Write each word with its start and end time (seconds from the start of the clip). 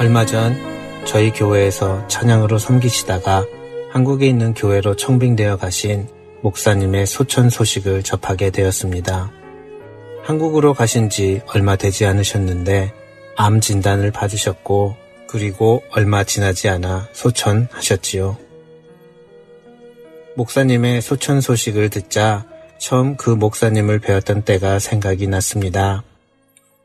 얼마 0.00 0.24
전 0.24 0.56
저희 1.04 1.30
교회에서 1.30 2.08
찬양으로 2.08 2.56
섬기시다가 2.56 3.44
한국에 3.90 4.26
있는 4.26 4.54
교회로 4.54 4.96
청빙되어 4.96 5.58
가신 5.58 6.08
목사님의 6.40 7.04
소천 7.04 7.50
소식을 7.50 8.02
접하게 8.02 8.48
되었습니다. 8.48 9.30
한국으로 10.22 10.72
가신 10.72 11.10
지 11.10 11.42
얼마 11.48 11.76
되지 11.76 12.06
않으셨는데 12.06 12.94
암 13.36 13.60
진단을 13.60 14.10
받으셨고 14.10 14.96
그리고 15.28 15.82
얼마 15.90 16.24
지나지 16.24 16.70
않아 16.70 17.08
소천하셨지요. 17.12 18.38
목사님의 20.34 21.02
소천 21.02 21.42
소식을 21.42 21.90
듣자 21.90 22.46
처음 22.78 23.16
그 23.18 23.28
목사님을 23.28 23.98
배웠던 23.98 24.44
때가 24.46 24.78
생각이 24.78 25.26
났습니다. 25.26 26.04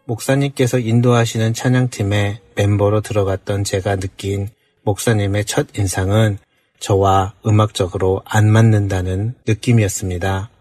목사님께서 0.05 0.79
인도하시는 0.79 1.53
찬양팀에 1.53 2.41
멤버로 2.55 3.01
들어갔던 3.01 3.63
제가 3.63 3.95
느낀 3.95 4.49
목사님의 4.83 5.45
첫 5.45 5.67
인상은 5.77 6.37
저와 6.79 7.33
음악적으로 7.45 8.21
안 8.25 8.49
맞는다는 8.49 9.33
느낌이었습니다. 9.47 10.51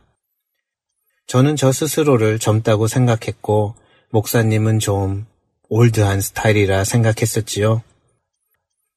저는 1.26 1.56
저 1.56 1.72
스스로를 1.72 2.38
젊다고 2.38 2.86
생각했고 2.86 3.74
목사님은 4.10 4.78
좀 4.78 5.26
올드한 5.68 6.20
스타일이라 6.20 6.84
생각했었지요. 6.84 7.82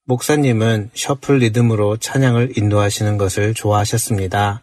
목사님은 0.05 0.91
셔플 0.93 1.39
리듬으로 1.39 1.97
찬양을 1.97 2.57
인도하시는 2.57 3.17
것을 3.17 3.53
좋아하셨습니다. 3.53 4.61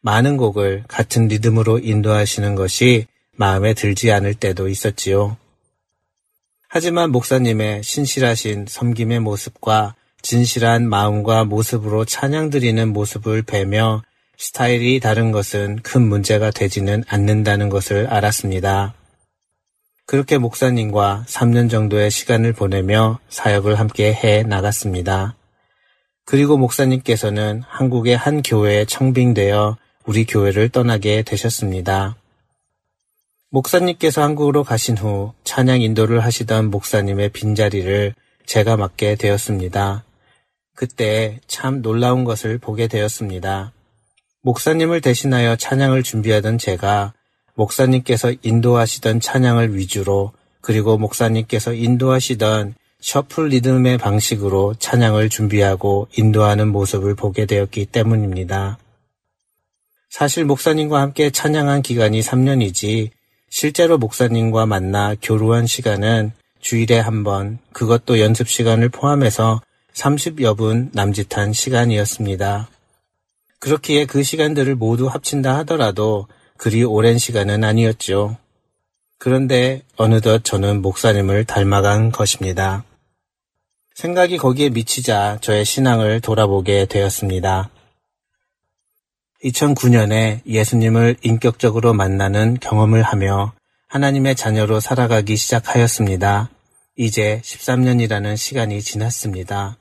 많은 0.00 0.36
곡을 0.36 0.84
같은 0.88 1.28
리듬으로 1.28 1.78
인도하시는 1.78 2.54
것이 2.56 3.06
마음에 3.36 3.74
들지 3.74 4.10
않을 4.12 4.34
때도 4.34 4.68
있었지요. 4.68 5.36
하지만 6.68 7.10
목사님의 7.10 7.82
신실하신 7.82 8.66
섬김의 8.68 9.20
모습과 9.20 9.94
진실한 10.22 10.88
마음과 10.88 11.44
모습으로 11.44 12.04
찬양 12.04 12.50
드리는 12.50 12.92
모습을 12.92 13.42
뵈며 13.42 14.02
스타일이 14.36 15.00
다른 15.00 15.30
것은 15.30 15.76
큰 15.82 16.02
문제가 16.02 16.50
되지는 16.50 17.04
않는다는 17.08 17.68
것을 17.68 18.08
알았습니다. 18.08 18.94
그렇게 20.04 20.38
목사님과 20.38 21.24
3년 21.26 21.70
정도의 21.70 22.10
시간을 22.10 22.52
보내며 22.52 23.18
사역을 23.28 23.78
함께 23.78 24.12
해 24.12 24.42
나갔습니다. 24.42 25.36
그리고 26.24 26.56
목사님께서는 26.56 27.62
한국의 27.66 28.16
한 28.16 28.42
교회에 28.42 28.84
청빙되어 28.84 29.76
우리 30.04 30.24
교회를 30.26 30.68
떠나게 30.68 31.22
되셨습니다. 31.22 32.16
목사님께서 33.50 34.22
한국으로 34.22 34.64
가신 34.64 34.98
후 34.98 35.32
찬양 35.44 35.80
인도를 35.80 36.20
하시던 36.20 36.70
목사님의 36.70 37.30
빈자리를 37.30 38.14
제가 38.44 38.76
맡게 38.76 39.14
되었습니다. 39.16 40.04
그때 40.74 41.40
참 41.46 41.80
놀라운 41.80 42.24
것을 42.24 42.58
보게 42.58 42.88
되었습니다. 42.88 43.72
목사님을 44.42 45.00
대신하여 45.00 45.56
찬양을 45.56 46.02
준비하던 46.02 46.58
제가 46.58 47.14
목사님께서 47.54 48.34
인도하시던 48.42 49.20
찬양을 49.20 49.76
위주로 49.76 50.32
그리고 50.60 50.98
목사님께서 50.98 51.72
인도하시던 51.72 52.74
셔플 53.00 53.48
리듬의 53.48 53.98
방식으로 53.98 54.74
찬양을 54.78 55.28
준비하고 55.28 56.08
인도하는 56.16 56.68
모습을 56.68 57.14
보게 57.14 57.46
되었기 57.46 57.86
때문입니다. 57.86 58.78
사실 60.10 60.44
목사님과 60.44 61.00
함께 61.00 61.30
찬양한 61.30 61.82
기간이 61.82 62.20
3년이지 62.20 63.10
실제로 63.48 63.98
목사님과 63.98 64.66
만나 64.66 65.14
교류한 65.20 65.66
시간은 65.66 66.32
주일에 66.60 66.98
한 66.98 67.24
번, 67.24 67.58
그것도 67.72 68.20
연습 68.20 68.48
시간을 68.48 68.88
포함해서 68.88 69.60
30여 69.94 70.56
분 70.56 70.90
남짓한 70.92 71.52
시간이었습니다. 71.52 72.68
그렇기에 73.60 74.04
그 74.04 74.22
시간들을 74.22 74.74
모두 74.74 75.06
합친다 75.06 75.56
하더라도 75.58 76.26
그리 76.56 76.84
오랜 76.84 77.18
시간은 77.18 77.64
아니었죠. 77.64 78.36
그런데 79.18 79.82
어느덧 79.96 80.44
저는 80.44 80.82
목사님을 80.82 81.44
닮아간 81.44 82.12
것입니다. 82.12 82.84
생각이 83.94 84.36
거기에 84.36 84.68
미치자 84.68 85.38
저의 85.40 85.64
신앙을 85.64 86.20
돌아보게 86.20 86.84
되었습니다. 86.86 87.70
2009년에 89.46 90.40
예수님을 90.46 91.16
인격적으로 91.22 91.92
만나는 91.92 92.58
경험을 92.60 93.02
하며 93.02 93.52
하나님의 93.88 94.34
자녀로 94.34 94.80
살아가기 94.80 95.36
시작하였습니다. 95.36 96.50
이제 96.96 97.40
13년이라는 97.44 98.36
시간이 98.36 98.82
지났습니다. 98.82 99.76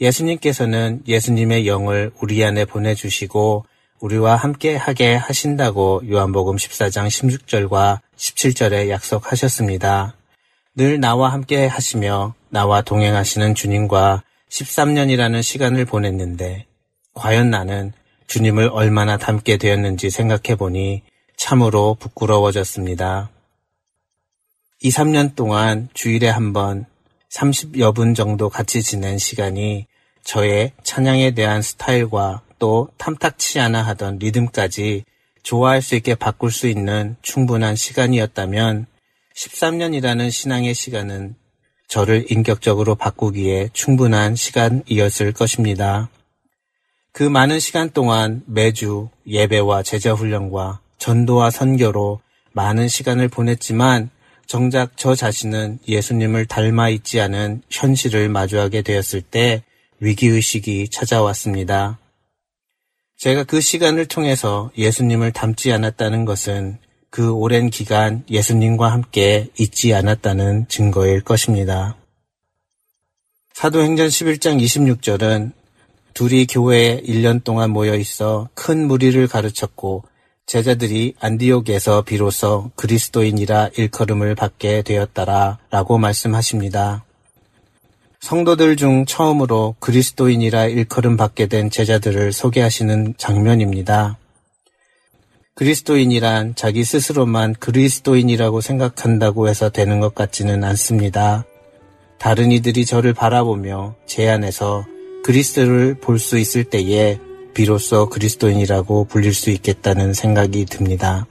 예수님께서는 0.00 1.02
예수님의 1.06 1.66
영을 1.68 2.10
우리 2.20 2.44
안에 2.44 2.64
보내주시고 2.64 3.64
우리와 4.00 4.36
함께 4.36 4.74
하게 4.76 5.14
하신다고 5.14 6.02
요한복음 6.10 6.56
14장 6.56 7.06
16절과 7.06 8.00
17절에 8.16 8.88
약속하셨습니다. 8.88 10.16
늘 10.74 10.98
나와 10.98 11.32
함께 11.32 11.66
하시며 11.66 12.34
나와 12.48 12.82
동행하시는 12.82 13.54
주님과 13.54 14.24
13년이라는 14.50 15.42
시간을 15.42 15.84
보냈는데 15.84 16.66
과연 17.14 17.50
나는 17.50 17.92
주님을 18.26 18.70
얼마나 18.72 19.16
닮게 19.16 19.56
되었는지 19.56 20.10
생각해 20.10 20.56
보니 20.56 21.02
참으로 21.36 21.96
부끄러워졌습니다. 21.98 23.30
2, 24.80 24.90
3년 24.90 25.34
동안 25.34 25.88
주일에 25.94 26.28
한 26.28 26.52
번 26.52 26.86
30여 27.30 27.94
분 27.94 28.14
정도 28.14 28.48
같이 28.48 28.82
지낸 28.82 29.18
시간이 29.18 29.86
저의 30.22 30.72
찬양에 30.84 31.32
대한 31.32 31.62
스타일과 31.62 32.42
또 32.58 32.88
탐탁치 32.96 33.60
않아 33.60 33.82
하던 33.82 34.18
리듬까지 34.18 35.04
좋아할 35.42 35.82
수 35.82 35.94
있게 35.96 36.14
바꿀 36.14 36.50
수 36.50 36.66
있는 36.68 37.16
충분한 37.22 37.76
시간이었다면 37.76 38.86
13년이라는 39.36 40.30
신앙의 40.30 40.74
시간은 40.74 41.34
저를 41.88 42.30
인격적으로 42.30 42.94
바꾸기에 42.94 43.70
충분한 43.72 44.36
시간이었을 44.36 45.32
것입니다. 45.32 46.08
그 47.14 47.22
많은 47.22 47.60
시간 47.60 47.90
동안 47.90 48.42
매주 48.44 49.08
예배와 49.28 49.84
제자 49.84 50.14
훈련과 50.14 50.80
전도와 50.98 51.50
선교로 51.50 52.20
많은 52.50 52.88
시간을 52.88 53.28
보냈지만 53.28 54.10
정작 54.46 54.96
저 54.96 55.14
자신은 55.14 55.78
예수님을 55.86 56.46
닮아 56.46 56.88
있지 56.88 57.20
않은 57.20 57.62
현실을 57.70 58.28
마주하게 58.30 58.82
되었을 58.82 59.22
때 59.22 59.62
위기의식이 60.00 60.88
찾아왔습니다. 60.88 62.00
제가 63.16 63.44
그 63.44 63.60
시간을 63.60 64.06
통해서 64.06 64.72
예수님을 64.76 65.30
닮지 65.30 65.72
않았다는 65.72 66.24
것은 66.24 66.78
그 67.10 67.30
오랜 67.30 67.70
기간 67.70 68.24
예수님과 68.28 68.90
함께 68.90 69.50
있지 69.56 69.94
않았다는 69.94 70.66
증거일 70.66 71.20
것입니다. 71.20 71.96
사도행전 73.52 74.08
11장 74.08 74.60
26절은 74.60 75.52
둘이 76.14 76.46
교회에 76.46 77.02
1년 77.02 77.42
동안 77.42 77.70
모여 77.70 77.96
있어 77.96 78.48
큰 78.54 78.86
무리를 78.86 79.26
가르쳤고 79.26 80.04
제자들이 80.46 81.14
안디옥에서 81.20 82.02
비로소 82.02 82.70
그리스도인이라 82.76 83.70
일컬음을 83.76 84.34
받게 84.34 84.82
되었다라 84.82 85.58
라고 85.70 85.98
말씀하십니다. 85.98 87.04
성도들 88.20 88.76
중 88.76 89.04
처음으로 89.06 89.74
그리스도인이라 89.80 90.66
일컬음 90.66 91.16
받게 91.16 91.46
된 91.46 91.68
제자들을 91.68 92.32
소개하시는 92.32 93.14
장면입니다. 93.18 94.16
그리스도인이란 95.54 96.54
자기 96.54 96.84
스스로만 96.84 97.54
그리스도인이라고 97.54 98.60
생각한다고 98.60 99.48
해서 99.48 99.68
되는 99.70 100.00
것 100.00 100.14
같지는 100.14 100.64
않습니다. 100.64 101.44
다른 102.18 102.50
이들이 102.52 102.86
저를 102.86 103.12
바라보며 103.14 103.94
제 104.06 104.28
안에서 104.28 104.84
그리스도를 105.24 105.94
볼 105.94 106.18
수 106.18 106.38
있을 106.38 106.64
때에 106.64 107.18
비로소 107.54 108.08
그리스도인이라고 108.10 109.06
불릴 109.06 109.32
수 109.32 109.50
있겠다는 109.50 110.12
생각이 110.12 110.66
듭니다. 110.66 111.26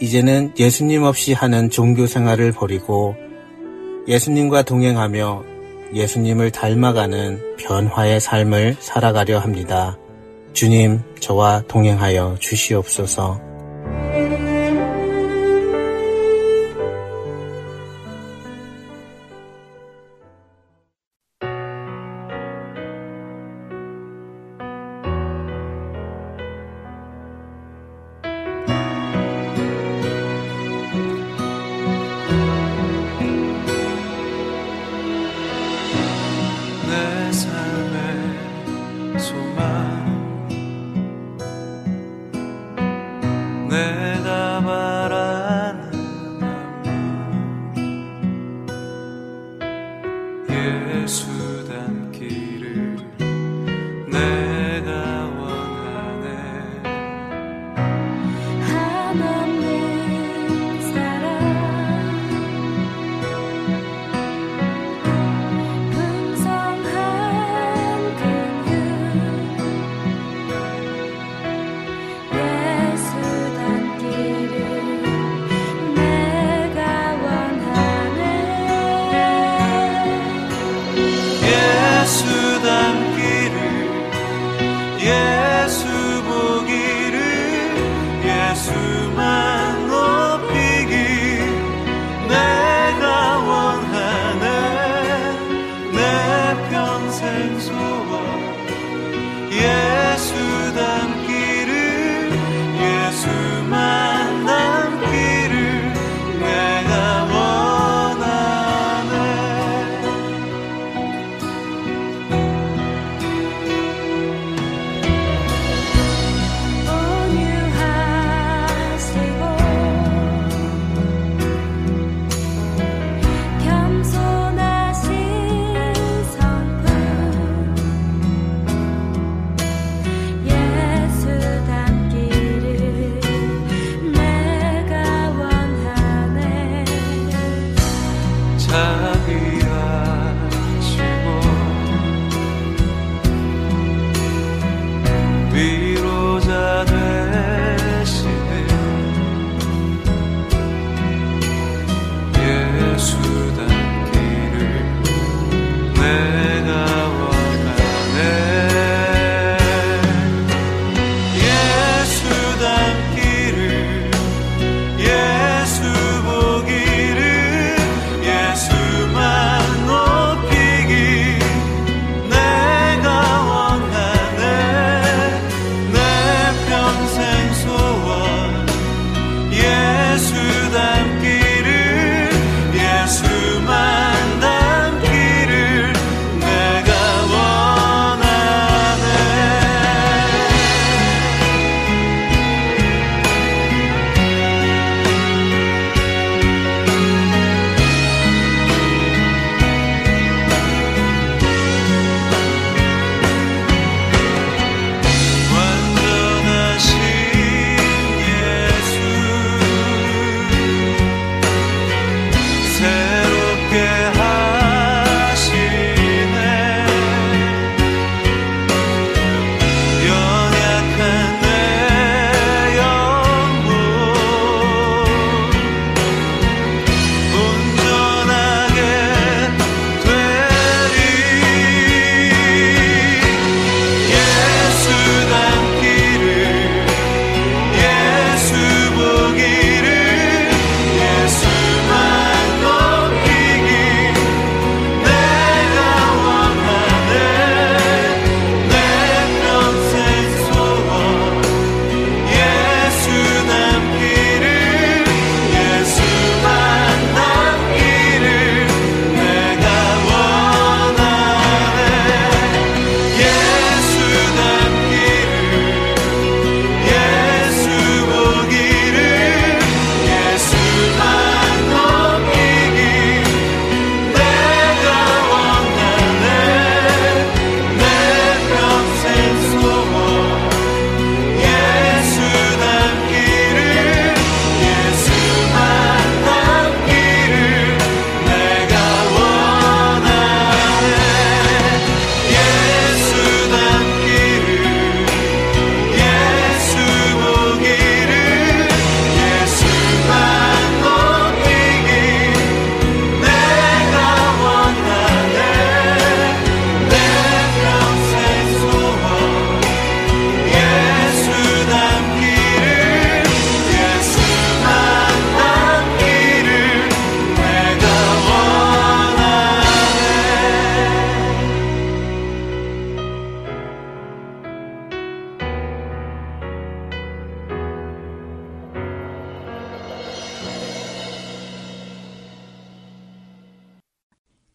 이제는 0.00 0.52
예수님 0.58 1.02
없이 1.02 1.32
하는 1.32 1.70
종교 1.70 2.06
생활을 2.06 2.52
버리고 2.52 3.16
예수님과 4.06 4.62
동행하며 4.62 5.44
예수님을 5.92 6.52
닮아가는 6.52 7.56
변화의 7.56 8.20
삶을 8.20 8.76
살아가려 8.78 9.38
합니다. 9.38 9.98
주님, 10.52 11.00
저와 11.18 11.64
동행하여 11.66 12.36
주시옵소서. 12.38 13.43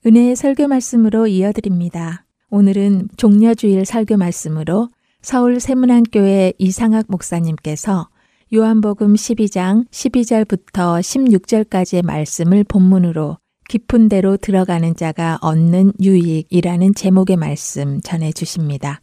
은혜의 0.09 0.35
설교 0.35 0.67
말씀으로 0.67 1.27
이어드립니다. 1.27 2.25
오늘은 2.49 3.09
종려주일 3.15 3.85
설교 3.85 4.17
말씀으로 4.17 4.89
서울 5.21 5.59
세문안교회 5.59 6.53
이상학 6.57 7.05
목사님께서 7.09 8.09
요한복음 8.51 9.13
12장 9.13 9.87
12절부터 9.91 10.99
16절까지의 10.99 12.03
말씀을 12.03 12.63
본문으로 12.63 13.37
깊은 13.67 14.09
데로 14.09 14.37
들어가는 14.37 14.95
자가 14.95 15.37
얻는 15.43 15.93
유익이라는 16.01 16.95
제목의 16.95 17.37
말씀 17.37 18.01
전해 18.01 18.31
주십니다. 18.31 19.01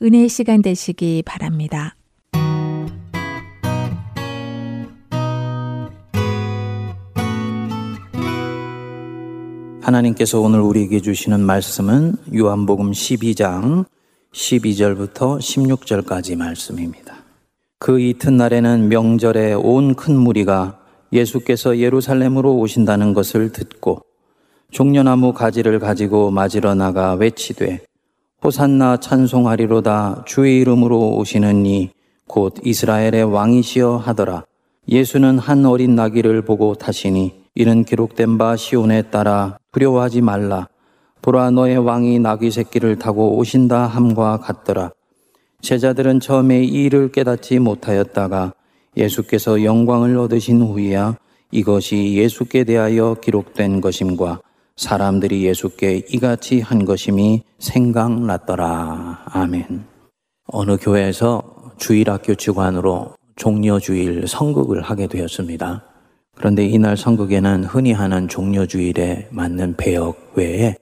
은혜의 0.00 0.30
시간 0.30 0.62
되시기 0.62 1.22
바랍니다. 1.26 1.96
하나님께서 9.84 10.40
오늘 10.40 10.60
우리에게 10.60 11.00
주시는 11.00 11.40
말씀은 11.40 12.16
요한복음 12.34 12.92
12장 12.92 13.84
12절부터 14.32 15.38
16절까지 15.38 16.36
말씀입니다. 16.36 17.16
그 17.78 18.00
이튿날에는 18.00 18.88
명절에 18.88 19.52
온 19.52 19.94
큰 19.94 20.16
무리가 20.16 20.78
예수께서 21.12 21.78
예루살렘으로 21.78 22.56
오신다는 22.56 23.12
것을 23.12 23.52
듣고 23.52 24.00
종려나무 24.70 25.34
가지를 25.34 25.78
가지고 25.78 26.30
맞으러 26.30 26.74
나가 26.74 27.12
외치되 27.14 27.82
호산나 28.42 28.96
찬송하리로다 29.00 30.24
주의 30.26 30.60
이름으로 30.60 31.16
오시는 31.16 31.66
이 31.66 31.90
곧 32.26 32.54
이스라엘의 32.64 33.24
왕이시여 33.24 33.98
하더라. 33.98 34.44
예수는 34.88 35.38
한 35.38 35.66
어린 35.66 35.94
나귀를 35.94 36.42
보고 36.42 36.74
타시니 36.74 37.43
이는 37.56 37.84
기록된 37.84 38.36
바 38.36 38.56
시온에 38.56 39.02
따라 39.02 39.58
두려워하지 39.72 40.22
말라. 40.22 40.68
보라 41.22 41.50
너의 41.50 41.78
왕이 41.78 42.18
나귀 42.18 42.50
새끼를 42.50 42.98
타고 42.98 43.36
오신다 43.36 43.86
함과 43.86 44.38
같더라. 44.38 44.90
제자들은 45.60 46.20
처음에 46.20 46.64
이 46.64 46.84
일을 46.84 47.12
깨닫지 47.12 47.60
못하였다가 47.60 48.54
예수께서 48.96 49.62
영광을 49.62 50.18
얻으신 50.18 50.62
후에야 50.62 51.16
이것이 51.52 52.14
예수께 52.14 52.64
대하여 52.64 53.16
기록된 53.22 53.80
것임과 53.80 54.40
사람들이 54.76 55.44
예수께 55.46 56.02
이같이 56.10 56.60
한 56.60 56.84
것임이 56.84 57.44
생각났더라. 57.60 59.26
아멘. 59.26 59.84
어느 60.48 60.76
교회에서 60.76 61.72
주일학교 61.78 62.34
직관으로 62.34 63.14
종려 63.36 63.78
주일 63.78 64.26
성극을 64.26 64.82
하게 64.82 65.06
되었습니다. 65.06 65.93
그런데 66.34 66.66
이날 66.66 66.96
성극에는 66.96 67.64
흔히 67.64 67.92
하는 67.92 68.28
종려주일에 68.28 69.28
맞는 69.30 69.76
배역 69.76 70.32
외에 70.34 70.76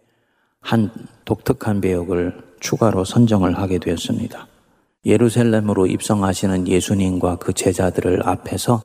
한 0.60 0.90
독특한 1.24 1.80
배역을 1.80 2.40
추가로 2.60 3.04
선정을 3.04 3.58
하게 3.58 3.78
되었습니다. 3.78 4.46
예루살렘으로 5.04 5.86
입성하시는 5.86 6.68
예수님과 6.68 7.36
그 7.36 7.52
제자들을 7.52 8.26
앞에서 8.26 8.82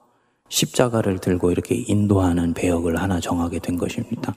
십자가를 0.49 1.19
들고 1.19 1.51
이렇게 1.51 1.75
인도하는 1.75 2.53
배역을 2.53 2.97
하나 2.97 3.19
정하게 3.19 3.59
된 3.59 3.77
것입니다. 3.77 4.33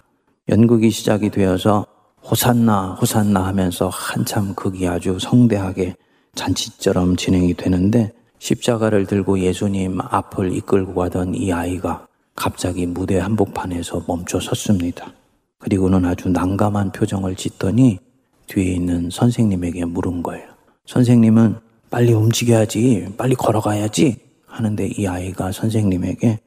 연극이 0.49 0.91
시작이 0.91 1.31
되어서 1.31 1.87
호산나, 2.23 2.99
호산나 3.01 3.47
하면서 3.47 3.89
한참 3.89 4.55
극이 4.55 4.87
아주 4.87 5.19
성대하게 5.19 5.97
잔치처럼 6.35 7.17
진행이 7.17 7.55
되는데 7.55 8.13
십자가를 8.39 9.07
들고 9.07 9.41
예수님 9.41 10.01
앞을 10.01 10.53
이끌고 10.53 10.95
가던 10.95 11.35
이 11.35 11.53
아이가 11.53 12.07
갑자기 12.41 12.87
무대 12.87 13.19
한복판에서 13.19 14.05
멈춰 14.09 14.41
섰습니다. 14.41 15.13
그리고는 15.59 16.07
아주 16.07 16.31
난감한 16.31 16.91
표정을 16.91 17.37
짓더니 17.37 17.99
뒤에 18.47 18.73
있는 18.73 19.11
선생님에게 19.11 19.85
물은 19.85 20.23
거예요. 20.23 20.49
선생님은 20.87 21.57
빨리 21.91 22.15
움직여야지, 22.15 23.13
빨리 23.19 23.35
걸어가야지 23.35 24.17
하는데 24.47 24.87
이 24.87 25.07
아이가 25.07 25.53
선생님에게 25.53 26.41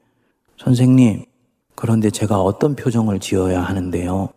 선생님, 0.58 1.26
그런데 1.76 2.10
제가 2.10 2.40
어떤 2.42 2.74
표정을 2.74 3.20
지어야 3.20 3.62
하는데요? 3.62 4.30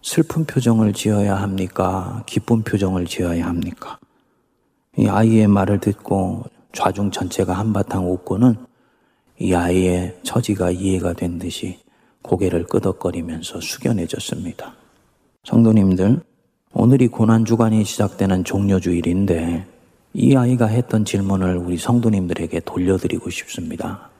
슬픈 0.00 0.46
표정을 0.46 0.94
지어야 0.94 1.36
합니까? 1.36 2.22
기쁜 2.24 2.62
표정을 2.62 3.04
지어야 3.04 3.46
합니까? 3.46 3.98
이 4.96 5.06
아이의 5.06 5.48
말을 5.48 5.80
듣고 5.80 6.44
좌중 6.72 7.10
전체가 7.10 7.52
한바탕 7.52 8.10
웃고는 8.10 8.56
이 9.38 9.52
아이의 9.52 10.16
처지가 10.22 10.70
이해가 10.70 11.12
된 11.12 11.38
듯이 11.38 11.78
고개를 12.22 12.64
끄덕거리면서 12.64 13.60
숙연해졌습니다. 13.60 14.74
성도님들, 15.44 16.20
오늘이 16.72 17.08
고난주간이 17.08 17.84
시작되는 17.84 18.44
종료주일인데 18.44 19.66
이 20.14 20.36
아이가 20.36 20.66
했던 20.66 21.04
질문을 21.04 21.56
우리 21.56 21.76
성도님들에게 21.76 22.60
돌려드리고 22.60 23.30
싶습니다. 23.30 24.10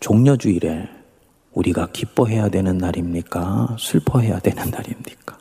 종료주일에 0.00 0.88
우리가 1.52 1.88
기뻐해야 1.92 2.48
되는 2.48 2.78
날입니까? 2.78 3.76
슬퍼해야 3.78 4.40
되는 4.40 4.70
날입니까? 4.70 5.38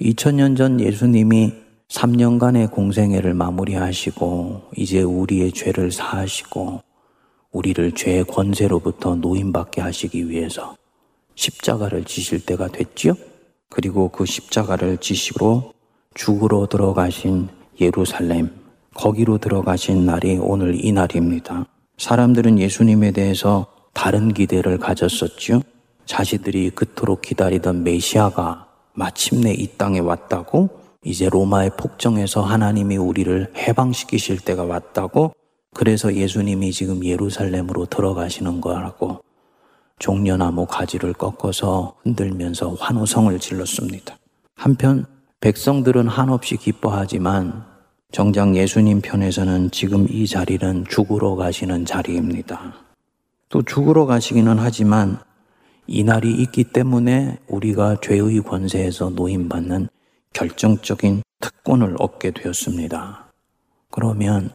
2000년 0.00 0.56
전 0.56 0.78
예수님이 0.78 1.54
3년간의 1.88 2.70
공생애를 2.70 3.34
마무리하시고 3.34 4.70
이제 4.76 5.02
우리의 5.02 5.52
죄를 5.52 5.90
사하시고 5.90 6.82
우리를 7.56 7.92
죄의 7.92 8.24
권세로부터 8.24 9.14
노인받게 9.14 9.80
하시기 9.80 10.28
위해서 10.28 10.76
십자가를 11.36 12.04
지실 12.04 12.44
때가 12.44 12.68
됐지요? 12.68 13.14
그리고 13.70 14.10
그 14.10 14.26
십자가를 14.26 14.98
지시고 14.98 15.72
죽으러 16.14 16.66
들어가신 16.66 17.48
예루살렘, 17.80 18.50
거기로 18.94 19.38
들어가신 19.38 20.04
날이 20.04 20.38
오늘 20.40 20.84
이 20.84 20.92
날입니다. 20.92 21.66
사람들은 21.96 22.58
예수님에 22.58 23.12
대해서 23.12 23.66
다른 23.94 24.34
기대를 24.34 24.78
가졌었죠. 24.78 25.62
자신들이 26.04 26.70
그토록 26.70 27.22
기다리던 27.22 27.84
메시아가 27.84 28.66
마침내 28.92 29.52
이 29.52 29.66
땅에 29.78 29.98
왔다고, 29.98 30.68
이제 31.04 31.28
로마의 31.30 31.70
폭정에서 31.78 32.42
하나님이 32.42 32.96
우리를 32.96 33.52
해방시키실 33.56 34.40
때가 34.40 34.64
왔다고 34.64 35.32
그래서 35.76 36.14
예수님이 36.14 36.72
지금 36.72 37.04
예루살렘으로 37.04 37.84
들어가시는 37.84 38.62
거라고 38.62 39.22
종려나무 39.98 40.64
가지를 40.64 41.12
꺾어서 41.12 41.96
흔들면서 42.02 42.70
환호성을 42.80 43.38
질렀습니다. 43.38 44.16
한편 44.54 45.04
백성들은 45.40 46.08
한없이 46.08 46.56
기뻐하지만 46.56 47.62
정작 48.10 48.56
예수님 48.56 49.02
편에서는 49.02 49.70
지금 49.70 50.06
이 50.08 50.26
자리는 50.26 50.86
죽으러 50.88 51.34
가시는 51.34 51.84
자리입니다. 51.84 52.72
또 53.50 53.60
죽으러 53.60 54.06
가시기는 54.06 54.56
하지만 54.58 55.18
이 55.86 56.04
날이 56.04 56.32
있기 56.36 56.64
때문에 56.64 57.36
우리가 57.48 57.98
죄의 58.00 58.40
권세에서 58.40 59.10
노인받는 59.10 59.88
결정적인 60.32 61.22
특권을 61.40 61.96
얻게 61.98 62.30
되었습니다. 62.30 63.26
그러면 63.90 64.54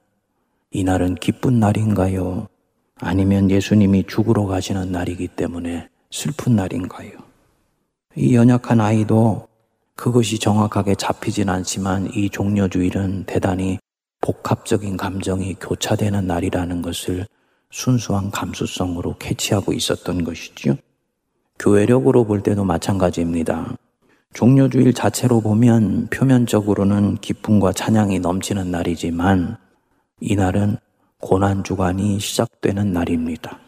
이날은 0.74 1.16
기쁜 1.16 1.60
날인가요? 1.60 2.48
아니면 2.96 3.52
예수님이 3.52 4.06
죽으러 4.08 4.46
가시는 4.46 4.92
날이기 4.92 5.28
때문에 5.30 5.90
슬픈 6.12 6.56
날인가요? 6.56 7.12
이 8.16 8.36
연약한 8.36 8.80
아이도 8.80 9.48
그것이 9.96 10.40
정확하게 10.40 10.96
잡히진 10.96 11.50
않지만 11.50 12.10
이 12.14 12.30
종려주일은 12.30 13.26
대단히 13.26 13.80
복합적인 14.22 14.96
감정이 14.96 15.56
교차되는 15.56 16.26
날이라는 16.26 16.82
것을 16.82 17.28
순수한 17.70 18.32
감수성으로 18.32 19.18
캐치하고 19.18 19.74
있었던 19.74 20.24
것이죠. 20.24 20.78
교회력으로 21.60 22.24
볼 22.24 22.42
때도 22.44 22.64
마찬가지입니다. 22.64 23.76
종려주일 24.34 24.94
자체로 24.94 25.42
보면 25.42 26.08
표면적으로는 26.08 27.18
기쁨과 27.18 27.74
찬양이 27.74 28.20
넘치는 28.20 28.72
날이지만 28.72 29.58
이날은 30.22 30.78
고난주간이 31.20 32.20
시작되는 32.20 32.94
날입니다. 32.94 33.60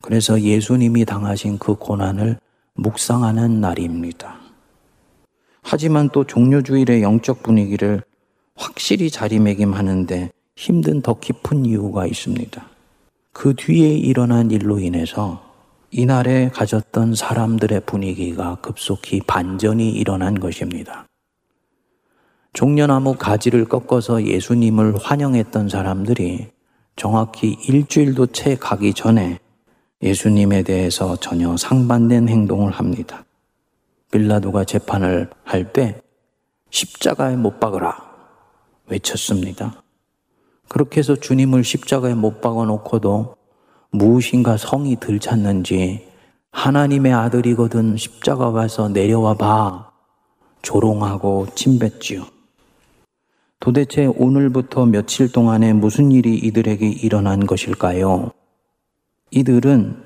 그래서 0.00 0.40
예수님이 0.40 1.04
당하신 1.04 1.58
그 1.58 1.74
고난을 1.74 2.38
묵상하는 2.74 3.60
날입니다. 3.60 4.38
하지만 5.62 6.10
또 6.10 6.24
종료주일의 6.24 7.02
영적 7.02 7.42
분위기를 7.42 8.02
확실히 8.54 9.10
자리매김하는데 9.10 10.30
힘든 10.56 11.00
더 11.00 11.18
깊은 11.18 11.64
이유가 11.64 12.06
있습니다. 12.06 12.62
그 13.32 13.54
뒤에 13.54 13.94
일어난 13.94 14.50
일로 14.50 14.78
인해서 14.78 15.42
이날에 15.90 16.50
가졌던 16.50 17.14
사람들의 17.14 17.80
분위기가 17.86 18.56
급속히 18.56 19.20
반전이 19.26 19.90
일어난 19.90 20.38
것입니다. 20.38 21.06
종려나무 22.54 23.16
가지를 23.18 23.64
꺾어서 23.64 24.24
예수님을 24.24 24.96
환영했던 24.96 25.68
사람들이 25.68 26.52
정확히 26.96 27.58
일주일도 27.68 28.26
채 28.26 28.54
가기 28.54 28.94
전에 28.94 29.40
예수님에 30.00 30.62
대해서 30.62 31.16
전혀 31.16 31.56
상반된 31.56 32.28
행동을 32.28 32.70
합니다. 32.70 33.24
빌라도가 34.12 34.64
재판을 34.64 35.30
할 35.42 35.72
때 35.72 36.00
십자가에 36.70 37.36
못 37.36 37.58
박으라 37.58 37.96
외쳤습니다. 38.86 39.82
그렇게 40.68 41.00
해서 41.00 41.16
주님을 41.16 41.64
십자가에 41.64 42.14
못 42.14 42.40
박아 42.40 42.64
놓고도 42.66 43.36
무엇인가 43.90 44.56
성이 44.56 44.96
들찼는지 44.96 46.06
하나님의 46.52 47.12
아들이거든 47.12 47.96
십자가 47.96 48.52
가서 48.52 48.88
내려와 48.88 49.34
봐. 49.34 49.90
조롱하고 50.62 51.48
침뱉지요. 51.54 52.33
도대체 53.64 54.04
오늘부터 54.04 54.84
며칠 54.84 55.32
동안에 55.32 55.72
무슨 55.72 56.12
일이 56.12 56.36
이들에게 56.36 56.86
일어난 56.86 57.46
것일까요? 57.46 58.30
이들은 59.30 60.04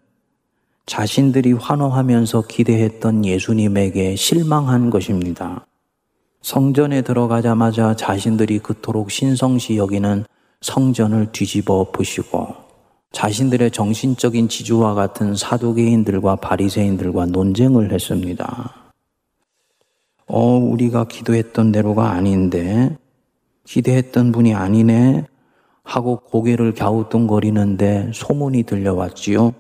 자신들이 0.86 1.54
환호하면서 1.54 2.42
기대했던 2.42 3.24
예수님에게 3.24 4.14
실망한 4.14 4.90
것입니다. 4.90 5.66
성전에 6.40 7.02
들어가자마자 7.02 7.96
자신들이 7.96 8.60
그토록 8.60 9.10
신성시 9.10 9.76
여기는 9.76 10.24
성전을 10.60 11.32
뒤집어 11.32 11.90
보시고 11.90 12.54
자신들의 13.10 13.72
정신적인 13.72 14.48
지주와 14.48 14.94
같은 14.94 15.34
사두개인들과 15.34 16.36
바리새인들과 16.36 17.26
논쟁을 17.26 17.90
했습니다. 17.90 18.92
어, 20.28 20.44
우리가 20.44 21.08
기도했던 21.08 21.72
대로가 21.72 22.10
아닌데 22.12 22.96
기대했던 23.68 24.32
분이 24.32 24.54
아니네 24.54 25.26
하고 25.84 26.20
고개를 26.20 26.72
갸우뚱거리는데 26.72 28.12
소문이 28.14 28.62
들려왔지요. 28.62 29.52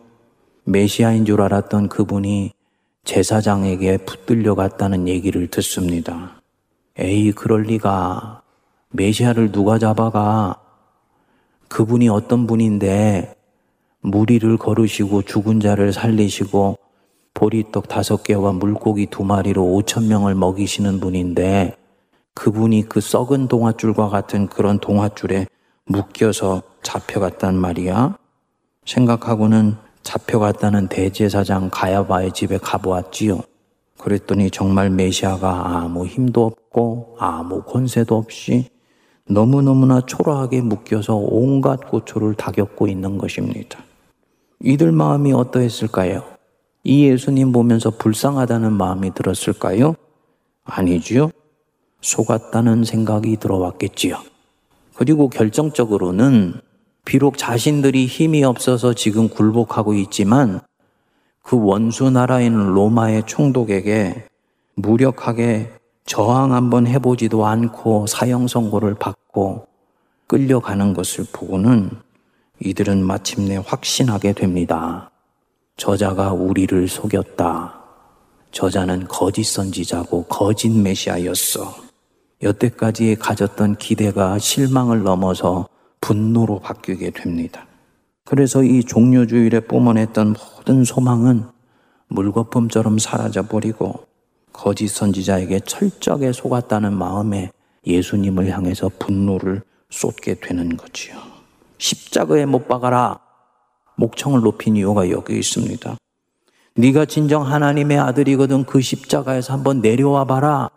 메시아인 0.64 1.26
줄 1.26 1.42
알았던 1.42 1.90
그분이 1.90 2.52
제사장에게 3.04 3.98
붙들려 3.98 4.54
갔다는 4.54 5.08
얘기를 5.08 5.46
듣습니다. 5.48 6.40
에이, 6.98 7.32
그럴 7.32 7.64
리가. 7.64 8.42
메시아를 8.90 9.52
누가 9.52 9.78
잡아가? 9.78 10.56
그분이 11.68 12.08
어떤 12.08 12.46
분인데 12.46 13.34
무리를 14.00 14.56
걸으시고 14.56 15.22
죽은 15.22 15.60
자를 15.60 15.92
살리시고 15.92 16.78
보리떡 17.34 17.88
다섯 17.88 18.22
개와 18.22 18.52
물고기 18.52 19.06
두 19.06 19.22
마리로 19.22 19.74
오천 19.74 20.08
명을 20.08 20.34
먹이시는 20.34 20.98
분인데 20.98 21.76
그분이 22.38 22.88
그 22.88 23.00
썩은 23.00 23.48
동화줄과 23.48 24.10
같은 24.10 24.46
그런 24.46 24.78
동화줄에 24.78 25.48
묶여서 25.86 26.62
잡혀갔단 26.84 27.56
말이야. 27.56 28.16
생각하고는 28.86 29.74
잡혀갔다는 30.04 30.86
대제사장 30.86 31.68
가야바의 31.72 32.30
집에 32.32 32.56
가보았지요. 32.58 33.40
그랬더니 33.98 34.52
정말 34.52 34.88
메시아가 34.88 35.80
아무 35.80 36.06
힘도 36.06 36.46
없고 36.46 37.16
아무 37.18 37.62
권세도 37.62 38.16
없이 38.16 38.70
너무너무나 39.28 40.00
초라하게 40.02 40.60
묶여서 40.60 41.16
온갖 41.16 41.90
고초를 41.90 42.34
다 42.34 42.52
겪고 42.52 42.86
있는 42.86 43.18
것입니다. 43.18 43.80
이들 44.60 44.92
마음이 44.92 45.32
어떠했을까요? 45.32 46.22
이 46.84 47.04
예수님 47.08 47.50
보면서 47.50 47.90
불쌍하다는 47.90 48.74
마음이 48.74 49.12
들었을까요? 49.12 49.96
아니지요. 50.64 51.32
속았다는 52.00 52.84
생각이 52.84 53.36
들어왔겠지요. 53.36 54.18
그리고 54.94 55.28
결정적으로는 55.28 56.60
비록 57.04 57.38
자신들이 57.38 58.06
힘이 58.06 58.44
없어서 58.44 58.92
지금 58.94 59.28
굴복하고 59.28 59.94
있지만 59.94 60.60
그 61.42 61.56
원수 61.58 62.10
나라인 62.10 62.54
로마의 62.74 63.24
총독에게 63.26 64.26
무력하게 64.74 65.72
저항 66.04 66.52
한번 66.52 66.86
해보지도 66.86 67.46
않고 67.46 68.06
사형 68.06 68.48
선고를 68.48 68.94
받고 68.94 69.66
끌려가는 70.26 70.92
것을 70.92 71.26
보고는 71.32 71.90
이들은 72.60 73.04
마침내 73.04 73.56
확신하게 73.64 74.32
됩니다. 74.32 75.10
저자가 75.76 76.32
우리를 76.32 76.88
속였다. 76.88 77.80
저자는 78.50 79.06
거짓 79.08 79.44
선지자고 79.44 80.24
거짓 80.24 80.70
메시아였어. 80.70 81.87
여태까지 82.42 83.16
가졌던 83.16 83.76
기대가 83.76 84.38
실망을 84.38 85.02
넘어서 85.02 85.68
분노로 86.00 86.60
바뀌게 86.60 87.10
됩니다. 87.10 87.66
그래서 88.24 88.62
이 88.62 88.84
종료주일에 88.84 89.60
뿜어냈던 89.60 90.34
모든 90.34 90.84
소망은 90.84 91.44
물거품처럼 92.08 92.98
사라져 92.98 93.42
버리고 93.42 94.06
거짓 94.52 94.88
선지자에게 94.88 95.60
철저하게 95.60 96.32
속았다는 96.32 96.96
마음에 96.96 97.50
예수님을 97.86 98.50
향해서 98.50 98.90
분노를 98.98 99.62
쏟게 99.90 100.34
되는 100.34 100.76
거지요. 100.76 101.16
십자가에 101.78 102.44
못 102.44 102.68
박아라. 102.68 103.20
목청을 103.96 104.42
높인 104.42 104.76
이유가 104.76 105.10
여기 105.10 105.38
있습니다. 105.38 105.96
네가 106.76 107.06
진정 107.06 107.46
하나님의 107.46 107.98
아들이거든 107.98 108.64
그 108.64 108.80
십자가에서 108.80 109.52
한번 109.52 109.80
내려와 109.80 110.24
봐라. 110.24 110.70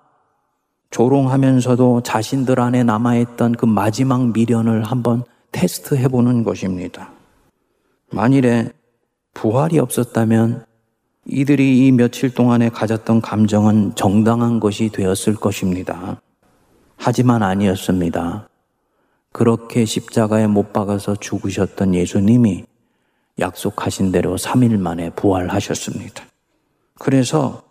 조롱하면서도 0.91 2.01
자신들 2.03 2.59
안에 2.59 2.83
남아있던 2.83 3.53
그 3.53 3.65
마지막 3.65 4.31
미련을 4.31 4.83
한번 4.83 5.23
테스트해 5.51 6.09
보는 6.09 6.43
것입니다. 6.43 7.11
만일에 8.11 8.71
부활이 9.33 9.79
없었다면 9.79 10.65
이들이 11.25 11.87
이 11.87 11.91
며칠 11.91 12.33
동안에 12.33 12.69
가졌던 12.69 13.21
감정은 13.21 13.95
정당한 13.95 14.59
것이 14.59 14.89
되었을 14.89 15.35
것입니다. 15.35 16.21
하지만 16.97 17.41
아니었습니다. 17.41 18.49
그렇게 19.31 19.85
십자가에 19.85 20.47
못 20.47 20.73
박아서 20.73 21.15
죽으셨던 21.15 21.95
예수님이 21.95 22.65
약속하신 23.39 24.11
대로 24.11 24.35
3일 24.35 24.77
만에 24.77 25.09
부활하셨습니다. 25.11 26.25
그래서 26.99 27.63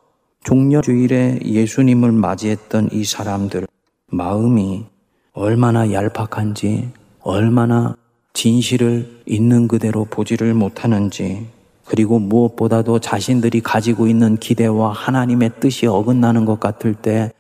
종려 0.42 0.80
주일에 0.80 1.38
예수님을 1.44 2.12
맞이했던 2.12 2.90
이 2.92 3.04
사람들 3.04 3.66
마음이 4.10 4.84
얼마나 5.32 5.92
얄팍한지, 5.92 6.90
얼마나 7.20 7.96
진실을 8.32 9.22
있는 9.26 9.68
그대로 9.68 10.04
보지를 10.04 10.54
못하는지, 10.54 11.46
그리고 11.84 12.18
무엇보다도 12.18 13.00
자신들이 13.00 13.60
가지고 13.60 14.06
있는 14.06 14.36
기대와 14.36 14.92
하나님의 14.92 15.52
뜻이 15.60 15.86
어긋나는 15.86 16.44
것 16.44 16.60
같을 16.60 16.94
때 16.94 17.32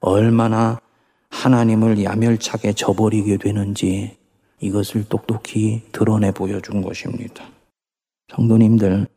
얼마나 0.00 0.78
하나님을 1.30 2.04
야멸차게 2.04 2.74
저버리게 2.74 3.38
되는지 3.38 4.16
이것을 4.60 5.04
똑똑히 5.08 5.82
드러내 5.90 6.30
보여준 6.30 6.82
것입니다. 6.82 7.44
성도님들, 8.28 9.08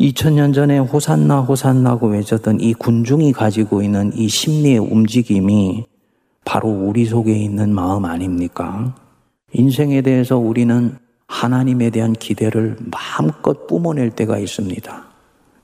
2000년 0.00 0.54
전에 0.54 0.78
호산나 0.78 1.42
호산나고 1.42 2.08
외쳤던 2.08 2.60
이 2.60 2.72
군중이 2.72 3.34
가지고 3.34 3.82
있는 3.82 4.10
이 4.14 4.28
심리의 4.28 4.78
움직임이 4.78 5.84
바로 6.46 6.70
우리 6.70 7.04
속에 7.04 7.34
있는 7.34 7.74
마음 7.74 8.06
아닙니까? 8.06 8.94
인생에 9.52 10.00
대해서 10.00 10.38
우리는 10.38 10.96
하나님에 11.26 11.90
대한 11.90 12.14
기대를 12.14 12.78
마음껏 12.90 13.66
뿜어낼 13.66 14.08
때가 14.10 14.38
있습니다. 14.38 15.04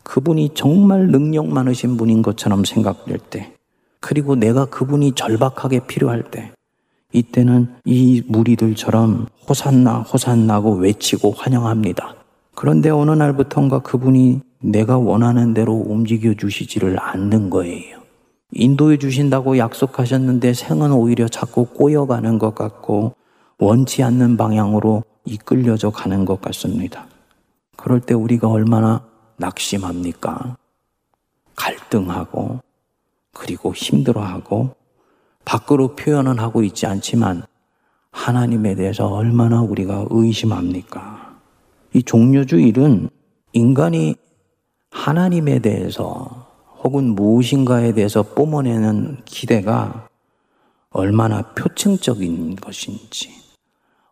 그분이 0.03 0.51
정말 0.53 1.07
능력 1.07 1.49
많으신 1.49 1.97
분인 1.97 2.21
것처럼 2.21 2.67
생각될 2.67 3.19
때, 3.31 3.55
그리고 4.01 4.37
내가 4.37 4.67
그분이 4.67 5.13
절박하게 5.13 5.87
필요할 5.87 6.31
때, 6.31 6.53
이때는 7.15 7.69
이 7.87 8.23
무리들처럼 8.29 9.29
호산나, 9.49 10.01
호산나고 10.01 10.75
외치고 10.75 11.33
환영합니다. 11.33 12.26
그런데 12.57 12.89
어느 12.89 13.11
날부턴가 13.11 13.81
그분이 13.81 14.41
내가 14.61 14.97
원하는 14.97 15.53
대로 15.53 15.75
움직여 15.75 16.35
주시지를 16.35 16.99
않는 16.99 17.51
거예요. 17.51 17.99
인도해 18.51 18.97
주신다고 18.97 19.59
약속하셨는데 19.59 20.55
생은 20.55 20.91
오히려 20.91 21.29
자꾸 21.29 21.67
꼬여가는 21.67 22.39
것 22.39 22.55
같고 22.55 23.15
원치 23.59 24.03
않는 24.03 24.39
방향으로 24.39 25.05
이끌려져 25.27 25.91
가는 25.91 26.25
것 26.25 26.41
같습니다. 26.41 27.07
그럴 27.77 28.01
때 28.01 28.15
우리가 28.15 28.49
얼마나 28.49 29.05
낙심합니까? 29.37 30.57
갈등하고 31.57 32.61
그리고 33.35 33.75
힘들어하고 33.75 34.71
밖으로 35.45 35.95
표현은 35.95 36.39
하고 36.39 36.63
있지 36.63 36.87
않지만 36.87 37.43
하나님에 38.13 38.77
대해서 38.77 39.09
얼마나 39.09 39.61
우리가 39.61 40.07
의심합니까? 40.09 41.16
이 41.97 42.03
종료주일은 42.03 43.09
인간이 43.55 44.17
하나님에 44.91 45.61
대해서 45.61 46.47
혹은 46.85 47.15
무엇인가에 47.15 47.95
대해서 47.95 48.23
뿜어내는 48.23 49.23
기대가 49.25 50.07
얼마나 50.91 51.41
표층적인 51.55 52.57
것인지, 52.57 53.31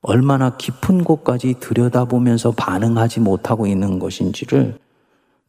얼마나 0.00 0.56
깊은 0.56 1.04
곳까지 1.04 1.56
들여다보면서 1.60 2.52
반응하지 2.52 3.20
못하고 3.20 3.66
있는 3.66 3.98
것인지를 3.98 4.78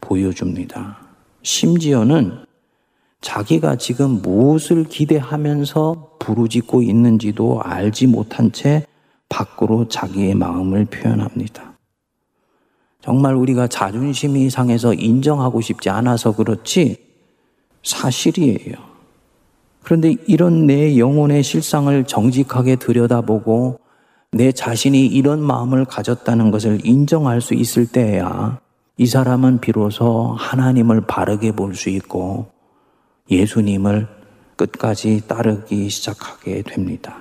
보여줍니다. 0.02 0.98
심지어는 1.42 2.44
자기가 3.22 3.76
지금 3.76 4.20
무엇을 4.20 4.84
기대하면서 4.84 6.16
부르짖고 6.18 6.82
있는지도 6.82 7.62
알지 7.62 8.08
못한 8.08 8.52
채 8.52 8.84
밖으로 9.30 9.88
자기의 9.88 10.34
마음을 10.34 10.84
표현합니다. 10.84 11.75
정말 13.06 13.36
우리가 13.36 13.68
자존심이 13.68 14.50
상해서 14.50 14.92
인정하고 14.92 15.60
싶지 15.60 15.88
않아서 15.90 16.32
그렇지 16.34 16.96
사실이에요. 17.84 18.74
그런데 19.84 20.16
이런 20.26 20.66
내 20.66 20.98
영혼의 20.98 21.44
실상을 21.44 22.04
정직하게 22.04 22.74
들여다보고 22.76 23.78
내 24.32 24.50
자신이 24.50 25.06
이런 25.06 25.40
마음을 25.40 25.84
가졌다는 25.84 26.50
것을 26.50 26.84
인정할 26.84 27.40
수 27.40 27.54
있을 27.54 27.86
때야 27.86 28.58
이 28.96 29.06
사람은 29.06 29.60
비로소 29.60 30.34
하나님을 30.36 31.02
바르게 31.02 31.52
볼 31.52 31.76
수 31.76 31.90
있고 31.90 32.50
예수님을 33.30 34.08
끝까지 34.56 35.22
따르기 35.28 35.88
시작하게 35.88 36.62
됩니다. 36.62 37.16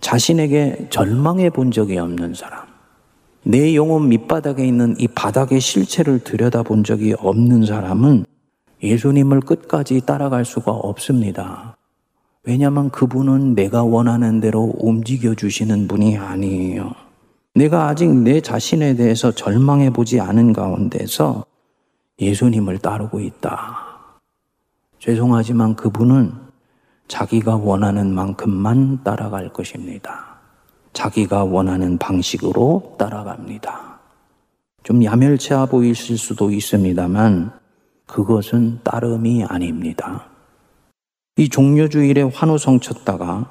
자신에게 0.00 0.88
절망해 0.88 1.50
본 1.50 1.70
적이 1.70 1.98
없는 1.98 2.32
사람, 2.32 2.63
내 3.46 3.74
영혼 3.74 4.08
밑바닥에 4.08 4.66
있는 4.66 4.94
이 4.98 5.06
바닥의 5.06 5.60
실체를 5.60 6.20
들여다 6.20 6.62
본 6.62 6.82
적이 6.82 7.14
없는 7.18 7.66
사람은 7.66 8.24
예수님을 8.82 9.40
끝까지 9.40 10.00
따라갈 10.06 10.46
수가 10.46 10.72
없습니다. 10.72 11.76
왜냐하면 12.44 12.88
그분은 12.88 13.54
내가 13.54 13.84
원하는 13.84 14.40
대로 14.40 14.72
움직여 14.78 15.34
주시는 15.34 15.88
분이 15.88 16.16
아니에요. 16.16 16.94
내가 17.54 17.88
아직 17.88 18.10
내 18.10 18.40
자신에 18.40 18.96
대해서 18.96 19.30
절망해 19.30 19.90
보지 19.90 20.20
않은 20.20 20.54
가운데서 20.54 21.44
예수님을 22.18 22.78
따르고 22.78 23.20
있다. 23.20 23.78
죄송하지만 25.00 25.76
그분은 25.76 26.32
자기가 27.08 27.56
원하는 27.56 28.14
만큼만 28.14 29.04
따라갈 29.04 29.52
것입니다. 29.52 30.33
자기가 30.94 31.44
원하는 31.44 31.98
방식으로 31.98 32.94
따라갑니다. 32.98 34.00
좀 34.82 35.04
야멸차 35.04 35.66
보이실 35.66 36.16
수도 36.16 36.50
있습니다만 36.50 37.52
그것은 38.06 38.80
따름이 38.82 39.44
아닙니다. 39.44 40.26
이 41.36 41.48
종료주일에 41.48 42.22
환호성 42.22 42.80
쳤다가 42.80 43.50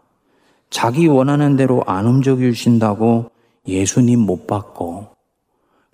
자기 0.70 1.08
원하는 1.08 1.56
대로 1.56 1.84
안 1.86 2.08
움직여 2.08 2.38
주신다고 2.38 3.30
예수님 3.68 4.20
못 4.20 4.48
받고 4.48 5.08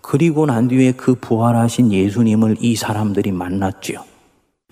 그리고 0.02 0.46
난 0.46 0.68
뒤에 0.68 0.92
그 0.92 1.14
부활하신 1.14 1.92
예수님을 1.92 2.56
이 2.60 2.76
사람들이 2.76 3.32
만났지요. 3.32 4.02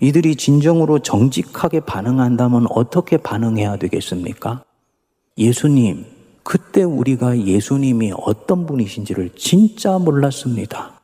이들이 0.01 0.35
진정으로 0.35 0.99
정직하게 0.99 1.81
반응한다면 1.81 2.67
어떻게 2.69 3.17
반응해야 3.17 3.77
되겠습니까? 3.77 4.63
예수님, 5.37 6.05
그때 6.49 6.81
우리가 6.81 7.37
예수님이 7.37 8.11
어떤 8.17 8.65
분이신지를 8.65 9.29
진짜 9.35 9.99
몰랐습니다. 9.99 10.99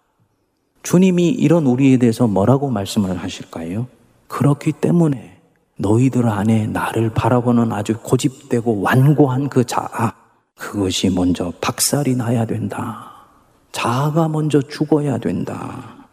주님이 0.81 1.27
이런 1.29 1.67
우리에 1.67 1.97
대해서 1.97 2.25
뭐라고 2.25 2.71
말씀을 2.71 3.15
하실까요? 3.17 3.86
그렇기 4.27 4.71
때문에 4.71 5.38
너희들 5.77 6.27
안에 6.27 6.65
나를 6.65 7.12
바라보는 7.12 7.71
아주 7.73 7.93
고집되고 8.01 8.81
완고한 8.81 9.49
그 9.49 9.63
자아, 9.63 10.15
그것이 10.55 11.12
먼저 11.12 11.53
박살이 11.62 12.15
나야 12.15 12.47
된다. 12.47 13.12
자아가 13.71 14.27
먼저 14.27 14.63
죽어야 14.63 15.19
된다. 15.19 16.08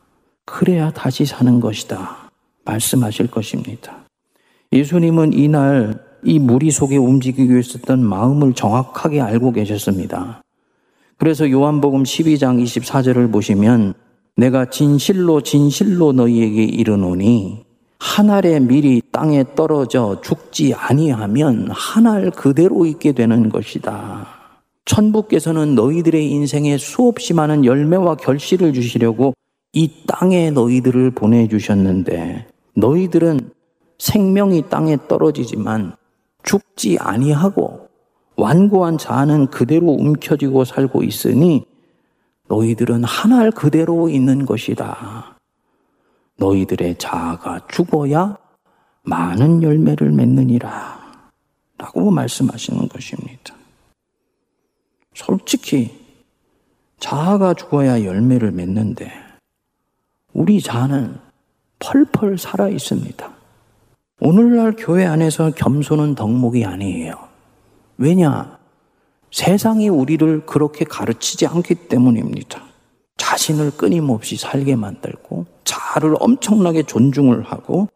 그래야 0.45 0.90
다시 0.90 1.25
사는 1.25 1.59
것이다. 1.59 2.31
말씀하실 2.66 3.29
것입니다. 3.29 4.05
예수님은 4.75 5.33
이날 5.33 6.12
이 6.25 6.39
무리 6.39 6.71
속에 6.71 6.97
움직이고 6.97 7.57
있었던 7.59 8.03
마음을 8.05 8.53
정확하게 8.55 9.21
알고 9.21 9.53
계셨습니다. 9.53 10.43
그래서 11.19 11.51
요한복음 11.51 12.03
12장 12.05 12.63
24절을 12.63 13.33
보시면 13.33 13.95
내가 14.37 14.67
진실로 14.71 15.41
진실로 15.41 16.13
너희에게 16.13 16.65
이르노니 16.65 17.65
한 17.99 18.31
알의 18.31 18.61
밀이 18.61 19.03
땅에 19.13 19.45
떨어져 19.55 20.21
죽지 20.23 20.75
아니하면 20.75 21.69
한 21.71 22.07
알 22.07 22.31
그대로 22.31 22.85
있게 22.87 23.13
되는 23.13 23.49
것이다. 23.49 24.27
천부께서는 24.85 25.77
너희들의 25.77 26.29
인생에 26.29 26.77
수없이 26.79 27.35
많은 27.35 27.65
열매와 27.65 28.17
결실을 28.17 28.73
주시려고 28.73 29.35
이 29.73 29.91
땅에 30.09 30.51
너희들을 30.51 31.13
보내주셨는데 31.13 32.47
너희들은 32.75 33.51
생명이 33.99 34.65
땅에 34.69 34.97
떨어지지만 35.09 35.95
죽지 36.43 36.99
아니하고 37.01 37.89
완고한 38.37 38.99
자는 38.99 39.47
그대로 39.49 39.89
움켜쥐고 39.93 40.65
살고 40.65 41.03
있으니 41.03 41.65
너희들은 42.49 43.05
한 43.05 43.33
알 43.33 43.51
그대로 43.51 44.09
있는 44.09 44.45
것이다. 44.45 45.37
너희들의 46.37 46.99
자아가 46.99 47.67
죽어야 47.69 48.37
많은 49.05 49.63
열매를 49.63 50.11
맺느니라. 50.13 51.01
라고 51.79 52.11
말씀하시는 52.11 52.89
것입니다. 52.89 53.55
솔직히 55.15 55.99
자아가 56.99 57.55
죽어야 57.55 58.05
열매를 58.05 58.53
맺는데 58.53 59.13
우리 60.33 60.61
자아는 60.61 61.19
펄펄 61.81 62.39
살아 62.39 62.69
있습니다. 62.69 63.42
오늘날 64.25 64.77
교회 64.79 65.05
안에서 65.05 65.51
겸손은 65.51 66.15
덕목이 66.15 66.65
아니에요. 66.65 67.15
왜냐? 67.99 68.57
세상이 69.33 69.89
우리를 69.89 70.47
그렇게 70.47 70.85
가르치지 70.85 71.49
않기 71.49 71.75
때문입니다. 71.89 72.63
자신을 73.17 73.73
끊임없이 73.73 74.37
살게 74.37 74.77
만들고, 74.77 75.47
자아를 75.65 76.15
엄청나게 76.21 76.85
존중을 76.85 77.43
하고, 77.43 77.89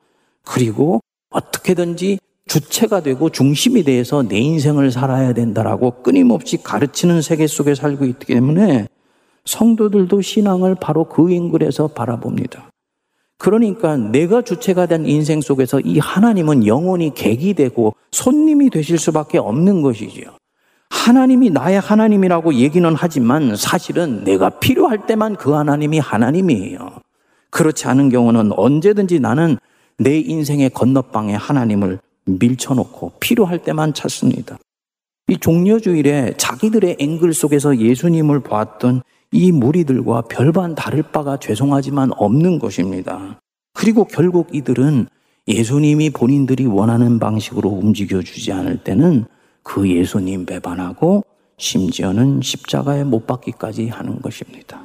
그리고 0.42 1.00
어떻게든지 1.30 2.18
주체가 2.46 3.02
되고 3.02 3.30
중심이 3.30 3.84
돼서 3.84 4.24
내 4.24 4.40
인생을 4.40 4.90
살아야 4.90 5.32
된다라고 5.32 6.02
끊임없이 6.02 6.60
가르치는 6.60 7.22
세계 7.22 7.46
속에 7.46 7.76
살고 7.76 8.04
있기 8.04 8.34
때문에 8.34 8.88
성도들도 9.44 10.20
신앙을 10.22 10.74
바로 10.74 11.04
그 11.04 11.32
앵글에서 11.32 11.86
바라봅니다. 11.88 12.68
그러니까 13.38 13.96
내가 13.96 14.42
주체가 14.42 14.86
된 14.86 15.06
인생 15.06 15.40
속에서 15.40 15.80
이 15.80 15.98
하나님은 15.98 16.66
영원히 16.66 17.12
객이 17.14 17.54
되고 17.54 17.94
손님이 18.10 18.70
되실 18.70 18.98
수밖에 18.98 19.38
없는 19.38 19.82
것이지요. 19.82 20.24
하나님이 20.90 21.50
나의 21.50 21.80
하나님이라고 21.80 22.54
얘기는 22.54 22.94
하지만 22.96 23.54
사실은 23.56 24.24
내가 24.24 24.50
필요할 24.50 25.06
때만 25.06 25.36
그 25.36 25.52
하나님이 25.52 25.98
하나님이에요. 25.98 27.00
그렇지 27.50 27.86
않은 27.86 28.08
경우는 28.08 28.52
언제든지 28.52 29.20
나는 29.20 29.58
내 29.98 30.18
인생의 30.18 30.70
건너방에 30.70 31.34
하나님을 31.34 32.00
밀쳐놓고 32.24 33.12
필요할 33.20 33.62
때만 33.62 33.94
찾습니다. 33.94 34.58
이 35.28 35.38
종려주일에 35.38 36.34
자기들의 36.36 36.96
앵글 37.00 37.34
속에서 37.34 37.76
예수님을 37.76 38.40
보았던 38.40 39.02
이 39.36 39.52
무리들과 39.52 40.22
별반 40.22 40.74
다를 40.74 41.02
바가 41.02 41.36
죄송하지만 41.36 42.10
없는 42.16 42.58
것입니다. 42.58 43.38
그리고 43.74 44.06
결국 44.06 44.48
이들은 44.54 45.08
예수님이 45.46 46.08
본인들이 46.08 46.64
원하는 46.64 47.18
방식으로 47.18 47.68
움직여 47.68 48.22
주지 48.22 48.50
않을 48.52 48.78
때는 48.78 49.26
그 49.62 49.90
예수님 49.90 50.46
배반하고 50.46 51.22
심지어는 51.58 52.40
십자가에 52.40 53.04
못 53.04 53.26
박기까지 53.26 53.88
하는 53.88 54.22
것입니다. 54.22 54.80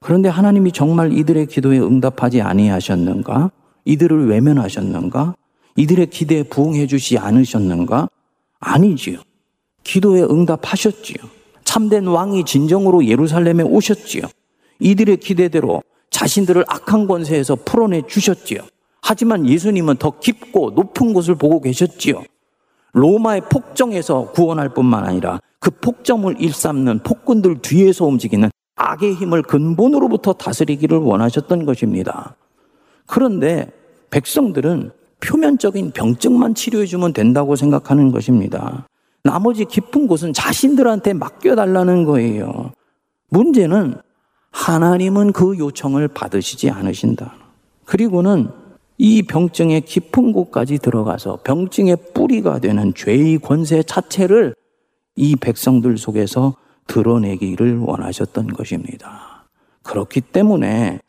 그런데 0.00 0.30
하나님이 0.30 0.72
정말 0.72 1.12
이들의 1.12 1.44
기도에 1.48 1.78
응답하지 1.78 2.40
아니하셨는가? 2.40 3.50
이들을 3.84 4.28
외면하셨는가? 4.28 5.34
이들의 5.76 6.08
기대에 6.08 6.42
부응해 6.44 6.86
주지 6.86 7.18
않으셨는가? 7.18 8.08
아니지요. 8.60 9.18
기도에 9.84 10.22
응답하셨지요. 10.22 11.39
참된 11.70 12.08
왕이 12.08 12.46
진정으로 12.46 13.06
예루살렘에 13.06 13.62
오셨지요. 13.62 14.22
이들의 14.80 15.18
기대대로 15.18 15.84
자신들을 16.10 16.64
악한 16.66 17.06
권세에서 17.06 17.58
풀어내 17.64 18.02
주셨지요. 18.08 18.58
하지만 19.00 19.46
예수님은 19.46 19.98
더 19.98 20.18
깊고 20.18 20.72
높은 20.72 21.12
곳을 21.12 21.36
보고 21.36 21.60
계셨지요. 21.60 22.24
로마의 22.92 23.42
폭정에서 23.52 24.32
구원할 24.32 24.70
뿐만 24.70 25.04
아니라 25.04 25.40
그 25.60 25.70
폭정을 25.70 26.40
일삼는 26.40 27.04
폭군들 27.04 27.62
뒤에서 27.62 28.04
움직이는 28.04 28.50
악의 28.74 29.14
힘을 29.14 29.42
근본으로부터 29.42 30.32
다스리기를 30.32 30.98
원하셨던 30.98 31.66
것입니다. 31.66 32.34
그런데 33.06 33.70
백성들은 34.10 34.90
표면적인 35.20 35.92
병증만 35.92 36.56
치료해주면 36.56 37.12
된다고 37.12 37.54
생각하는 37.54 38.10
것입니다. 38.10 38.88
나머지 39.22 39.64
깊은 39.64 40.06
곳은 40.06 40.32
자신들한테 40.32 41.12
맡겨달라는 41.14 42.04
거예요. 42.04 42.72
문제는 43.28 43.94
하나님은 44.50 45.32
그 45.32 45.58
요청을 45.58 46.08
받으시지 46.08 46.70
않으신다. 46.70 47.34
그리고는 47.84 48.50
이 48.98 49.22
병증의 49.22 49.82
깊은 49.82 50.32
곳까지 50.32 50.78
들어가서 50.78 51.40
병증의 51.44 51.96
뿌리가 52.12 52.58
되는 52.58 52.92
죄의 52.94 53.38
권세 53.38 53.82
자체를 53.82 54.54
이 55.16 55.36
백성들 55.36 55.96
속에서 55.96 56.56
드러내기를 56.86 57.78
원하셨던 57.78 58.48
것입니다. 58.48 59.48
그렇기 59.82 60.20
때문에 60.20 61.00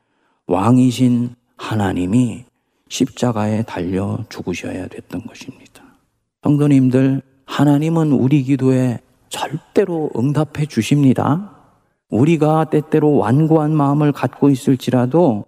왕이신 0.47 1.35
하나님이 1.57 2.45
십자가에 2.87 3.63
달려 3.63 4.19
죽으셔야 4.29 4.87
됐던 4.87 5.25
것입니다. 5.25 5.83
성도님들, 6.43 7.21
하나님은 7.51 8.13
우리 8.13 8.43
기도에 8.43 8.99
절대로 9.27 10.09
응답해 10.15 10.67
주십니다. 10.69 11.51
우리가 12.09 12.69
때때로 12.69 13.17
완고한 13.17 13.75
마음을 13.75 14.13
갖고 14.13 14.49
있을지라도 14.49 15.43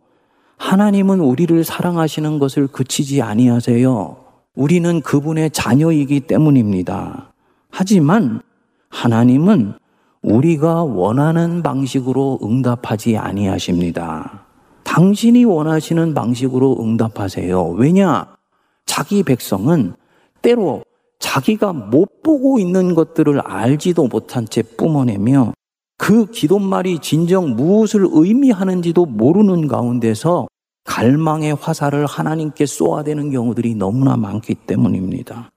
하나님은 0.57 1.21
우리를 1.21 1.63
사랑하시는 1.63 2.39
것을 2.39 2.67
그치지 2.67 3.21
아니하세요. 3.21 4.17
우리는 4.53 4.99
그분의 4.99 5.51
자녀이기 5.51 6.19
때문입니다. 6.21 7.31
하지만 7.71 8.41
하나님은 8.89 9.75
우리가 10.23 10.83
원하는 10.83 11.63
방식으로 11.63 12.39
응답하지 12.43 13.15
아니하십니다. 13.15 14.45
당신이 14.83 15.45
원하시는 15.45 16.13
방식으로 16.13 16.79
응답하세요. 16.81 17.69
왜냐? 17.69 18.27
자기 18.85 19.23
백성은 19.23 19.95
때로 20.41 20.83
자기가 21.19 21.73
못 21.73 22.21
보고 22.21 22.59
있는 22.59 22.95
것들을 22.95 23.39
알지도 23.41 24.07
못한 24.07 24.45
채 24.45 24.61
뿜어내며 24.61 25.53
그 25.97 26.25
기도말이 26.25 26.99
진정 26.99 27.55
무엇을 27.55 28.07
의미하는지도 28.11 29.05
모르는 29.05 29.67
가운데서 29.67 30.47
갈망의 30.83 31.55
화살을 31.55 32.05
하나님께 32.05 32.65
쏘아대는 32.65 33.31
경우들이 33.31 33.75
너무나 33.75 34.17
많기 34.17 34.53
때문입니다. 34.53 35.49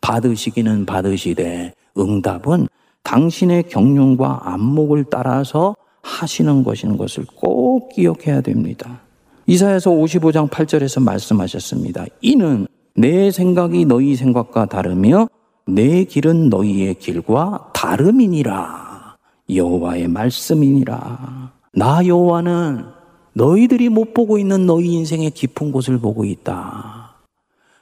받으시기는 0.00 0.86
받으시되 0.86 1.74
응답은 1.98 2.68
당신의 3.02 3.64
경륜과 3.64 4.40
안목을 4.44 5.04
따라서 5.10 5.76
하시는 6.02 6.64
것인 6.64 6.96
것을 6.96 7.26
꼭 7.36 7.90
기억해야 7.90 8.40
됩니다. 8.40 9.00
이사야서 9.46 9.90
55장 9.90 10.48
8절에서 10.48 11.02
말씀하셨습니다. 11.02 12.06
이는 12.22 12.66
내 12.96 13.32
생각이 13.32 13.86
너희 13.86 14.14
생각과 14.14 14.66
다르며 14.66 15.28
내 15.66 16.04
길은 16.04 16.48
너희의 16.48 16.94
길과 16.94 17.70
다름이니라. 17.74 19.16
여호와의 19.50 20.06
말씀이니라. 20.08 21.52
나 21.72 22.06
여호와는 22.06 22.84
너희들이 23.32 23.88
못 23.88 24.14
보고 24.14 24.38
있는 24.38 24.66
너희 24.66 24.92
인생의 24.92 25.32
깊은 25.32 25.72
곳을 25.72 25.98
보고 25.98 26.24
있다. 26.24 27.16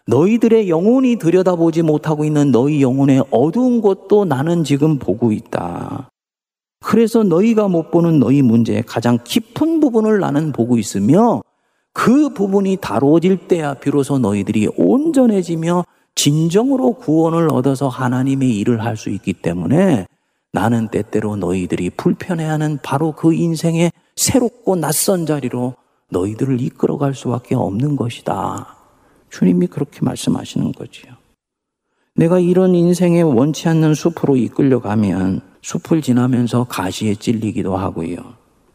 너희들의 0.07 0.71
영혼이 0.71 1.17
들여다보지 1.17 1.83
못하고 1.83 2.25
있는 2.25 2.51
너희 2.51 2.81
영혼의 2.81 3.23
어두운 3.31 3.83
곳도 3.83 4.25
나는 4.25 4.65
지금 4.65 4.99
보고 4.99 5.31
있다. 5.31 6.09
그래서 6.83 7.23
너희가 7.23 7.69
못 7.69 7.91
보는 7.91 8.19
너희 8.19 8.41
문제의 8.41 8.83
가장 8.85 9.19
깊은 9.23 9.81
부분을 9.81 10.21
나는 10.21 10.53
보고 10.53 10.79
있으며 10.79 11.43
그 11.93 12.31
부분이 12.31 12.79
다루어질 12.81 13.49
때야 13.49 13.75
비로소 13.75 14.19
너희들이 14.19 14.69
온전해지며 14.77 15.85
진정으로 16.15 16.95
구원을 16.95 17.49
얻어서 17.53 17.89
하나님의 17.89 18.57
일을 18.59 18.85
할 18.85 18.97
수 18.97 19.11
있기 19.11 19.33
때문에 19.35 20.07
나는 20.53 20.89
때때로 20.89 21.37
너희들이 21.37 21.91
불편해하는 21.91 22.79
바로 22.83 23.13
그 23.13 23.33
인생의 23.33 23.91
새롭고 24.17 24.77
낯선 24.77 25.25
자리로 25.25 25.75
너희들을 26.11 26.61
이끌어갈 26.61 27.15
수밖에 27.15 27.55
없는 27.55 27.97
것이다. 27.97 28.77
주님이 29.31 29.69
그렇게 29.69 30.01
말씀하시는 30.03 30.73
거지요. 30.73 31.15
내가 32.15 32.39
이런 32.39 32.75
인생에 32.75 33.23
원치 33.23 33.69
않는 33.69 33.95
숲으로 33.95 34.37
이끌려가면 34.37 35.41
숲을 35.63 36.03
지나면서 36.03 36.65
가시에 36.65 37.15
찔리기도 37.15 37.75
하고요. 37.79 38.17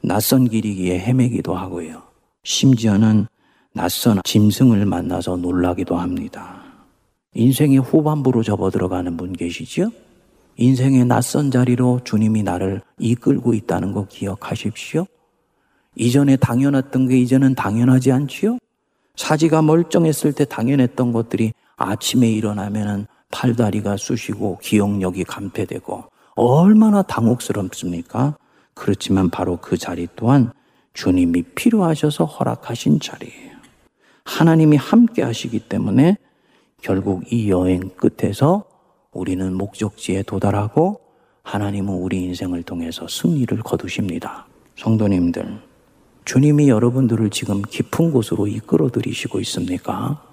낯선 0.01 0.49
길이기에 0.49 0.97
헤매기도 0.99 1.53
하고요. 1.53 2.06
심지어는 2.43 3.27
낯선 3.73 4.19
짐승을 4.23 4.85
만나서 4.85 5.37
놀라기도 5.37 5.97
합니다. 5.97 6.61
인생의 7.33 7.79
후반부로 7.79 8.41
접어 8.41 8.71
들어가는 8.71 9.15
분 9.17 9.33
계시죠? 9.33 9.91
인생의 10.55 11.05
낯선 11.05 11.51
자리로 11.51 12.01
주님이 12.03 12.41
나를 12.41 12.81
이끌고 12.97 13.53
있다는 13.53 13.91
거 13.91 14.07
기억하십시오. 14.07 15.05
이전에 15.95 16.35
당연했던 16.35 17.07
게 17.07 17.19
이제는 17.19 17.53
당연하지 17.53 18.11
않지요? 18.11 18.57
사지가 19.15 19.61
멀쩡했을 19.61 20.33
때 20.33 20.45
당연했던 20.45 21.11
것들이 21.11 21.53
아침에 21.75 22.29
일어나면은 22.31 23.07
팔다리가 23.31 23.97
쑤시고 23.97 24.59
기억력이 24.61 25.23
감퇴되고 25.25 26.05
얼마나 26.35 27.01
당혹스럽습니까? 27.01 28.37
그렇지만 28.73 29.29
바로 29.29 29.57
그 29.57 29.77
자리 29.77 30.07
또한 30.15 30.51
주님이 30.97 31.43
필요하셔서 31.43 32.25
허락하신 32.25 32.99
자리예요. 32.99 33.55
하나님이 34.25 34.77
함께 34.77 35.21
하시기 35.21 35.59
때문에 35.59 36.17
결국 36.81 37.31
이 37.31 37.51
여행 37.51 37.91
끝에서 37.95 38.63
우리는 39.11 39.53
목적지에 39.53 40.23
도달하고 40.23 40.99
하나님은 41.43 41.93
우리 41.93 42.23
인생을 42.23 42.63
통해서 42.63 43.07
승리를 43.07 43.55
거두십니다. 43.59 44.47
성도님들, 44.75 45.61
주님이 46.25 46.67
여러분들을 46.67 47.29
지금 47.29 47.61
깊은 47.61 48.11
곳으로 48.11 48.47
이끌어 48.47 48.89
들이시고 48.89 49.39
있습니까? 49.41 50.23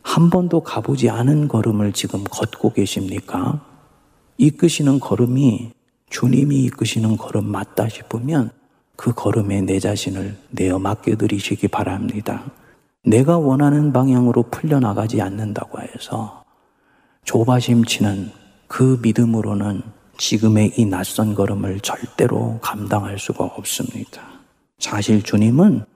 한 0.00 0.30
번도 0.30 0.62
가보지 0.62 1.10
않은 1.10 1.46
걸음을 1.46 1.92
지금 1.92 2.24
걷고 2.24 2.72
계십니까? 2.72 3.66
이끄시는 4.38 4.98
걸음이 4.98 5.72
주님이 6.08 6.64
이끄시는 6.64 7.18
걸음 7.18 7.44
맞다 7.52 7.90
싶으면 7.90 8.50
그 9.00 9.14
걸음에 9.14 9.62
내 9.62 9.78
자신을 9.78 10.36
내어 10.50 10.78
맡겨드리시기 10.78 11.68
바랍니다. 11.68 12.44
내가 13.02 13.38
원하는 13.38 13.94
방향으로 13.94 14.42
풀려나가지 14.50 15.22
않는다고 15.22 15.80
해서 15.80 16.44
조바심 17.24 17.86
치는 17.86 18.30
그 18.68 18.98
믿음으로는 19.00 19.80
지금의 20.18 20.74
이 20.76 20.84
낯선 20.84 21.34
걸음을 21.34 21.80
절대로 21.80 22.58
감당할 22.60 23.18
수가 23.18 23.44
없습니다. 23.44 24.20
사실 24.78 25.22
주님은 25.22 25.86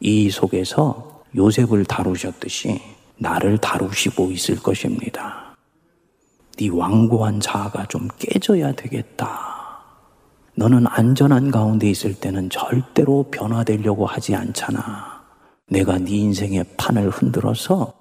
이 0.00 0.28
속에서 0.28 1.22
요셉을 1.36 1.84
다루셨듯이 1.84 2.80
나를 3.18 3.58
다루시고 3.58 4.32
있을 4.32 4.60
것입니다. 4.60 5.54
네 6.56 6.68
완고한 6.70 7.38
자아가 7.38 7.86
좀 7.86 8.08
깨져야 8.18 8.72
되겠다. 8.72 9.57
너는 10.58 10.88
안전한 10.88 11.52
가운데 11.52 11.88
있을 11.88 12.14
때는 12.14 12.50
절대로 12.50 13.26
변화되려고 13.30 14.06
하지 14.06 14.34
않잖아. 14.34 15.22
내가 15.68 15.98
네 15.98 16.16
인생의 16.16 16.64
판을 16.76 17.10
흔들어서 17.10 17.92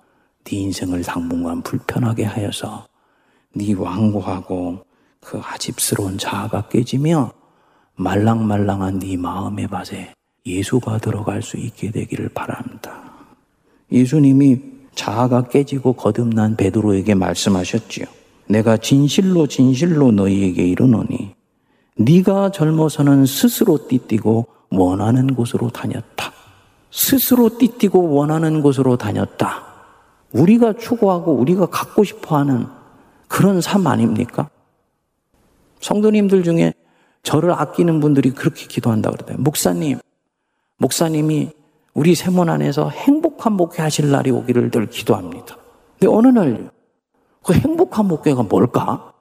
네 0.43 0.57
인생을 0.57 1.03
당분간 1.03 1.61
불편하게 1.61 2.23
하여서 2.23 2.87
네 3.53 3.75
완고하고 3.75 4.79
그 5.19 5.39
아집스러운 5.39 6.17
자아가 6.17 6.67
깨지며 6.67 7.31
말랑말랑한 7.95 8.97
네 8.97 9.17
마음의 9.17 9.67
밭에 9.67 10.13
예수가 10.43 10.97
들어갈 10.97 11.43
수 11.43 11.57
있게 11.57 11.91
되기를 11.91 12.29
바랍니다. 12.29 13.03
예수님이 13.91 14.61
자아가 14.95 15.43
깨지고 15.43 15.93
거듭난 15.93 16.55
베드로에게 16.55 17.13
말씀하셨지요. 17.13 18.07
내가 18.47 18.77
진실로 18.77 19.45
진실로 19.45 20.11
너희에게 20.11 20.65
이르노니 20.65 21.36
네가 21.97 22.51
젊어서는 22.51 23.25
스스로 23.25 23.87
띠띠고 23.87 24.45
원하는 24.71 25.33
곳으로 25.33 25.69
다녔다. 25.69 26.31
스스로 26.91 27.57
띠띠고 27.57 28.13
원하는 28.13 28.61
곳으로 28.61 28.97
다녔다. 28.97 29.65
우리가 30.31 30.73
추구하고 30.73 31.33
우리가 31.33 31.67
갖고 31.67 32.03
싶어 32.03 32.37
하는 32.37 32.67
그런 33.27 33.61
삶 33.61 33.87
아닙니까? 33.87 34.49
성도님들 35.79 36.43
중에 36.43 36.73
저를 37.23 37.51
아끼는 37.51 37.99
분들이 37.99 38.31
그렇게 38.31 38.67
기도한다 38.67 39.11
그러대요. 39.11 39.37
목사님, 39.39 39.99
목사님이 40.77 41.51
우리 41.93 42.13
세몬 42.13 42.49
안에서 42.49 42.89
행복한 42.89 43.53
목회 43.53 43.81
하실 43.81 44.11
날이 44.11 44.31
오기를 44.31 44.69
늘 44.69 44.87
기도합니다. 44.87 45.57
근데 45.99 46.13
어느 46.13 46.27
날, 46.27 46.69
그 47.43 47.53
행복한 47.53 48.07
목회가 48.07 48.43
뭘까? 48.43 49.13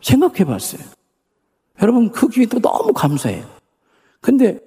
생각해 0.00 0.44
봤어요. 0.44 0.95
여러분, 1.82 2.10
그 2.10 2.28
기도 2.28 2.58
너무 2.60 2.92
감사해요. 2.92 3.44
근데 4.20 4.58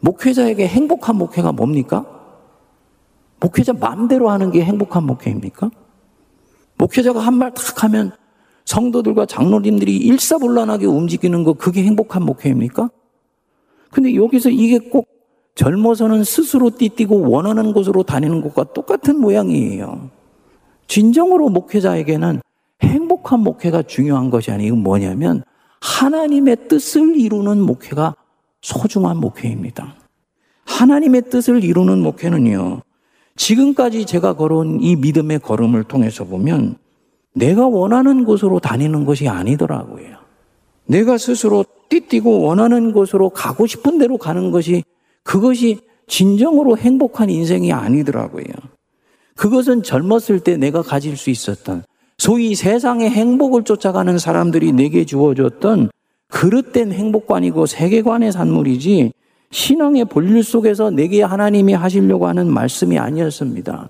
목회자에게 0.00 0.66
행복한 0.66 1.16
목회가 1.16 1.52
뭡니까? 1.52 2.06
목회자 3.40 3.72
마음대로 3.74 4.30
하는 4.30 4.50
게 4.50 4.64
행복한 4.64 5.04
목회입니까? 5.04 5.70
목회자가 6.78 7.20
한 7.20 7.34
말 7.34 7.52
탁 7.54 7.82
하면 7.84 8.12
성도들과 8.64 9.26
장로님들이 9.26 9.96
일사불란하게 9.96 10.86
움직이는 10.86 11.42
거 11.42 11.54
그게 11.54 11.82
행복한 11.84 12.22
목회입니까? 12.24 12.90
근데 13.90 14.14
여기서 14.14 14.50
이게 14.50 14.78
꼭 14.78 15.08
젊어서는 15.54 16.22
스스로 16.22 16.70
띠뛰고 16.70 17.30
원하는 17.30 17.72
곳으로 17.72 18.02
다니는 18.04 18.42
것과 18.42 18.72
똑같은 18.74 19.18
모양이에요. 19.20 20.10
진정으로 20.86 21.48
목회자에게는 21.48 22.40
행복한 22.82 23.40
목회가 23.40 23.82
중요한 23.82 24.30
것이 24.30 24.50
아니고 24.52 24.76
뭐냐면 24.76 25.42
하나님의 25.80 26.68
뜻을 26.68 27.16
이루는 27.16 27.60
목회가 27.60 28.14
소중한 28.60 29.18
목회입니다. 29.18 29.94
하나님의 30.64 31.30
뜻을 31.30 31.64
이루는 31.64 32.00
목회는요, 32.00 32.82
지금까지 33.36 34.04
제가 34.04 34.34
걸어온 34.34 34.80
이 34.82 34.96
믿음의 34.96 35.40
걸음을 35.40 35.84
통해서 35.84 36.24
보면 36.24 36.76
내가 37.34 37.66
원하는 37.66 38.24
곳으로 38.24 38.58
다니는 38.58 39.04
것이 39.04 39.28
아니더라고요. 39.28 40.18
내가 40.86 41.18
스스로 41.18 41.64
띠뛰고 41.88 42.42
원하는 42.42 42.92
곳으로 42.92 43.30
가고 43.30 43.66
싶은 43.66 43.98
대로 43.98 44.18
가는 44.18 44.50
것이 44.50 44.82
그것이 45.22 45.80
진정으로 46.06 46.78
행복한 46.78 47.30
인생이 47.30 47.72
아니더라고요. 47.72 48.44
그것은 49.36 49.82
젊었을 49.82 50.40
때 50.40 50.56
내가 50.56 50.82
가질 50.82 51.16
수 51.16 51.30
있었던 51.30 51.84
소위 52.18 52.54
세상의 52.54 53.10
행복을 53.10 53.62
쫓아가는 53.62 54.18
사람들이 54.18 54.72
내게 54.72 55.04
주어졌던 55.04 55.90
그릇된 56.28 56.92
행복관이고 56.92 57.66
세계관의 57.66 58.32
산물이지 58.32 59.12
신앙의 59.50 60.04
본질 60.06 60.42
속에서 60.44 60.90
내게 60.90 61.22
하나님이 61.22 61.72
하시려고 61.72 62.26
하는 62.26 62.52
말씀이 62.52 62.98
아니었습니다. 62.98 63.88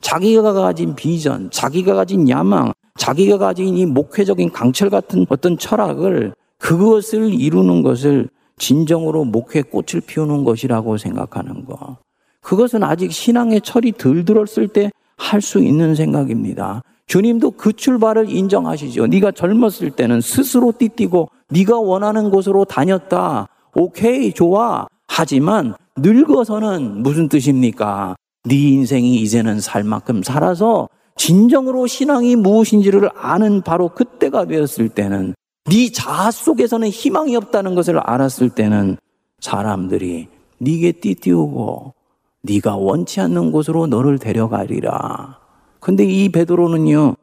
자기가 0.00 0.52
가진 0.52 0.94
비전, 0.96 1.50
자기가 1.50 1.94
가진 1.94 2.28
야망, 2.28 2.72
자기가 2.98 3.38
가진 3.38 3.76
이 3.76 3.86
목회적인 3.86 4.50
강철 4.50 4.90
같은 4.90 5.26
어떤 5.28 5.56
철학을 5.58 6.34
그것을 6.58 7.32
이루는 7.32 7.82
것을 7.82 8.28
진정으로 8.58 9.24
목회 9.24 9.62
꽃을 9.62 10.00
피우는 10.06 10.44
것이라고 10.44 10.96
생각하는 10.96 11.64
거. 11.66 11.98
그것은 12.40 12.82
아직 12.82 13.12
신앙의 13.12 13.60
철이 13.60 13.92
덜 13.92 14.24
들었을 14.24 14.68
때 14.68 14.90
할 15.18 15.40
수 15.40 15.58
있는 15.60 15.94
생각입니다. 15.94 16.82
주님도 17.06 17.52
그 17.52 17.72
출발을 17.72 18.30
인정하시죠. 18.30 19.06
네가 19.06 19.32
젊었을 19.32 19.90
때는 19.92 20.20
스스로 20.20 20.72
띠뛰고 20.76 21.30
네가 21.50 21.78
원하는 21.78 22.30
곳으로 22.30 22.64
다녔다. 22.64 23.48
오케이, 23.74 24.32
좋아. 24.32 24.86
하지만 25.06 25.74
늙어서는 25.96 27.02
무슨 27.02 27.28
뜻입니까? 27.28 28.16
네 28.44 28.54
인생이 28.54 29.16
이제는 29.16 29.60
살 29.60 29.82
만큼 29.82 30.22
살아서 30.22 30.88
진정으로 31.16 31.86
신앙이 31.86 32.36
무엇인지를 32.36 33.10
아는 33.16 33.62
바로 33.62 33.88
그때가 33.88 34.44
되었을 34.44 34.88
때는 34.90 35.34
네 35.64 35.90
자아 35.90 36.30
속에서는 36.30 36.88
희망이 36.88 37.34
없다는 37.36 37.74
것을 37.74 37.98
알았을 37.98 38.50
때는 38.50 38.98
사람들이 39.40 40.28
네게 40.58 40.92
띠띠우고 40.92 41.94
네가 42.42 42.76
원치 42.76 43.20
않는 43.20 43.50
곳으로 43.50 43.86
너를 43.86 44.18
데려가리라. 44.18 45.45
근데 45.80 46.04
이 46.04 46.28
베드로는요. 46.28 47.16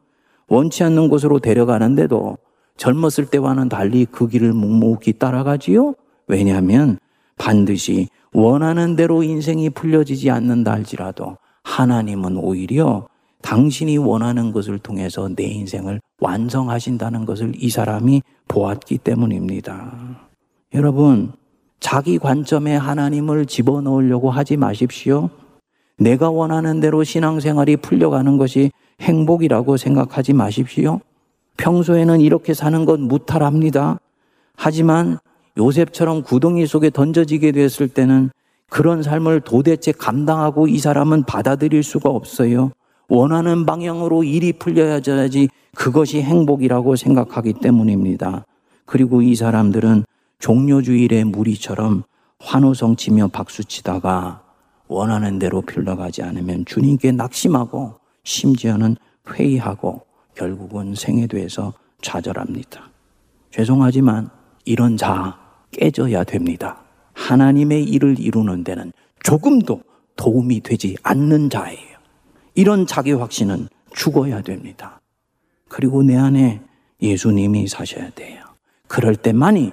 원치 0.48 0.84
않는 0.84 1.08
곳으로 1.08 1.38
데려가는데도 1.38 2.38
젊었을 2.76 3.26
때와는 3.26 3.68
달리 3.68 4.04
그 4.04 4.28
길을 4.28 4.52
묵묵히 4.52 5.14
따라가지요. 5.14 5.94
왜냐하면 6.26 6.98
반드시 7.38 8.08
원하는 8.32 8.96
대로 8.96 9.22
인생이 9.22 9.70
풀려지지 9.70 10.30
않는다 10.30 10.72
할지라도 10.72 11.38
하나님은 11.62 12.36
오히려 12.36 13.06
당신이 13.42 13.98
원하는 13.98 14.52
것을 14.52 14.78
통해서 14.78 15.28
내 15.28 15.44
인생을 15.44 16.00
완성하신다는 16.20 17.26
것을 17.26 17.52
이 17.56 17.68
사람이 17.68 18.22
보았기 18.48 18.98
때문입니다. 18.98 20.18
여러분, 20.72 21.32
자기 21.78 22.18
관점에 22.18 22.74
하나님을 22.74 23.46
집어넣으려고 23.46 24.30
하지 24.30 24.56
마십시오. 24.56 25.28
내가 25.98 26.30
원하는 26.30 26.80
대로 26.80 27.04
신앙생활이 27.04 27.76
풀려가는 27.76 28.36
것이 28.36 28.70
행복이라고 29.00 29.76
생각하지 29.76 30.32
마십시오. 30.32 31.00
평소에는 31.56 32.20
이렇게 32.20 32.54
사는 32.54 32.84
것 32.84 32.98
무탈합니다. 33.00 33.98
하지만 34.56 35.18
요셉처럼 35.56 36.22
구덩이 36.22 36.66
속에 36.66 36.90
던져지게 36.90 37.52
되었을 37.52 37.88
때는 37.88 38.30
그런 38.68 39.02
삶을 39.02 39.42
도대체 39.42 39.92
감당하고 39.92 40.66
이 40.66 40.78
사람은 40.78 41.24
받아들일 41.24 41.82
수가 41.82 42.10
없어요. 42.10 42.72
원하는 43.08 43.66
방향으로 43.66 44.24
일이 44.24 44.52
풀려야지 44.52 45.48
그것이 45.76 46.22
행복이라고 46.22 46.96
생각하기 46.96 47.54
때문입니다. 47.54 48.44
그리고 48.86 49.22
이 49.22 49.34
사람들은 49.34 50.04
종료주일의 50.38 51.24
무리처럼 51.24 52.02
환호성 52.40 52.96
치며 52.96 53.28
박수 53.28 53.64
치다가 53.64 54.43
원하는 54.88 55.38
대로 55.38 55.62
풀려가지 55.62 56.22
않으면 56.22 56.64
주님께 56.64 57.12
낙심하고 57.12 57.94
심지어는 58.24 58.96
회의하고 59.28 60.02
결국은 60.34 60.94
생애돼서 60.94 61.72
좌절합니다. 62.02 62.90
죄송하지만 63.50 64.30
이런 64.64 64.96
자 64.96 65.38
깨져야 65.70 66.24
됩니다. 66.24 66.82
하나님의 67.14 67.84
일을 67.84 68.18
이루는 68.18 68.64
데는 68.64 68.92
조금도 69.22 69.82
도움이 70.16 70.60
되지 70.60 70.96
않는 71.02 71.50
자예요. 71.50 71.98
이런 72.54 72.86
자기 72.86 73.12
확신은 73.12 73.68
죽어야 73.94 74.42
됩니다. 74.42 75.00
그리고 75.68 76.02
내 76.02 76.16
안에 76.16 76.60
예수님이 77.00 77.68
사셔야 77.68 78.10
돼요. 78.10 78.44
그럴 78.86 79.16
때만이 79.16 79.72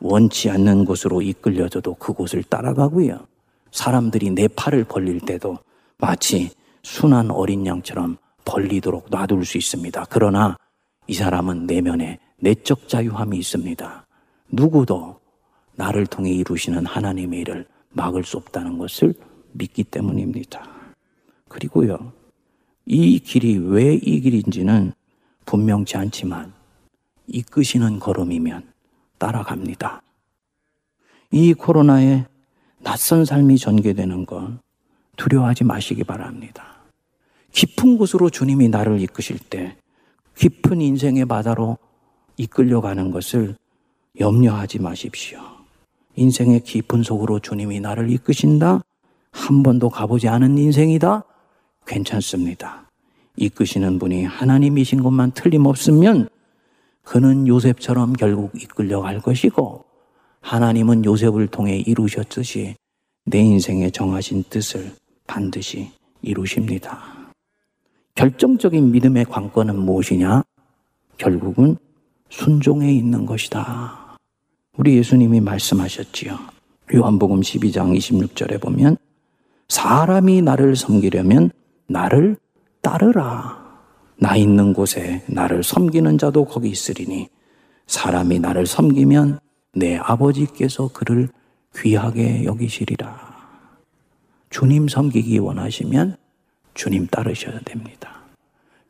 원치 0.00 0.50
않는 0.50 0.84
곳으로 0.84 1.22
이끌려져도 1.22 1.94
그곳을 1.94 2.42
따라가고요. 2.42 3.29
사람들이 3.72 4.30
내 4.30 4.48
팔을 4.48 4.84
벌릴 4.84 5.20
때도 5.20 5.58
마치 5.98 6.50
순한 6.82 7.30
어린 7.30 7.66
양처럼 7.66 8.16
벌리도록 8.44 9.08
놔둘 9.10 9.44
수 9.44 9.58
있습니다. 9.58 10.06
그러나 10.10 10.56
이 11.06 11.14
사람은 11.14 11.66
내면에 11.66 12.18
내적 12.38 12.88
자유함이 12.88 13.38
있습니다. 13.38 14.06
누구도 14.52 15.20
나를 15.76 16.06
통해 16.06 16.30
이루시는 16.32 16.86
하나님의 16.86 17.40
일을 17.40 17.66
막을 17.90 18.24
수 18.24 18.36
없다는 18.36 18.78
것을 18.78 19.14
믿기 19.52 19.84
때문입니다. 19.84 20.64
그리고요, 21.48 22.12
이 22.86 23.18
길이 23.18 23.58
왜 23.58 23.94
이 23.94 24.20
길인지는 24.20 24.92
분명치 25.46 25.96
않지만 25.96 26.52
이끄시는 27.26 27.98
걸음이면 27.98 28.72
따라갑니다. 29.18 30.02
이 31.32 31.54
코로나에 31.54 32.26
낯선 32.82 33.24
삶이 33.24 33.58
전개되는 33.58 34.26
건 34.26 34.60
두려워하지 35.16 35.64
마시기 35.64 36.04
바랍니다. 36.04 36.78
깊은 37.52 37.98
곳으로 37.98 38.30
주님이 38.30 38.68
나를 38.68 39.00
이끄실 39.00 39.38
때 39.38 39.76
깊은 40.36 40.80
인생의 40.80 41.26
바다로 41.26 41.78
이끌려가는 42.36 43.10
것을 43.10 43.56
염려하지 44.18 44.80
마십시오. 44.80 45.40
인생의 46.16 46.60
깊은 46.64 47.02
속으로 47.02 47.38
주님이 47.40 47.80
나를 47.80 48.10
이끄신다? 48.10 48.80
한 49.32 49.62
번도 49.62 49.90
가보지 49.90 50.28
않은 50.28 50.56
인생이다? 50.58 51.24
괜찮습니다. 51.86 52.88
이끄시는 53.36 53.98
분이 53.98 54.24
하나님이신 54.24 55.02
것만 55.02 55.32
틀림없으면 55.32 56.28
그는 57.02 57.46
요셉처럼 57.46 58.14
결국 58.14 58.52
이끌려갈 58.60 59.20
것이고 59.20 59.84
하나님은 60.40 61.04
요셉을 61.04 61.48
통해 61.48 61.78
이루셨듯이 61.78 62.74
내 63.24 63.38
인생에 63.38 63.90
정하신 63.90 64.44
뜻을 64.48 64.92
반드시 65.26 65.90
이루십니다. 66.22 66.98
결정적인 68.14 68.90
믿음의 68.90 69.26
관건은 69.26 69.78
무엇이냐? 69.78 70.42
결국은 71.18 71.76
순종에 72.30 72.92
있는 72.92 73.26
것이다. 73.26 74.16
우리 74.76 74.96
예수님이 74.96 75.40
말씀하셨지요. 75.40 76.38
요한복음 76.94 77.40
12장 77.40 77.96
26절에 77.96 78.60
보면 78.60 78.96
사람이 79.68 80.42
나를 80.42 80.74
섬기려면 80.74 81.50
나를 81.86 82.36
따르라. 82.80 83.60
나 84.18 84.36
있는 84.36 84.72
곳에 84.72 85.22
나를 85.28 85.62
섬기는 85.62 86.18
자도 86.18 86.44
거기 86.44 86.68
있으리니 86.68 87.28
사람이 87.86 88.40
나를 88.40 88.66
섬기면 88.66 89.38
내 89.72 89.96
아버지께서 89.96 90.88
그를 90.92 91.28
귀하게 91.76 92.44
여기시리라. 92.44 93.30
주님 94.50 94.88
섬기기 94.88 95.38
원하시면 95.38 96.16
주님 96.74 97.06
따르셔야 97.06 97.60
됩니다. 97.60 98.20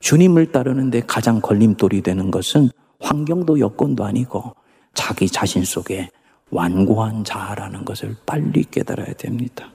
주님을 0.01 0.53
따르는데 0.53 1.03
가장 1.07 1.41
걸림돌이 1.41 2.01
되는 2.01 2.31
것은 2.31 2.71
환경도 3.01 3.61
여건도 3.61 4.05
아니고 4.05 4.55
자기 4.95 5.29
자신 5.29 5.65
속에 5.65 6.11
완고한 6.51 7.25
자아라는 7.25 7.85
것을 7.85 8.17
빨리 8.27 8.65
깨달아야 8.65 9.13
됩니다. 9.15 9.73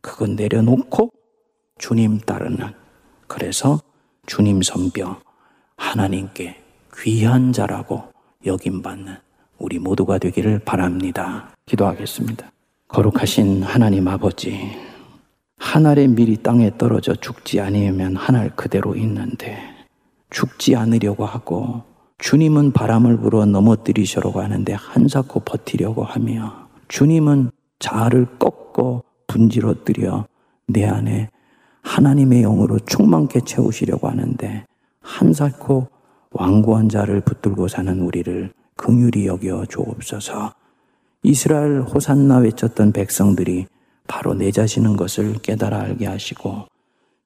그건 0.00 0.36
내려놓고 0.36 1.10
주님 1.78 2.20
따르는 2.20 2.72
그래서 3.26 3.80
주님 4.26 4.62
섬겨 4.62 5.20
하나님께 5.76 6.62
귀한 6.98 7.52
자라고 7.52 8.04
여김받는 8.46 9.23
우리 9.58 9.78
모두가 9.78 10.18
되기를 10.18 10.60
바랍니다. 10.60 11.48
기도하겠습니다. 11.66 12.50
거룩하신 12.88 13.62
하나님 13.62 14.08
아버지, 14.08 14.76
한 15.58 15.86
알의 15.86 16.08
밀이 16.08 16.38
땅에 16.42 16.76
떨어져 16.76 17.14
죽지 17.14 17.60
아니하면 17.60 18.16
한 18.16 18.36
알 18.36 18.50
그대로 18.54 18.94
있는데 18.96 19.58
죽지 20.30 20.76
않으려고 20.76 21.24
하고 21.24 21.82
주님은 22.18 22.72
바람을 22.72 23.18
불어 23.18 23.44
넘어뜨리시려고 23.46 24.40
하는데 24.40 24.72
한사코 24.72 25.40
버티려고 25.40 26.04
하며 26.04 26.68
주님은 26.88 27.50
자아를 27.78 28.38
꺾고 28.38 29.04
분지러뜨려 29.26 30.26
내 30.66 30.86
안에 30.86 31.30
하나님의 31.82 32.42
영으로 32.42 32.78
충만케 32.80 33.40
채우시려고 33.40 34.08
하는데 34.08 34.64
한사코 35.00 35.88
완고한 36.30 36.88
자를 36.88 37.20
붙들고 37.20 37.68
사는 37.68 38.00
우리를 38.00 38.52
긍휼히 38.76 39.26
여겨 39.26 39.66
주옵소서. 39.66 40.54
이스라엘 41.22 41.80
호산나 41.80 42.38
외쳤던 42.38 42.92
백성들이 42.92 43.66
바로 44.06 44.34
내 44.34 44.50
자신은 44.50 44.96
것을 44.96 45.34
깨달아 45.40 45.80
알게 45.80 46.06
하시고 46.06 46.66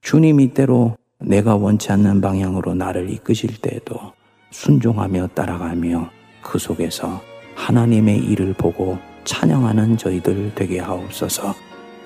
주님 0.03 0.41
이때로 0.41 0.97
내가 1.19 1.57
원치 1.57 1.91
않는 1.91 2.21
방향으로 2.21 2.75
나를 2.75 3.11
이끄실 3.11 3.61
때에도 3.61 4.13
순종하며 4.51 5.29
따라가며 5.35 6.11
그 6.43 6.59
속에서 6.59 7.21
하나님의 7.57 8.19
일을 8.19 8.53
보고 8.53 8.99
찬양하는 9.25 9.97
저희들 9.97 10.53
되게 10.55 10.79
하옵소서 10.79 11.55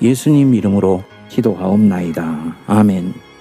예수님 0.01 0.55
이름으로 0.55 1.05
기도하옵나이다. 1.29 2.57
아멘. 2.67 3.32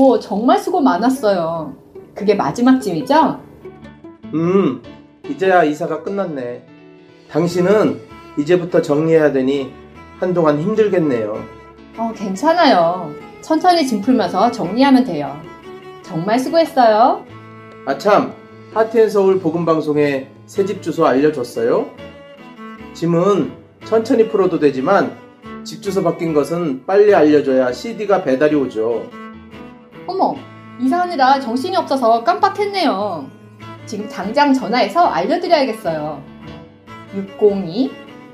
여보, 0.00 0.18
정말 0.18 0.58
수고 0.58 0.80
많았어요. 0.80 1.76
그게 2.14 2.34
마지막 2.34 2.80
짐이죠? 2.80 3.38
음, 4.32 4.80
이제야 5.28 5.62
이사가 5.62 6.02
끝났네. 6.02 6.64
당신은 7.30 8.00
이제부터 8.38 8.80
정리해야 8.80 9.30
되니 9.32 9.70
한동안 10.18 10.58
힘들겠네요. 10.58 11.44
어, 11.98 12.12
괜찮아요. 12.16 13.12
천천히 13.42 13.86
짐 13.86 14.00
풀면서 14.00 14.50
정리하면 14.50 15.04
돼요. 15.04 15.38
정말 16.02 16.38
수고했어요. 16.38 17.22
아참, 17.84 18.32
하트앤서울 18.72 19.40
복음방송에 19.40 20.28
새집 20.46 20.80
주소 20.82 21.04
알려줬어요? 21.04 21.90
짐은 22.94 23.52
천천히 23.84 24.28
풀어도 24.28 24.58
되지만 24.58 25.14
집 25.62 25.82
주소 25.82 26.02
바뀐 26.02 26.32
것은 26.32 26.86
빨리 26.86 27.14
알려줘야 27.14 27.70
CD가 27.70 28.24
배달이 28.24 28.54
오죠. 28.56 29.20
어머, 30.10 30.34
이사하느라 30.80 31.38
정신이 31.38 31.76
없어서 31.76 32.24
깜빡했네요. 32.24 33.30
지금 33.86 34.08
당장 34.08 34.52
전화해서 34.52 35.06
알려드려야겠어요. 35.06 36.20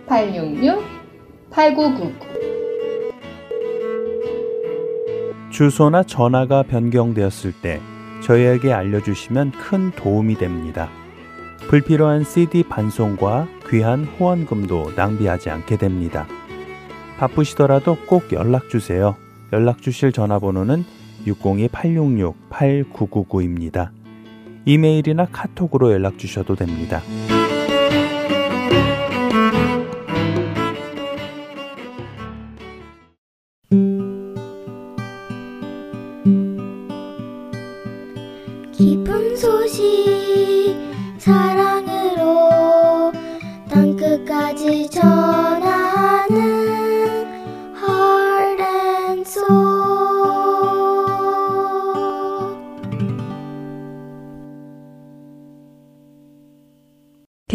602-866-8999 0.06 2.14
주소나 5.50 6.02
전화가 6.02 6.62
변경되었을 6.62 7.52
때 7.60 7.82
저희에게 8.22 8.72
알려주시면 8.72 9.50
큰 9.52 9.90
도움이 9.92 10.36
됩니다. 10.36 10.88
불필요한 11.68 12.24
CD 12.24 12.62
반송과 12.62 13.48
귀한 13.68 14.04
후원금도 14.04 14.92
낭비하지 14.96 15.50
않게 15.50 15.76
됩니다. 15.76 16.26
바쁘시더라도 17.18 17.98
꼭 18.06 18.32
연락 18.32 18.70
주세요. 18.70 19.14
연락 19.52 19.82
주실 19.82 20.12
전화번호는 20.12 20.95
602-866-8999입니다. 21.26 23.90
이메일이나 24.64 25.26
카톡으로 25.26 25.92
연락 25.92 26.18
주셔도 26.18 26.56
됩니다. 26.56 27.02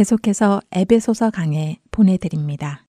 계속해서 0.01 0.61
에베소서 0.71 1.29
강해 1.29 1.79
보내드립니다. 1.91 2.87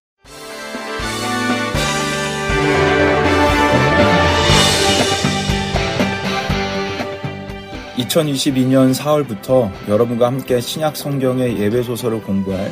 2022년 7.97 8.95
4월부터 8.95 9.69
여러분과 9.87 10.25
함께 10.25 10.59
신약 10.59 10.97
성경의 10.97 11.59
예배 11.59 11.83
소설을 11.83 12.23
공부할 12.23 12.71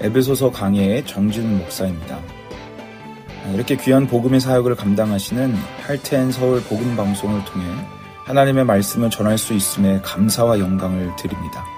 에베소서 0.00 0.52
강해의 0.52 1.04
정진 1.04 1.58
목사입니다. 1.58 2.18
이렇게 3.52 3.76
귀한 3.76 4.06
복음의 4.06 4.40
사역을 4.40 4.74
감당하시는 4.74 5.54
할텐 5.82 6.32
서울 6.32 6.62
복음 6.62 6.96
방송을 6.96 7.44
통해 7.44 7.66
하나님의 8.24 8.64
말씀을 8.64 9.10
전할 9.10 9.36
수 9.36 9.52
있음에 9.52 10.00
감사와 10.00 10.60
영광을 10.60 11.14
드립니다. 11.16 11.71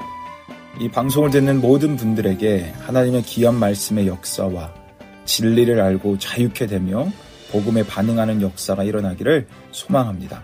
이 0.80 0.88
방송을 0.88 1.30
듣는 1.30 1.60
모든 1.60 1.96
분들에게 1.96 2.72
하나님의 2.80 3.22
귀한 3.22 3.54
말씀의 3.54 4.08
역사와 4.08 4.74
진리를 5.24 5.80
알고 5.80 6.18
자유케 6.18 6.66
되며 6.66 7.06
복음에 7.52 7.86
반응하는 7.86 8.42
역사가 8.42 8.82
일어나기를 8.82 9.46
소망합니다. 9.70 10.42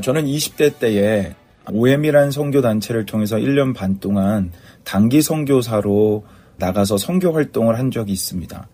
저는 0.00 0.26
20대 0.26 0.78
때에 0.78 1.34
OM이라는 1.72 2.30
선교 2.30 2.60
단체를 2.62 3.04
통해서 3.04 3.36
1년 3.36 3.74
반 3.74 3.98
동안 3.98 4.52
단기 4.84 5.22
선교사로 5.22 6.24
나가서 6.58 6.96
선교 6.96 7.32
활동을 7.32 7.76
한 7.76 7.90
적이 7.90 8.12
있습니다. 8.12 8.68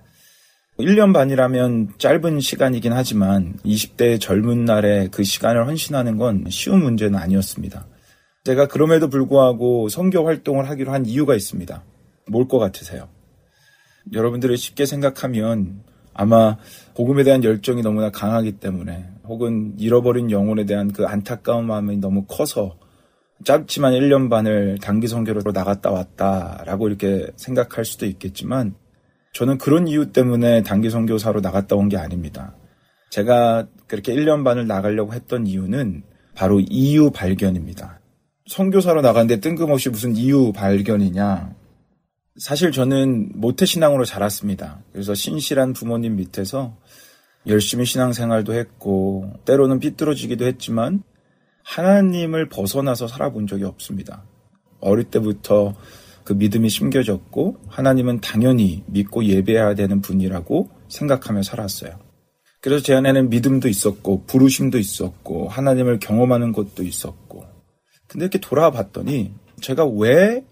1년 0.78 1.14
반이라면 1.14 1.94
짧은 1.96 2.40
시간이긴 2.40 2.92
하지만 2.92 3.54
20대 3.64 4.20
젊은 4.20 4.66
날에 4.66 5.08
그 5.10 5.24
시간을 5.24 5.66
헌신하는 5.66 6.18
건 6.18 6.44
쉬운 6.50 6.82
문제는 6.82 7.18
아니었습니다. 7.18 7.86
제가 8.44 8.66
그럼에도 8.68 9.08
불구하고 9.10 9.88
선교 9.88 10.24
활동을 10.24 10.68
하기로 10.68 10.92
한 10.92 11.04
이유가 11.06 11.34
있습니다. 11.34 11.82
뭘 12.28 12.48
것 12.48 12.58
같으세요? 12.58 13.08
여러분들이 14.12 14.56
쉽게 14.56 14.86
생각하면 14.86 15.82
아마 16.14 16.56
복음에 16.96 17.22
대한 17.22 17.44
열정이 17.44 17.82
너무나 17.82 18.10
강하기 18.10 18.52
때문에 18.52 19.06
혹은 19.24 19.74
잃어버린 19.78 20.30
영혼에 20.30 20.64
대한 20.64 20.92
그 20.92 21.06
안타까운 21.06 21.66
마음이 21.66 21.98
너무 21.98 22.24
커서 22.26 22.76
짧지만 23.44 23.92
1년 23.92 24.28
반을 24.30 24.78
단기 24.82 25.06
선교로 25.06 25.52
나갔다 25.52 25.90
왔다라고 25.90 26.88
이렇게 26.88 27.26
생각할 27.36 27.84
수도 27.84 28.06
있겠지만 28.06 28.74
저는 29.32 29.58
그런 29.58 29.86
이유 29.86 30.12
때문에 30.12 30.62
단기 30.62 30.90
선교사로 30.90 31.40
나갔다 31.40 31.76
온 31.76 31.88
게 31.88 31.96
아닙니다. 31.96 32.54
제가 33.10 33.66
그렇게 33.86 34.14
1년 34.14 34.44
반을 34.44 34.66
나가려고 34.66 35.12
했던 35.14 35.46
이유는 35.46 36.02
바로 36.34 36.60
이유 36.60 37.10
발견입니다. 37.10 37.99
선교사로 38.50 39.00
나갔는데 39.00 39.40
뜬금없이 39.40 39.90
무슨 39.90 40.16
이유 40.16 40.52
발견이냐? 40.52 41.54
사실 42.36 42.72
저는 42.72 43.30
모태 43.36 43.64
신앙으로 43.64 44.04
자랐습니다. 44.04 44.80
그래서 44.92 45.14
신실한 45.14 45.72
부모님 45.72 46.16
밑에서 46.16 46.76
열심히 47.46 47.84
신앙생활도 47.84 48.54
했고 48.54 49.32
때로는 49.44 49.78
삐뚤어지기도 49.78 50.46
했지만 50.46 51.04
하나님을 51.62 52.48
벗어나서 52.48 53.06
살아본 53.06 53.46
적이 53.46 53.64
없습니다. 53.64 54.24
어릴 54.80 55.04
때부터 55.04 55.76
그 56.24 56.32
믿음이 56.32 56.70
심겨졌고 56.70 57.56
하나님은 57.68 58.20
당연히 58.20 58.82
믿고 58.88 59.26
예배해야 59.26 59.76
되는 59.76 60.00
분이라고 60.00 60.68
생각하며 60.88 61.44
살았어요. 61.44 61.92
그래서 62.60 62.82
제 62.82 62.94
안에는 62.94 63.30
믿음도 63.30 63.68
있었고 63.68 64.24
부르심도 64.26 64.78
있었고 64.78 65.48
하나님을 65.48 66.00
경험하는 66.00 66.50
것도 66.50 66.82
있었고 66.82 67.49
근데 68.10 68.24
이렇게 68.24 68.40
돌아와 68.40 68.72
봤더니 68.72 69.32
제가 69.60 69.86
왜? 69.86 70.44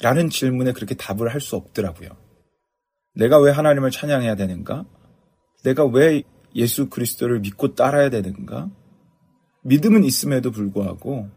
라는 0.00 0.28
질문에 0.28 0.72
그렇게 0.72 0.96
답을 0.96 1.32
할 1.32 1.40
수 1.40 1.54
없더라고요. 1.54 2.10
내가 3.14 3.38
왜 3.38 3.52
하나님을 3.52 3.90
찬양해야 3.92 4.34
되는가? 4.34 4.84
내가 5.62 5.86
왜 5.86 6.22
예수 6.56 6.90
그리스도를 6.90 7.40
믿고 7.40 7.74
따라야 7.76 8.10
되는가? 8.10 8.68
믿음은 9.62 10.02
있음에도 10.04 10.50
불구하고 10.50 11.30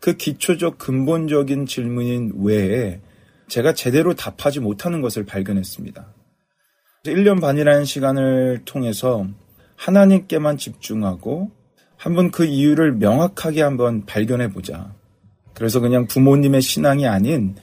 그 0.00 0.14
기초적 0.14 0.78
근본적인 0.78 1.64
질문인 1.66 2.32
외에 2.36 3.00
제가 3.48 3.72
제대로 3.72 4.14
답하지 4.14 4.60
못하는 4.60 5.00
것을 5.00 5.24
발견했습니다. 5.24 6.14
1년 7.04 7.40
반이라는 7.40 7.84
시간을 7.84 8.62
통해서 8.66 9.26
하나님께만 9.76 10.58
집중하고 10.58 11.50
한번 12.02 12.32
그 12.32 12.44
이유를 12.44 12.94
명확하게 12.94 13.62
한번 13.62 14.04
발견해 14.04 14.48
보자. 14.48 14.92
그래서 15.54 15.78
그냥 15.78 16.08
부모님의 16.08 16.60
신앙이 16.60 17.06
아닌 17.06 17.54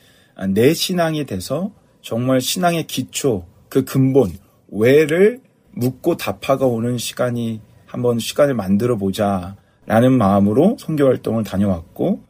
내 0.54 0.74
신앙이 0.74 1.26
돼서 1.26 1.74
정말 2.02 2.40
신앙의 2.40 2.88
기초, 2.88 3.46
그 3.68 3.84
근본, 3.84 4.32
왜를 4.70 5.42
묻고 5.72 6.16
답하가 6.16 6.66
오는 6.66 6.98
시간이 6.98 7.60
한번 7.86 8.18
시간을 8.18 8.54
만들어 8.54 8.96
보자. 8.96 9.58
라는 9.86 10.14
마음으로 10.14 10.78
선교 10.80 11.08
활동을 11.08 11.44
다녀왔고 11.44 12.24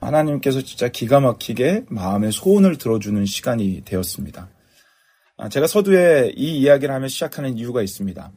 하나님께서 0.00 0.60
진짜 0.60 0.86
기가 0.86 1.18
막히게 1.18 1.86
마음의 1.88 2.30
소원을 2.30 2.78
들어주는 2.78 3.24
시간이 3.24 3.82
되었습니다. 3.84 4.48
아, 5.38 5.48
제가 5.48 5.66
서두에 5.66 6.32
이 6.36 6.60
이야기를 6.60 6.94
하며 6.94 7.08
시작하는 7.08 7.58
이유가 7.58 7.82
있습니다. 7.82 8.30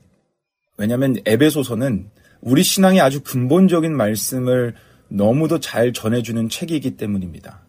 왜냐하면 0.77 1.17
에베소서는 1.25 2.09
우리 2.41 2.63
신앙의 2.63 3.01
아주 3.01 3.21
근본적인 3.21 3.95
말씀을 3.95 4.75
너무도 5.09 5.59
잘 5.59 5.91
전해주는 5.91 6.49
책이기 6.49 6.97
때문입니다. 6.97 7.61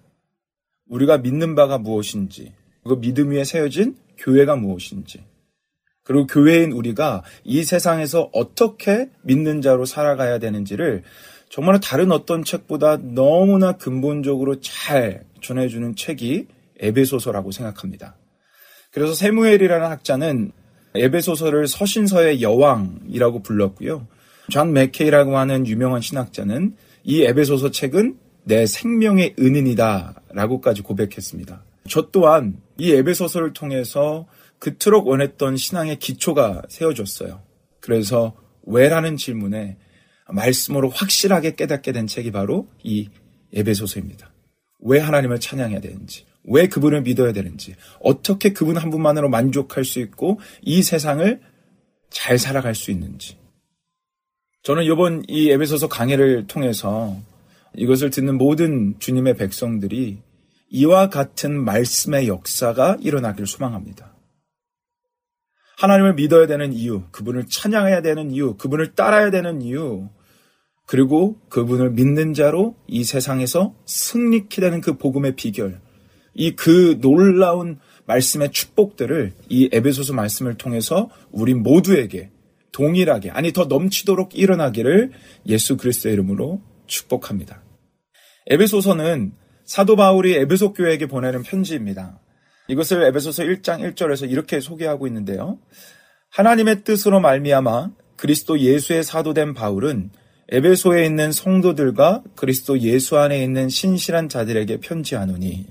우리가 0.89 1.19
믿는 1.19 1.55
바가 1.55 1.79
무엇인지, 1.79 2.53
그 2.85 3.01
믿음 3.01 3.31
위에 3.31 3.45
세워진 3.45 3.97
교회가 4.19 4.57
무엇인지, 4.57 5.25
그리고 6.05 6.27
교회인 6.27 6.73
우리가 6.73 7.23
이 7.45 7.63
세상에서 7.63 8.31
어떻게 8.33 9.11
믿는 9.23 9.61
자로 9.63 9.85
살아가야 9.85 10.39
되는지를 10.39 11.03
정말 11.49 11.81
다른 11.81 12.13
어떤 12.13 12.45
책보다 12.45 12.97
너무나 12.97 13.73
근본적으로 13.73 14.61
잘 14.61 15.25
전해주는 15.41 15.97
책이 15.97 16.47
에베소서라고 16.79 17.51
생각합니다. 17.51 18.17
그래서 18.93 19.15
세무엘이라는 19.15 19.87
학자는 19.87 20.53
에베소서를 20.95 21.69
서신서의 21.69 22.43
여왕이라고 22.43 23.43
불렀고요. 23.43 24.07
존 24.51 24.73
맥케이라고 24.73 25.39
하는 25.39 25.67
유명한 25.67 26.01
신학자는 26.01 26.77
이 27.05 27.23
에베소서 27.23 27.71
책은 27.71 28.19
내 28.45 28.67
생명의 28.67 29.35
은인이다 29.39 30.23
라고까지 30.33 30.83
고백했습니다. 30.83 31.65
저 31.89 32.09
또한 32.11 32.61
이 32.77 32.93
에베소서를 32.93 33.53
통해서 33.53 34.27
그토록 34.59 35.09
원했던 35.09 35.57
신앙의 35.57 35.99
기초가 35.99 36.63
세워졌어요. 36.69 37.43
그래서 37.81 38.35
왜라는 38.65 39.17
질문에 39.17 39.79
말씀으로 40.29 40.91
확실하게 40.91 41.55
깨닫게 41.57 41.93
된 41.93 42.07
책이 42.07 42.31
바로 42.31 42.69
이 42.83 43.09
에베소서입니다. 43.53 44.33
왜 44.81 44.99
하나님을 45.01 45.41
찬양해야 45.41 45.81
되는지, 45.81 46.25
왜 46.45 46.69
그분을 46.69 47.03
믿어야 47.03 47.33
되는지, 47.33 47.75
어떻게 48.01 48.53
그분 48.53 48.77
한 48.77 48.91
분만으로 48.91 49.29
만족할 49.29 49.85
수 49.85 49.99
있고 50.01 50.41
이 50.63 50.83
세상을 50.83 51.41
잘 52.11 52.39
살아갈 52.39 52.75
수 52.75 52.91
있는지. 52.91 53.40
저는 54.63 54.85
이번 54.85 55.23
이 55.27 55.51
에베소서 55.51 55.89
강해를 55.89 56.47
통해서 56.47 57.17
이것을 57.77 58.11
듣는 58.11 58.37
모든 58.37 58.95
주님의 58.99 59.37
백성들이 59.37 60.19
이와 60.69 61.09
같은 61.09 61.65
말씀의 61.65 62.29
역사가 62.29 62.99
일어나길 63.01 63.47
소망합니다. 63.47 64.15
하나님을 65.79 66.15
믿어야 66.15 66.47
되는 66.47 66.75
이유, 66.75 67.05
그분을 67.11 67.47
찬양해야 67.49 68.03
되는 68.03 68.31
이유, 68.31 68.55
그분을 68.57 68.95
따라야 68.95 69.31
되는 69.31 69.63
이유, 69.63 70.09
그리고 70.87 71.39
그분을 71.49 71.93
믿는 71.93 72.35
자로 72.35 72.77
이 72.87 73.03
세상에서 73.03 73.75
승리케 73.87 74.61
되는 74.61 74.83
그 74.83 74.99
복음의 74.99 75.37
비결, 75.37 75.81
이 76.35 76.55
그 76.55 76.99
놀라운 77.01 77.79
말씀의 78.05 78.51
축복들을 78.51 79.33
이 79.49 79.71
에베소서 79.73 80.13
말씀을 80.13 80.59
통해서 80.59 81.09
우리 81.31 81.55
모두에게 81.55 82.31
동일하게, 82.73 83.31
아니 83.31 83.53
더 83.53 83.65
넘치도록 83.65 84.37
일어나기를 84.37 85.13
예수 85.47 85.77
그리스도의 85.77 86.15
이름으로 86.15 86.63
축복합니다. 86.87 87.63
에베소서는 88.47 89.33
사도 89.65 89.97
바울이 89.97 90.35
에베소 90.35 90.73
교회에게 90.73 91.07
보내는 91.07 91.43
편지입니다. 91.43 92.21
이것을 92.69 93.03
에베소서 93.05 93.45
1장 93.45 93.95
1절에서 93.95 94.31
이렇게 94.31 94.61
소개하고 94.61 95.07
있는데요. 95.07 95.59
하나님의 96.31 96.85
뜻으로 96.85 97.21
말미암아 97.21 97.91
그리스도 98.17 98.59
예수의 98.59 99.03
사도된 99.03 99.55
바울은 99.55 100.11
에베소에 100.51 101.07
있는 101.07 101.33
성도들과 101.33 102.25
그리스도 102.35 102.79
예수 102.81 103.19
안에 103.19 103.43
있는 103.43 103.69
신실한 103.69 104.29
자들에게 104.29 104.79
편지하노니 104.81 105.67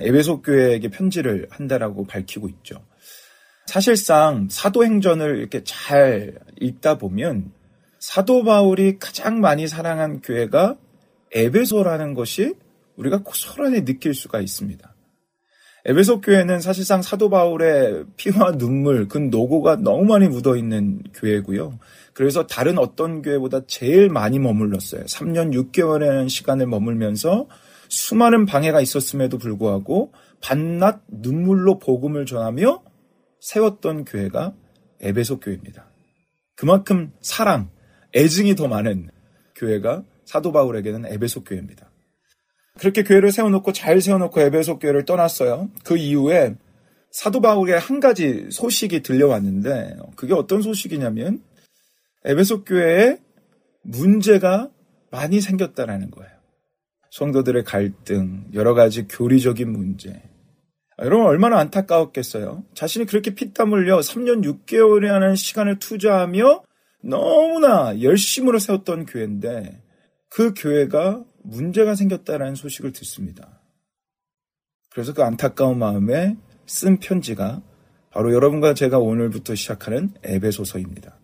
에베소 0.00 0.42
교회에게 0.42 0.88
편지를 0.88 1.46
한다라고 1.50 2.06
밝히고 2.06 2.48
있죠. 2.48 2.84
사실상 3.66 4.48
사도행전을 4.50 5.38
이렇게 5.38 5.62
잘 5.64 6.38
읽다 6.60 6.98
보면 6.98 7.52
사도 7.98 8.42
바울이 8.42 8.98
가장 8.98 9.40
많이 9.40 9.68
사랑한 9.68 10.20
교회가 10.20 10.76
에베소라는 11.32 12.14
것이 12.14 12.54
우리가 12.96 13.22
고스란히 13.22 13.84
느낄 13.84 14.14
수가 14.14 14.40
있습니다. 14.40 14.92
에베소 15.84 16.20
교회는 16.20 16.60
사실상 16.60 17.02
사도 17.02 17.28
바울의 17.28 18.04
피와 18.16 18.52
눈물, 18.52 19.08
그 19.08 19.18
노고가 19.18 19.76
너무 19.76 20.04
많이 20.04 20.28
묻어 20.28 20.56
있는 20.56 21.02
교회고요. 21.14 21.78
그래서 22.12 22.46
다른 22.46 22.78
어떤 22.78 23.22
교회보다 23.22 23.62
제일 23.66 24.08
많이 24.08 24.38
머물렀어요. 24.38 25.04
3년 25.04 25.52
6개월의 25.52 26.28
시간을 26.28 26.66
머물면서 26.66 27.48
수많은 27.88 28.46
방해가 28.46 28.80
있었음에도 28.80 29.38
불구하고 29.38 30.12
반낮 30.40 31.00
눈물로 31.08 31.78
복음을 31.78 32.26
전하며 32.26 32.82
세웠던 33.42 34.04
교회가 34.04 34.54
에베소 35.00 35.40
교회입니다. 35.40 35.90
그만큼 36.54 37.12
사랑, 37.20 37.70
애증이 38.14 38.54
더 38.54 38.68
많은 38.68 39.10
교회가 39.56 40.04
사도 40.24 40.52
바울에게는 40.52 41.06
에베소 41.06 41.42
교회입니다. 41.42 41.90
그렇게 42.78 43.02
교회를 43.02 43.32
세워놓고 43.32 43.72
잘 43.72 44.00
세워놓고 44.00 44.40
에베소 44.40 44.78
교회를 44.78 45.04
떠났어요. 45.04 45.70
그 45.84 45.96
이후에 45.96 46.54
사도 47.10 47.40
바울의 47.40 47.78
한 47.78 48.00
가지 48.00 48.48
소식이 48.50 49.02
들려왔는데 49.02 49.96
그게 50.16 50.34
어떤 50.34 50.62
소식이냐면 50.62 51.42
에베소 52.24 52.64
교회에 52.64 53.18
문제가 53.82 54.70
많이 55.10 55.40
생겼다라는 55.40 56.12
거예요. 56.12 56.30
성도들의 57.10 57.64
갈등, 57.64 58.46
여러 58.54 58.72
가지 58.72 59.06
교리적인 59.08 59.70
문제. 59.70 60.22
여러분 61.04 61.26
얼마나 61.26 61.58
안타까웠겠어요. 61.58 62.64
자신이 62.74 63.06
그렇게 63.06 63.34
피땀 63.34 63.72
흘려 63.72 63.98
3년 63.98 64.44
6개월이라는 64.44 65.36
시간을 65.36 65.78
투자하며 65.78 66.62
너무나 67.02 68.00
열심으로 68.00 68.58
세웠던 68.60 69.06
교회인데 69.06 69.82
그 70.28 70.54
교회가 70.54 71.24
문제가 71.42 71.96
생겼다라는 71.96 72.54
소식을 72.54 72.92
듣습니다. 72.92 73.60
그래서 74.90 75.12
그 75.12 75.22
안타까운 75.22 75.78
마음에 75.78 76.36
쓴 76.66 76.98
편지가 76.98 77.62
바로 78.10 78.32
여러분과 78.32 78.74
제가 78.74 78.98
오늘부터 78.98 79.54
시작하는 79.54 80.12
에베소서입니다. 80.22 81.18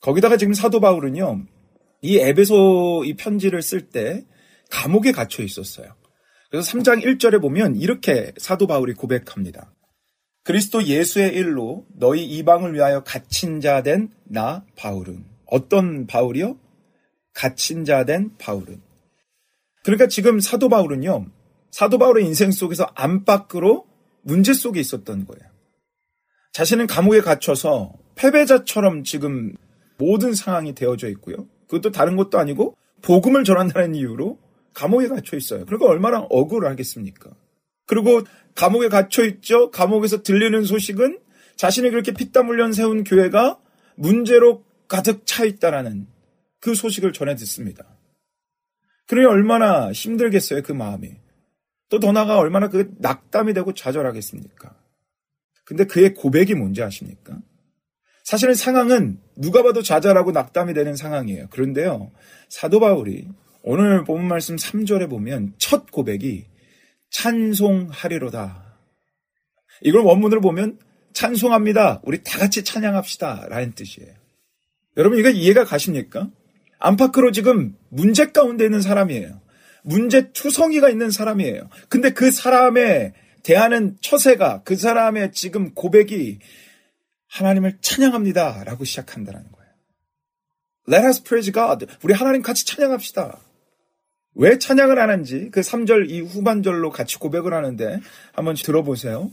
거기다가 0.00 0.36
지금 0.36 0.54
사도 0.54 0.80
바울은요, 0.80 1.44
이 2.02 2.18
에베소 2.18 3.04
이 3.04 3.14
편지를 3.16 3.62
쓸 3.62 3.88
때 3.88 4.24
감옥에 4.70 5.12
갇혀 5.12 5.42
있었어요. 5.42 5.94
그래서 6.54 6.70
3장 6.78 7.02
1절에 7.02 7.40
보면 7.42 7.74
이렇게 7.74 8.32
사도 8.36 8.68
바울이 8.68 8.94
고백합니다. 8.94 9.74
그리스도 10.44 10.84
예수의 10.84 11.34
일로 11.34 11.84
너희 11.98 12.24
이방을 12.24 12.74
위하여 12.74 13.02
갇힌 13.02 13.60
자 13.60 13.82
된 13.82 14.10
나 14.22 14.64
바울은 14.76 15.24
어떤 15.46 16.06
바울이요? 16.06 16.56
갇힌 17.34 17.84
자 17.84 18.04
된 18.04 18.36
바울은 18.38 18.80
그러니까 19.82 20.06
지금 20.06 20.38
사도 20.38 20.68
바울은요, 20.68 21.26
사도 21.72 21.98
바울의 21.98 22.24
인생 22.24 22.52
속에서 22.52 22.84
안팎으로 22.94 23.88
문제 24.22 24.52
속에 24.52 24.78
있었던 24.78 25.26
거예요. 25.26 25.50
자신은 26.52 26.86
감옥에 26.86 27.20
갇혀서 27.20 27.94
패배자처럼 28.14 29.02
지금 29.02 29.56
모든 29.98 30.34
상황이 30.34 30.72
되어져 30.72 31.08
있고요. 31.08 31.48
그것도 31.66 31.90
다른 31.90 32.14
것도 32.14 32.38
아니고 32.38 32.76
복음을 33.02 33.42
전한다는 33.42 33.96
이유로 33.96 34.43
감옥에 34.74 35.08
갇혀 35.08 35.36
있어요. 35.36 35.64
그러니까 35.64 35.88
얼마나 35.88 36.20
억울하겠습니까? 36.30 37.30
그리고 37.86 38.22
감옥에 38.54 38.88
갇혀 38.88 39.24
있죠. 39.24 39.70
감옥에서 39.70 40.22
들리는 40.22 40.64
소식은 40.64 41.20
자신이 41.56 41.90
그렇게 41.90 42.12
피땀 42.12 42.48
흘려 42.48 42.70
세운 42.72 43.04
교회가 43.04 43.58
문제로 43.96 44.64
가득 44.88 45.26
차 45.26 45.44
있다라는 45.44 46.06
그 46.60 46.74
소식을 46.74 47.12
전해 47.12 47.34
듣습니다. 47.36 47.84
그러니 49.06 49.26
얼마나 49.26 49.92
힘들겠어요, 49.92 50.62
그 50.62 50.72
마음이. 50.72 51.12
또 51.90 52.00
더 52.00 52.10
나아가 52.10 52.38
얼마나 52.38 52.68
그 52.68 52.92
낙담이 52.98 53.54
되고 53.54 53.72
좌절하겠습니까? 53.72 54.74
근데 55.64 55.84
그의 55.84 56.14
고백이 56.14 56.54
뭔지 56.54 56.82
아십니까? 56.82 57.38
사실은 58.24 58.54
상황은 58.54 59.20
누가 59.36 59.62
봐도 59.62 59.82
좌절하고 59.82 60.32
낙담이 60.32 60.74
되는 60.74 60.96
상황이에요. 60.96 61.48
그런데요, 61.50 62.10
사도 62.48 62.80
바울이 62.80 63.28
오늘 63.66 64.04
본 64.04 64.28
말씀 64.28 64.56
3절에 64.56 65.08
보면 65.08 65.54
첫 65.56 65.90
고백이 65.90 66.44
찬송하리로다. 67.08 68.76
이걸 69.80 70.02
원문으로 70.02 70.42
보면 70.42 70.78
찬송합니다. 71.14 72.02
우리 72.04 72.22
다 72.22 72.38
같이 72.38 72.62
찬양합시다. 72.62 73.46
라는 73.48 73.72
뜻이에요. 73.72 74.12
여러분, 74.98 75.18
이거 75.18 75.30
이해가 75.30 75.64
가십니까? 75.64 76.28
안팎으로 76.78 77.32
지금 77.32 77.74
문제 77.88 78.32
가운데 78.32 78.66
있는 78.66 78.82
사람이에요. 78.82 79.40
문제 79.82 80.30
투성이가 80.32 80.90
있는 80.90 81.10
사람이에요. 81.10 81.70
근데 81.88 82.10
그 82.12 82.30
사람의 82.30 83.14
대하는 83.42 83.96
처세가 84.02 84.64
그 84.64 84.76
사람의 84.76 85.32
지금 85.32 85.72
고백이 85.72 86.38
하나님을 87.28 87.78
찬양합니다. 87.80 88.64
라고 88.64 88.84
시작한다는 88.84 89.40
거예요. 89.40 89.72
Let 90.86 91.06
us 91.06 91.22
praise 91.22 91.50
God. 91.50 91.86
우리 92.02 92.12
하나님 92.12 92.42
같이 92.42 92.66
찬양합시다. 92.66 93.40
왜 94.34 94.58
찬양을 94.58 94.98
하는지 94.98 95.48
그 95.52 95.60
3절 95.60 96.10
이 96.10 96.20
후반절로 96.20 96.90
같이 96.90 97.18
고백을 97.18 97.54
하는데 97.54 98.00
한번 98.32 98.54
들어보세요. 98.54 99.30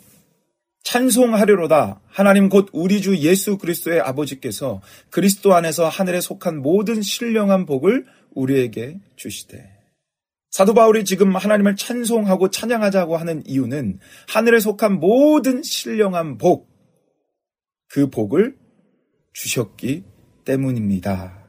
찬송하리로다. 0.83 2.01
하나님 2.07 2.49
곧 2.49 2.69
우리 2.73 3.01
주 3.01 3.17
예수 3.17 3.57
그리스도의 3.57 4.01
아버지께서 4.01 4.81
그리스도 5.09 5.53
안에서 5.53 5.87
하늘에 5.87 6.21
속한 6.21 6.61
모든 6.61 7.01
신령한 7.01 7.65
복을 7.65 8.05
우리에게 8.33 8.99
주시되. 9.15 9.81
사도 10.49 10.73
바울이 10.73 11.05
지금 11.05 11.35
하나님을 11.35 11.77
찬송하고 11.77 12.49
찬양하자고 12.49 13.15
하는 13.15 13.41
이유는 13.47 13.99
하늘에 14.27 14.59
속한 14.59 14.99
모든 14.99 15.63
신령한 15.63 16.37
복, 16.37 16.69
그 17.87 18.09
복을 18.09 18.57
주셨기 19.33 20.03
때문입니다. 20.43 21.40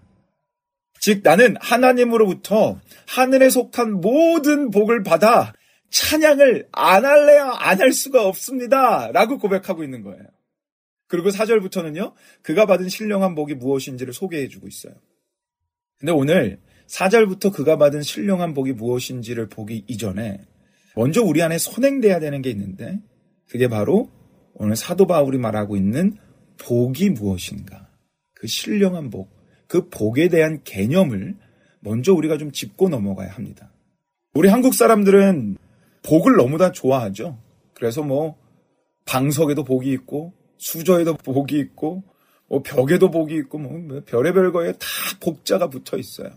즉, 1.02 1.22
나는 1.24 1.56
하나님으로부터 1.60 2.80
하늘에 3.08 3.50
속한 3.50 4.00
모든 4.00 4.70
복을 4.70 5.02
받아 5.02 5.52
찬양을 5.90 6.68
안 6.70 7.04
할래야 7.04 7.50
안 7.58 7.80
할 7.80 7.92
수가 7.92 8.24
없습니다. 8.28 9.10
라고 9.10 9.38
고백하고 9.38 9.82
있는 9.82 10.04
거예요. 10.04 10.22
그리고 11.08 11.30
4절부터는요, 11.30 12.12
그가 12.42 12.66
받은 12.66 12.88
신령한 12.88 13.34
복이 13.34 13.56
무엇인지를 13.56 14.12
소개해 14.12 14.46
주고 14.46 14.68
있어요. 14.68 14.94
근데 15.98 16.12
오늘 16.12 16.60
4절부터 16.86 17.52
그가 17.52 17.76
받은 17.78 18.02
신령한 18.02 18.54
복이 18.54 18.74
무엇인지를 18.74 19.48
보기 19.48 19.84
이전에 19.88 20.38
먼저 20.94 21.20
우리 21.20 21.42
안에 21.42 21.58
선행돼야 21.58 22.20
되는 22.20 22.42
게 22.42 22.50
있는데 22.50 23.00
그게 23.48 23.66
바로 23.66 24.08
오늘 24.54 24.76
사도 24.76 25.08
바울이 25.08 25.36
말하고 25.38 25.76
있는 25.76 26.16
복이 26.58 27.10
무엇인가? 27.10 27.90
그 28.34 28.46
신령한 28.46 29.10
복, 29.10 29.41
그 29.72 29.88
복에 29.88 30.28
대한 30.28 30.62
개념을 30.64 31.34
먼저 31.80 32.12
우리가 32.12 32.36
좀 32.36 32.52
짚고 32.52 32.90
넘어가야 32.90 33.30
합니다. 33.30 33.72
우리 34.34 34.50
한국 34.50 34.74
사람들은 34.74 35.56
복을 36.02 36.36
너무나 36.36 36.72
좋아하죠. 36.72 37.38
그래서 37.72 38.02
뭐 38.02 38.36
방석에도 39.06 39.64
복이 39.64 39.90
있고 39.92 40.34
수저에도 40.58 41.14
복이 41.14 41.58
있고 41.58 42.04
뭐 42.50 42.62
벽에도 42.62 43.10
복이 43.10 43.34
있고 43.36 43.56
뭐 43.56 44.02
별의별 44.04 44.52
거에 44.52 44.72
다 44.72 44.86
복자가 45.20 45.70
붙어 45.70 45.96
있어요. 45.96 46.28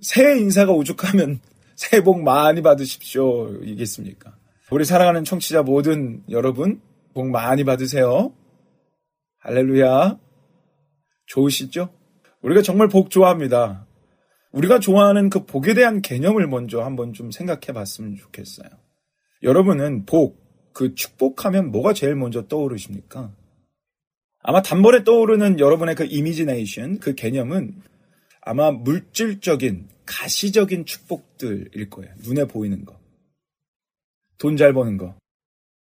새해 0.00 0.38
인사가 0.38 0.72
오죽하면 0.72 1.40
새해 1.76 2.02
복 2.02 2.22
많이 2.22 2.62
받으십시오. 2.62 3.50
이겠습니까? 3.64 4.34
우리 4.70 4.86
사랑하는 4.86 5.24
청취자 5.24 5.62
모든 5.62 6.22
여러분 6.30 6.80
복 7.12 7.28
많이 7.28 7.64
받으세요. 7.64 8.32
할렐루야. 9.40 10.18
좋으시죠? 11.26 11.95
우리가 12.46 12.62
정말 12.62 12.86
복 12.86 13.10
좋아합니다. 13.10 13.86
우리가 14.52 14.78
좋아하는 14.78 15.30
그 15.30 15.44
복에 15.44 15.74
대한 15.74 16.00
개념을 16.00 16.46
먼저 16.46 16.80
한번 16.80 17.12
좀 17.12 17.32
생각해 17.32 17.72
봤으면 17.74 18.14
좋겠어요. 18.14 18.68
여러분은 19.42 20.06
복, 20.06 20.72
그 20.72 20.94
축복하면 20.94 21.72
뭐가 21.72 21.92
제일 21.92 22.14
먼저 22.14 22.46
떠오르십니까? 22.46 23.34
아마 24.42 24.62
단번에 24.62 25.02
떠오르는 25.02 25.58
여러분의 25.58 25.96
그 25.96 26.04
이미지네이션, 26.04 27.00
그 27.00 27.16
개념은 27.16 27.82
아마 28.42 28.70
물질적인, 28.70 29.88
가시적인 30.06 30.84
축복들일 30.86 31.90
거예요. 31.90 32.14
눈에 32.24 32.44
보이는 32.44 32.84
거. 32.84 32.96
돈 34.38 34.56
잘 34.56 34.72
버는 34.72 34.98
거. 34.98 35.16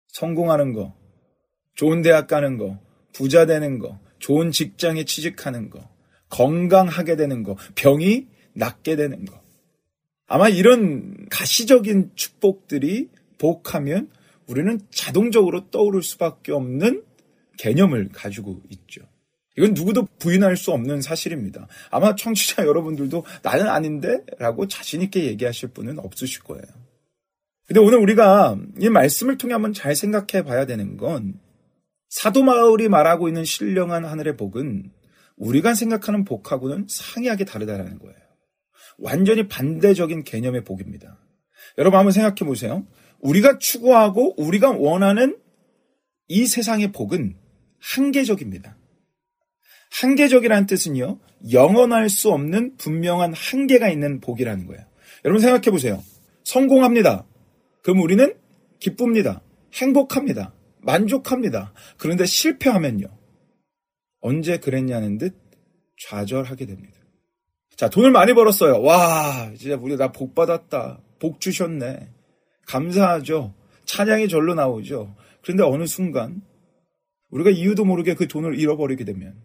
성공하는 0.09 0.73
거. 0.73 0.95
좋은 1.73 2.03
대학 2.03 2.27
가는 2.27 2.59
거. 2.59 2.79
부자 3.13 3.47
되는 3.47 3.79
거. 3.79 3.99
좋은 4.19 4.51
직장에 4.51 5.05
취직하는 5.05 5.71
거. 5.71 5.90
건강하게 6.31 7.15
되는 7.15 7.43
거. 7.43 7.55
병이 7.75 8.27
낫게 8.53 8.95
되는 8.95 9.25
거. 9.25 9.39
아마 10.25 10.49
이런 10.49 11.27
가시적인 11.29 12.11
축복들이 12.15 13.09
복하면 13.37 14.09
우리는 14.47 14.79
자동적으로 14.89 15.69
떠오를 15.69 16.01
수밖에 16.01 16.51
없는 16.51 17.03
개념을 17.57 18.09
가지고 18.11 18.61
있죠. 18.69 19.01
이건 19.57 19.73
누구도 19.73 20.07
부인할 20.19 20.55
수 20.55 20.71
없는 20.71 21.01
사실입니다. 21.01 21.67
아마 21.89 22.15
청취자 22.15 22.65
여러분들도 22.67 23.25
나는 23.43 23.67
아닌데? 23.67 24.23
라고 24.39 24.67
자신있게 24.67 25.25
얘기하실 25.25 25.69
분은 25.69 25.99
없으실 25.99 26.43
거예요. 26.43 26.63
근데 27.67 27.79
오늘 27.79 27.99
우리가 27.99 28.57
이 28.79 28.89
말씀을 28.89 29.37
통해 29.37 29.53
한번 29.53 29.73
잘 29.73 29.95
생각해 29.95 30.43
봐야 30.43 30.65
되는 30.65 30.97
건 30.97 31.39
사도 32.09 32.43
마을이 32.43 32.89
말하고 32.89 33.27
있는 33.27 33.45
신령한 33.45 34.05
하늘의 34.05 34.35
복은 34.37 34.91
우리가 35.41 35.73
생각하는 35.73 36.23
복하고는 36.23 36.85
상이하게 36.87 37.45
다르다는 37.45 37.97
거예요. 37.97 38.15
완전히 38.99 39.47
반대적인 39.47 40.23
개념의 40.23 40.63
복입니다. 40.63 41.19
여러분 41.77 41.97
한번 41.97 42.11
생각해 42.11 42.47
보세요. 42.47 42.85
우리가 43.19 43.57
추구하고 43.57 44.39
우리가 44.39 44.71
원하는 44.71 45.37
이 46.27 46.45
세상의 46.45 46.91
복은 46.91 47.35
한계적입니다. 47.79 48.77
한계적이라는 49.99 50.67
뜻은요, 50.67 51.19
영원할 51.51 52.09
수 52.09 52.31
없는 52.31 52.77
분명한 52.77 53.33
한계가 53.33 53.89
있는 53.89 54.21
복이라는 54.21 54.67
거예요. 54.67 54.85
여러분 55.25 55.41
생각해 55.41 55.71
보세요. 55.71 56.01
성공합니다. 56.43 57.25
그럼 57.83 57.99
우리는 58.01 58.35
기쁩니다. 58.79 59.41
행복합니다. 59.73 60.53
만족합니다. 60.81 61.73
그런데 61.97 62.25
실패하면요. 62.25 63.20
언제 64.21 64.57
그랬냐는 64.57 65.17
듯 65.17 65.35
좌절하게 66.07 66.65
됩니다. 66.65 66.97
자, 67.75 67.89
돈을 67.89 68.11
많이 68.11 68.33
벌었어요. 68.33 68.81
와, 68.81 69.51
진짜 69.55 69.75
우리 69.75 69.95
나 69.97 70.11
복 70.11 70.35
받았다. 70.35 71.01
복 71.19 71.39
주셨네. 71.41 72.09
감사하죠. 72.67 73.53
찬양이 73.85 74.27
절로 74.27 74.53
나오죠. 74.53 75.15
그런데 75.41 75.63
어느 75.63 75.85
순간 75.85 76.41
우리가 77.29 77.49
이유도 77.49 77.85
모르게 77.85 78.13
그 78.13 78.27
돈을 78.27 78.59
잃어버리게 78.59 79.03
되면 79.03 79.35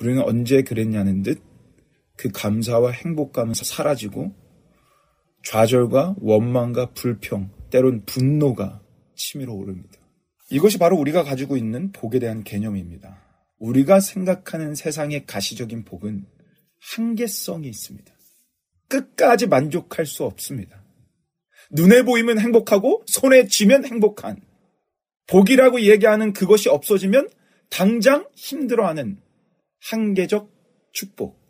우리는 0.00 0.22
언제 0.22 0.62
그랬냐는 0.62 1.22
듯 1.22 1.40
그 2.16 2.30
감사와 2.32 2.92
행복감은 2.92 3.54
사라지고 3.54 4.34
좌절과 5.44 6.16
원망과 6.20 6.92
불평, 6.94 7.50
때론 7.70 8.04
분노가 8.04 8.80
치밀어 9.14 9.52
오릅니다. 9.52 10.00
이것이 10.50 10.78
바로 10.78 10.96
우리가 10.96 11.22
가지고 11.22 11.56
있는 11.56 11.92
복에 11.92 12.18
대한 12.18 12.42
개념입니다. 12.42 13.22
우리가 13.58 14.00
생각하는 14.00 14.74
세상의 14.74 15.26
가시적인 15.26 15.84
복은 15.84 16.26
한계성이 16.94 17.68
있습니다. 17.68 18.12
끝까지 18.88 19.46
만족할 19.46 20.06
수 20.06 20.24
없습니다. 20.24 20.84
눈에 21.70 22.02
보이면 22.02 22.38
행복하고 22.38 23.02
손에 23.06 23.46
쥐면 23.46 23.84
행복한 23.84 24.40
복이라고 25.26 25.80
얘기하는 25.80 26.32
그것이 26.32 26.68
없어지면 26.68 27.28
당장 27.68 28.28
힘들어하는 28.36 29.18
한계적 29.90 30.50
축복. 30.92 31.40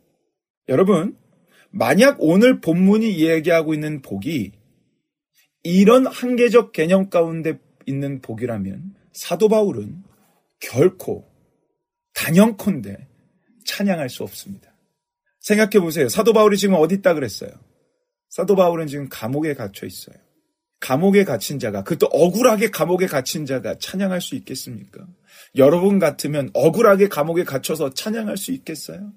여러분, 0.68 1.16
만약 1.70 2.16
오늘 2.20 2.60
본문이 2.60 3.20
얘기하고 3.20 3.74
있는 3.74 4.00
복이 4.00 4.52
이런 5.62 6.06
한계적 6.06 6.72
개념 6.72 7.10
가운데 7.10 7.58
있는 7.84 8.20
복이라면 8.22 8.94
사도 9.12 9.48
바울은 9.48 10.02
결코 10.60 11.28
단연컨대 12.16 13.06
찬양할 13.64 14.08
수 14.08 14.24
없습니다. 14.24 14.74
생각해 15.40 15.78
보세요. 15.80 16.08
사도 16.08 16.32
바울이 16.32 16.56
지금 16.56 16.74
어디 16.74 16.96
있다 16.96 17.14
그랬어요? 17.14 17.50
사도 18.30 18.56
바울은 18.56 18.88
지금 18.88 19.08
감옥에 19.08 19.54
갇혀 19.54 19.86
있어요. 19.86 20.16
감옥에 20.80 21.24
갇힌 21.24 21.58
자가, 21.58 21.84
그것도 21.84 22.06
억울하게 22.12 22.70
감옥에 22.70 23.06
갇힌 23.06 23.46
자가 23.46 23.78
찬양할 23.78 24.20
수 24.20 24.34
있겠습니까? 24.34 25.06
여러분 25.56 25.98
같으면 25.98 26.50
억울하게 26.52 27.08
감옥에 27.08 27.44
갇혀서 27.44 27.94
찬양할 27.94 28.36
수 28.36 28.52
있겠어요? 28.52 29.12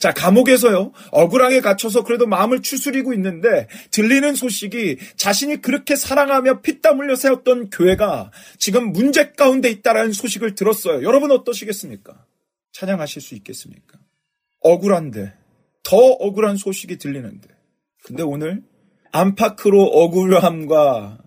자, 0.00 0.12
감옥에서요, 0.12 0.92
억울하게 1.12 1.60
갇혀서 1.60 2.04
그래도 2.04 2.26
마음을 2.26 2.62
추스리고 2.62 3.12
있는데, 3.12 3.68
들리는 3.90 4.34
소식이 4.34 4.96
자신이 5.16 5.60
그렇게 5.60 5.94
사랑하며 5.94 6.62
피땀 6.62 6.98
흘려 6.98 7.14
세웠던 7.14 7.68
교회가 7.68 8.32
지금 8.58 8.92
문제 8.92 9.32
가운데 9.32 9.68
있다라는 9.68 10.12
소식을 10.12 10.54
들었어요. 10.54 11.02
여러분 11.02 11.30
어떠시겠습니까? 11.30 12.24
찬양하실 12.72 13.20
수 13.20 13.34
있겠습니까? 13.34 13.98
억울한데, 14.60 15.34
더 15.82 15.96
억울한 15.96 16.56
소식이 16.56 16.96
들리는데. 16.96 17.48
근데 18.02 18.22
오늘 18.22 18.62
안팎으로 19.12 19.82
억울함과 19.82 21.18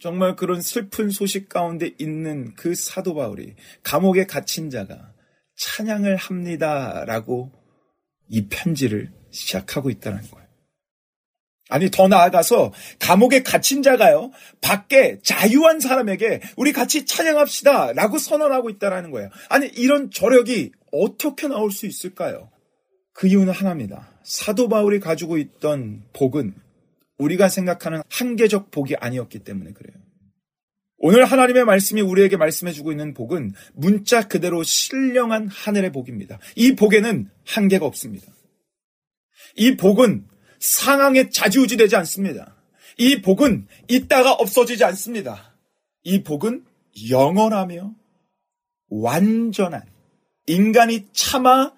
정말 0.00 0.34
그런 0.34 0.60
슬픈 0.60 1.10
소식 1.10 1.48
가운데 1.48 1.92
있는 1.98 2.54
그 2.56 2.74
사도 2.74 3.14
바울이 3.14 3.54
감옥에 3.84 4.26
갇힌 4.26 4.68
자가 4.68 5.12
찬양을 5.56 6.16
합니다라고 6.16 7.52
이 8.28 8.46
편지를 8.48 9.10
시작하고 9.30 9.90
있다는 9.90 10.22
거예요. 10.30 10.46
아니 11.68 11.90
더 11.90 12.06
나아가서 12.06 12.72
감옥에 13.00 13.42
갇힌 13.42 13.82
자가요 13.82 14.30
밖에 14.60 15.18
자유한 15.22 15.80
사람에게 15.80 16.40
우리 16.56 16.72
같이 16.72 17.04
찬양합시다 17.04 17.92
라고 17.94 18.18
선언하고 18.18 18.70
있다라는 18.70 19.10
거예요. 19.10 19.30
아니 19.48 19.66
이런 19.66 20.10
저력이 20.10 20.70
어떻게 20.92 21.48
나올 21.48 21.72
수 21.72 21.86
있을까요? 21.86 22.50
그 23.12 23.26
이유는 23.26 23.52
하나입니다. 23.52 24.12
사도 24.22 24.68
바울이 24.68 25.00
가지고 25.00 25.38
있던 25.38 26.04
복은 26.12 26.54
우리가 27.18 27.48
생각하는 27.48 28.02
한계적 28.10 28.70
복이 28.70 28.94
아니었기 28.96 29.40
때문에 29.40 29.72
그래요. 29.72 29.96
오늘 30.98 31.24
하나님의 31.24 31.64
말씀이 31.64 32.00
우리에게 32.00 32.36
말씀해주고 32.36 32.90
있는 32.90 33.12
복은 33.12 33.52
문자 33.74 34.26
그대로 34.26 34.62
신령한 34.62 35.48
하늘의 35.48 35.92
복입니다. 35.92 36.38
이 36.54 36.74
복에는 36.74 37.28
한계가 37.44 37.84
없습니다. 37.86 38.32
이 39.56 39.76
복은 39.76 40.26
상황에 40.58 41.28
자지우지되지 41.28 41.96
않습니다. 41.96 42.56
이 42.98 43.20
복은 43.20 43.66
있다가 43.88 44.32
없어지지 44.32 44.84
않습니다. 44.84 45.54
이 46.02 46.22
복은 46.22 46.64
영원하며 47.10 47.94
완전한 48.88 49.82
인간이 50.46 51.06
차마 51.12 51.72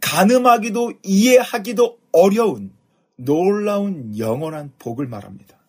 가늠하기도 0.00 0.92
이해하기도 1.02 1.98
어려운 2.12 2.72
놀라운 3.16 4.16
영원한 4.18 4.72
복을 4.78 5.06
말합니다. 5.06 5.61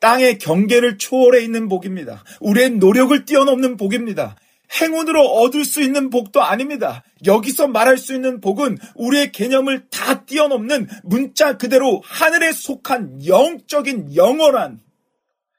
땅의 0.00 0.38
경계를 0.38 0.98
초월해 0.98 1.42
있는 1.42 1.68
복입니다. 1.68 2.24
우리의 2.40 2.70
노력을 2.70 3.24
뛰어넘는 3.24 3.76
복입니다. 3.76 4.36
행운으로 4.80 5.22
얻을 5.22 5.64
수 5.64 5.80
있는 5.82 6.10
복도 6.10 6.42
아닙니다. 6.42 7.02
여기서 7.24 7.68
말할 7.68 7.96
수 7.96 8.14
있는 8.14 8.40
복은 8.40 8.78
우리의 8.96 9.32
개념을 9.32 9.88
다 9.88 10.24
뛰어넘는 10.24 10.88
문자 11.04 11.56
그대로 11.56 12.02
하늘에 12.04 12.52
속한 12.52 13.26
영적인 13.26 14.14
영원한 14.14 14.80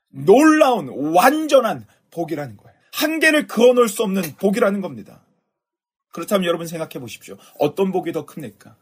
놀라운 0.10 0.90
완전한 1.16 1.86
복이라는 2.12 2.58
거예요. 2.58 2.78
한계를 2.94 3.48
그어 3.48 3.74
놓을 3.74 3.90
수 3.90 4.04
없는 4.04 4.22
복이라는 4.40 4.82
겁니다. 4.82 5.26
그렇다면 6.12 6.48
여러분 6.48 6.68
생각해 6.68 7.00
보십시오. 7.00 7.38
어떤 7.60 7.92
복이 7.92 8.12
더 8.12 8.26
큽니까? 8.26 8.76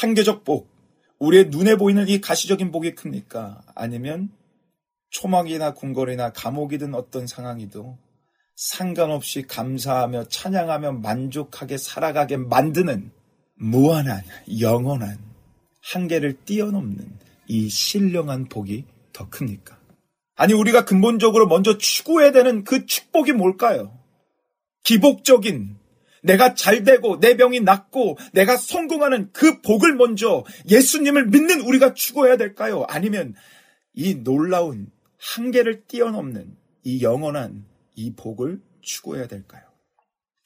한계적 0.00 0.44
복, 0.44 0.70
우리의 1.18 1.46
눈에 1.46 1.76
보이는 1.76 2.06
이 2.08 2.20
가시적인 2.20 2.70
복이 2.70 2.94
큽니까? 2.94 3.62
아니면 3.74 4.30
초막이나 5.10 5.74
궁궐이나 5.74 6.32
감옥이든 6.32 6.94
어떤 6.94 7.26
상황이도 7.26 7.98
상관없이 8.56 9.42
감사하며 9.42 10.24
찬양하며 10.24 10.92
만족하게 10.92 11.78
살아가게 11.78 12.36
만드는 12.36 13.10
무한한 13.54 14.22
영원한 14.60 15.18
한계를 15.80 16.44
뛰어넘는 16.44 17.18
이 17.46 17.68
신령한 17.68 18.46
복이 18.46 18.84
더 19.12 19.28
큽니까? 19.28 19.78
아니 20.36 20.52
우리가 20.52 20.84
근본적으로 20.84 21.46
먼저 21.46 21.78
추구해야 21.78 22.32
되는 22.32 22.64
그 22.64 22.86
축복이 22.86 23.32
뭘까요? 23.32 23.98
기복적인 24.84 25.76
내가 26.22 26.54
잘 26.54 26.84
되고 26.84 27.20
내 27.20 27.36
병이 27.36 27.60
낫고 27.60 28.18
내가 28.32 28.56
성공하는 28.56 29.30
그 29.32 29.60
복을 29.60 29.94
먼저 29.94 30.44
예수님을 30.68 31.26
믿는 31.26 31.60
우리가 31.60 31.94
추구해야 31.94 32.36
될까요? 32.36 32.84
아니면 32.88 33.34
이 33.94 34.22
놀라운 34.22 34.90
한계를 35.18 35.86
뛰어넘는 35.86 36.56
이 36.84 37.02
영원한 37.02 37.66
이 37.94 38.14
복을 38.14 38.60
추구해야 38.80 39.26
될까요? 39.26 39.62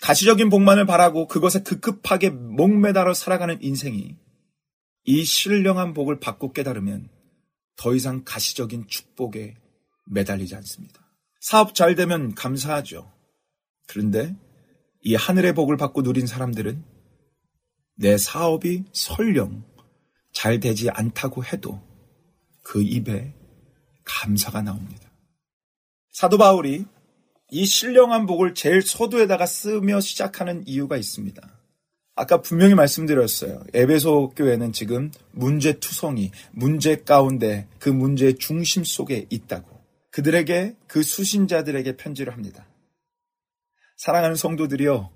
가시적인 0.01 0.49
복만을 0.51 0.85
바라고 0.87 1.29
그것에 1.29 1.63
급급하게 1.63 2.31
목매달아 2.31 3.15
살아가는 3.15 3.59
인생이 3.63 4.17
이 5.05 5.25
신령한 5.25 5.95
복을 5.95 6.19
받고 6.19 6.53
깨달으면 6.53 7.09
더 7.77 7.95
이상 7.95 8.23
가시적인 8.25 8.87
축복에 8.89 9.57
매달리지 10.07 10.55
않습니다. 10.57 11.01
사업 11.41 11.75
잘 11.75 11.95
되면 11.95 12.35
감사하죠. 12.35 13.13
그런데 13.87 14.37
이 15.03 15.15
하늘의 15.15 15.55
복을 15.55 15.77
받고 15.77 16.03
누린 16.03 16.27
사람들은 16.27 16.85
내 17.97 18.17
사업이 18.17 18.85
설령 18.93 19.65
잘 20.33 20.61
되지 20.61 20.91
않다고 20.91 21.45
해도 21.45 21.81
그 22.63 22.83
입에 22.83 23.35
감사가 24.05 24.63
나옵니다. 24.63 25.11
사도 26.11 26.39
바울이 26.39 26.85
이 27.51 27.67
신령한 27.67 28.27
복을 28.27 28.55
제일 28.55 28.83
서두에다가 28.83 29.47
쓰며 29.47 30.01
시작하는 30.01 30.63
이유가 30.67 30.97
있습니다. 30.97 31.43
아까 32.15 32.43
분명히 32.43 32.75
말씀드렸어요. 32.75 33.65
에베소 33.73 34.35
교회는 34.37 34.73
지금 34.73 35.11
문제투성이, 35.33 36.31
문제 36.51 36.97
가운데 36.97 37.67
그 37.79 37.89
문제의 37.89 38.37
중심 38.37 38.85
속에 38.85 39.27
있다고. 39.31 39.81
그들에게, 40.11 40.77
그 40.87 41.03
수신자들에게 41.03 41.97
편지를 41.97 42.35
합니다. 42.35 42.67
사랑하는 43.97 44.37
성도들이요. 44.37 45.11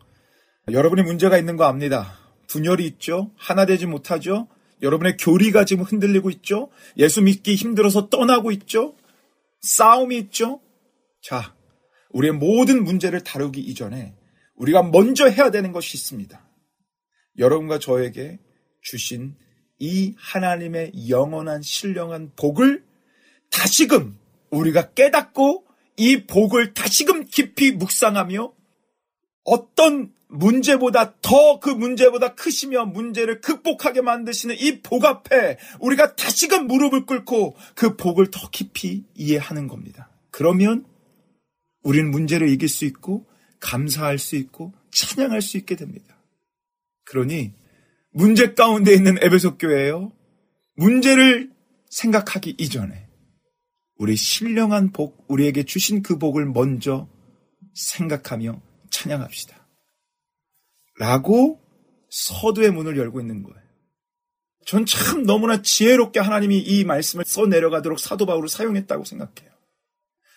여러분이 0.70 1.02
문제가 1.02 1.36
있는 1.36 1.56
거 1.56 1.64
압니다. 1.64 2.18
분열이 2.48 2.86
있죠? 2.86 3.30
하나 3.36 3.66
되지 3.66 3.86
못하죠? 3.86 4.48
여러분의 4.82 5.16
교리가 5.16 5.64
지금 5.64 5.84
흔들리고 5.84 6.30
있죠? 6.30 6.70
예수 6.96 7.22
믿기 7.22 7.54
힘들어서 7.54 8.08
떠나고 8.08 8.50
있죠? 8.52 8.94
싸움이 9.60 10.16
있죠? 10.18 10.60
자, 11.22 11.54
우리의 12.10 12.34
모든 12.34 12.84
문제를 12.84 13.24
다루기 13.24 13.60
이전에 13.60 14.14
우리가 14.54 14.82
먼저 14.82 15.28
해야 15.28 15.50
되는 15.50 15.72
것이 15.72 15.96
있습니다. 15.96 16.46
여러분과 17.38 17.78
저에게 17.78 18.38
주신 18.82 19.34
이 19.78 20.14
하나님의 20.16 21.08
영원한 21.08 21.62
신령한 21.62 22.32
복을 22.36 22.84
다시금 23.50 24.18
우리가 24.50 24.92
깨닫고 24.92 25.66
이 25.98 26.26
복을 26.26 26.74
다시금 26.74 27.26
깊이 27.26 27.72
묵상하며 27.72 28.52
어떤 29.44 30.12
문제보다 30.28 31.14
더 31.22 31.60
그 31.60 31.70
문제보다 31.70 32.34
크시며 32.34 32.86
문제를 32.86 33.40
극복하게 33.40 34.00
만드시는 34.02 34.56
이 34.58 34.82
복 34.82 35.04
앞에 35.04 35.58
우리가 35.80 36.16
다시금 36.16 36.66
무릎을 36.66 37.06
꿇고 37.06 37.56
그 37.74 37.96
복을 37.96 38.30
더 38.30 38.48
깊이 38.50 39.04
이해하는 39.14 39.68
겁니다. 39.68 40.10
그러면 40.30 40.84
우리는 41.82 42.10
문제를 42.10 42.48
이길 42.50 42.68
수 42.68 42.84
있고 42.84 43.26
감사할 43.60 44.18
수 44.18 44.36
있고 44.36 44.72
찬양할 44.90 45.42
수 45.42 45.56
있게 45.56 45.76
됩니다. 45.76 46.16
그러니 47.04 47.52
문제 48.10 48.54
가운데 48.54 48.92
있는 48.92 49.16
에베소 49.22 49.58
교회예요. 49.58 50.12
문제를 50.74 51.50
생각하기 51.90 52.56
이전에 52.58 53.06
우리 53.98 54.16
신령한 54.16 54.92
복, 54.92 55.24
우리에게 55.28 55.62
주신 55.62 56.02
그 56.02 56.18
복을 56.18 56.44
먼저 56.46 57.08
생각하며 57.74 58.60
찬양합시다. 58.90 59.65
라고 60.98 61.60
서두의 62.10 62.70
문을 62.70 62.96
열고 62.96 63.20
있는 63.20 63.42
거예요. 63.42 63.66
전 64.66 64.84
참 64.84 65.22
너무나 65.24 65.62
지혜롭게 65.62 66.18
하나님이 66.18 66.58
이 66.58 66.84
말씀을 66.84 67.24
써 67.24 67.46
내려가도록 67.46 68.00
사도 68.00 68.26
바울을 68.26 68.48
사용했다고 68.48 69.04
생각해요. 69.04 69.50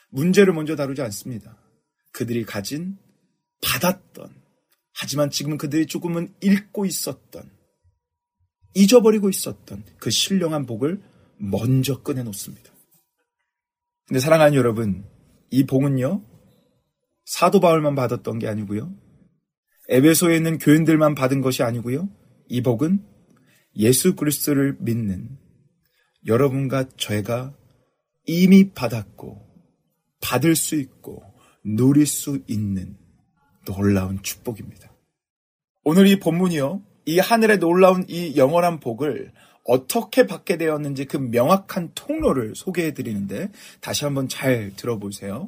문제를 0.10 0.54
먼저 0.54 0.76
다루지 0.76 1.02
않습니다. 1.02 1.58
그들이 2.12 2.46
가진, 2.46 2.98
받았던, 3.62 4.34
하지만 4.94 5.30
지금은 5.32 5.58
그들이 5.58 5.88
조금은 5.88 6.34
잃고 6.42 6.86
있었던, 6.86 7.50
잊어버리고 8.76 9.30
있었던 9.30 9.84
그 9.98 10.10
신령한 10.10 10.66
복을 10.66 11.02
먼저 11.38 12.02
꺼내 12.02 12.22
놓습니다. 12.24 12.72
근데 14.08 14.20
사랑하는 14.20 14.56
여러분, 14.56 15.06
이 15.50 15.66
복은요, 15.66 16.24
사도 17.26 17.60
바울만 17.60 17.96
받았던 17.96 18.40
게 18.40 18.48
아니고요. 18.48 18.94
에베소에 19.90 20.38
있는 20.38 20.60
교인들만 20.60 21.16
받은 21.16 21.42
것이 21.42 21.64
아니고요. 21.64 22.08
이 22.48 22.62
복은 22.62 23.04
예수 23.78 24.16
그리스도를 24.16 24.78
믿는 24.80 25.30
여러분과 26.28 26.86
저희가 26.96 27.56
이미 28.26 28.72
받았고 28.72 29.48
받을 30.22 30.56
수 30.56 30.76
있고 30.76 31.24
누릴 31.66 32.06
수 32.06 32.40
있는 32.48 32.98
놀라운 33.66 34.22
축복입니다. 34.22 34.94
오늘 35.84 36.08
이 36.08 36.20
본문이요. 36.20 36.84
이 37.06 37.18
하늘의 37.18 37.58
놀라운 37.58 38.06
이 38.08 38.38
영원한 38.38 38.80
복을 38.80 39.32
어떻게 39.64 40.28
받게 40.28 40.58
되었는지 40.58 41.06
그 41.06 41.18
명확한 41.18 41.92
통로를 41.96 42.54
소개해 42.56 42.94
드리는데 42.94 43.52
다시 43.82 44.06
한번 44.06 44.28
잘 44.28 44.72
들어보세요. 44.76 45.48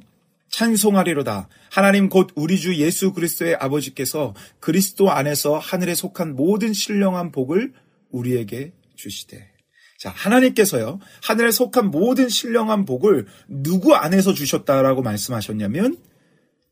찬송하리로다. 0.51 1.49
하나님 1.71 2.09
곧 2.09 2.29
우리 2.35 2.59
주 2.59 2.75
예수 2.75 3.13
그리스도의 3.13 3.55
아버지께서 3.55 4.35
그리스도 4.59 5.09
안에서 5.11 5.57
하늘에 5.57 5.95
속한 5.95 6.35
모든 6.35 6.73
신령한 6.73 7.31
복을 7.31 7.73
우리에게 8.11 8.73
주시되. 8.95 9.49
자, 9.97 10.09
하나님께서요, 10.09 10.99
하늘에 11.23 11.51
속한 11.51 11.91
모든 11.91 12.27
신령한 12.27 12.85
복을 12.85 13.27
누구 13.47 13.93
안에서 13.93 14.33
주셨다라고 14.33 15.03
말씀하셨냐면, 15.03 15.97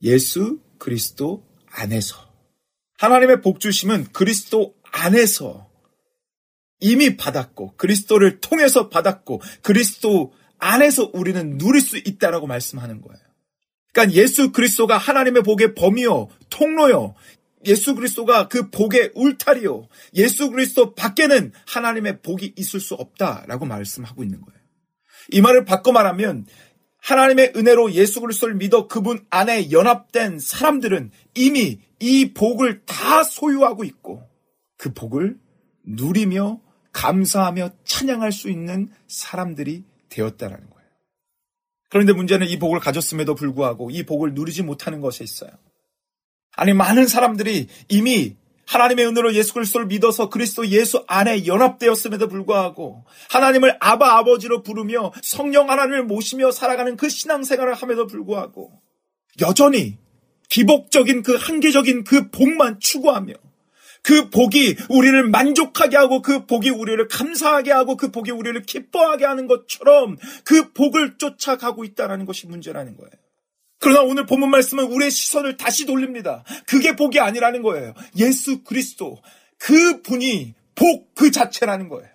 예수 0.02 0.60
그리스도 0.80 1.46
안에서. 1.72 2.16
하나님의 2.98 3.42
복 3.42 3.60
주심은 3.60 4.08
그리스도 4.14 4.74
안에서 4.92 5.70
이미 6.80 7.18
받았고, 7.18 7.76
그리스도를 7.78 8.40
통해서 8.42 8.90
받았고, 8.90 9.42
그리스도 9.62 10.34
안에서 10.58 11.12
우리는 11.14 11.58
누릴 11.58 11.82
수 11.82 11.98
있다라고 11.98 12.48
말씀하는 12.48 13.00
거예요. 13.02 13.29
그러니까 14.00 14.12
예수 14.14 14.52
그리스도가 14.54 14.98
하나님의 14.98 15.44
복의 15.44 15.76
범위요, 15.76 16.30
통로요. 16.50 17.16
예수 17.66 17.96
그리스도가 17.96 18.48
그 18.48 18.70
복의 18.70 19.12
울타리요. 19.14 19.90
예수 20.16 20.50
그리스도 20.50 20.96
밖에는 20.96 21.52
하나님의 21.68 22.22
복이 22.22 22.54
있을 22.56 22.80
수 22.80 22.94
없다라고 22.94 23.66
말씀하고 23.66 24.24
있는 24.24 24.40
거예요. 24.40 24.60
이 25.32 25.42
말을 25.42 25.66
바꿔 25.66 25.92
말하면 25.92 26.46
하나님의 27.02 27.54
은혜로 27.58 27.92
예수 27.92 28.22
그리스도를 28.22 28.56
믿어 28.56 28.88
그분 28.88 29.26
안에 29.30 29.72
연합된 29.72 30.40
사람들은 30.40 31.12
이미 31.36 31.80
이 32.00 32.34
복을 32.34 32.86
다 32.86 33.26
소유하고 33.26 33.84
있고 33.84 34.24
그 34.78 34.94
복을 34.94 35.38
누리며 35.84 36.62
감사하며 36.94 37.72
찬양할 37.84 38.32
수 38.32 38.50
있는 38.50 38.90
사람들이 39.08 39.84
되었다라는 40.08 40.70
거예요. 40.70 40.79
그런데 41.90 42.14
문제는 42.14 42.48
이 42.48 42.58
복을 42.60 42.80
가졌음에도 42.80 43.36
불구하고 43.36 43.90
이 43.92 44.04
복을 44.04 44.34
누리지 44.34 44.64
못하는 44.64 45.02
것에 45.02 45.24
있어요. 45.24 45.52
아니 46.56 46.74
많은 46.74 47.08
사람들이 47.08 47.68
이미 47.90 48.36
하나님의 48.68 49.08
은혜로 49.08 49.34
예수 49.34 49.56
그리스도를 49.56 49.88
믿어서 49.88 50.30
그리스도 50.30 50.68
예수 50.68 51.04
안에 51.08 51.48
연합되었음에도 51.48 52.28
불구하고 52.28 53.04
하나님을 53.30 53.78
아바 53.80 54.18
아버지로 54.18 54.62
부르며 54.62 55.12
성령 55.24 55.72
하나님을 55.72 56.04
모시며 56.04 56.52
살아가는 56.52 56.96
그 56.96 57.10
신앙생활을 57.10 57.74
함에도 57.74 58.06
불구하고 58.06 58.72
여전히 59.42 59.98
기복적인 60.50 61.24
그 61.24 61.36
한계적인 61.36 62.04
그 62.04 62.30
복만 62.30 62.80
추구하며 62.80 63.34
그 64.04 64.30
복이 64.30 64.78
우리를 64.90 65.30
만족하게 65.30 65.98
하고 65.98 66.22
그 66.22 66.46
복이 66.46 66.70
우리를 66.70 67.08
감사하게 67.08 67.72
하고 67.72 67.98
그 67.98 68.12
복이 68.12 68.32
우리를 68.32 68.62
기뻐하게 68.64 69.26
하는 69.26 69.48
것처럼 69.48 70.18
그 70.44 70.72
복을 70.74 71.18
쫓아가고 71.18 71.84
있다는 71.84 72.26
것이 72.26 72.48
문제라는 72.48 72.96
거예요. 72.98 73.12
그러나 73.80 74.02
오늘 74.02 74.26
본문 74.26 74.50
말씀은 74.50 74.86
우리의 74.86 75.12
시선을 75.12 75.58
다시 75.58 75.86
돌립니다. 75.86 76.44
그게 76.68 76.96
복이 76.96 77.20
아니라는 77.20 77.62
거예요. 77.62 77.94
예수 78.18 78.64
그리스도 78.64 79.18
그 79.58 80.02
분이 80.02 80.54
복 80.76 81.10
그 81.20 81.32
자체라는 81.32 81.90
거예요. 81.90 82.10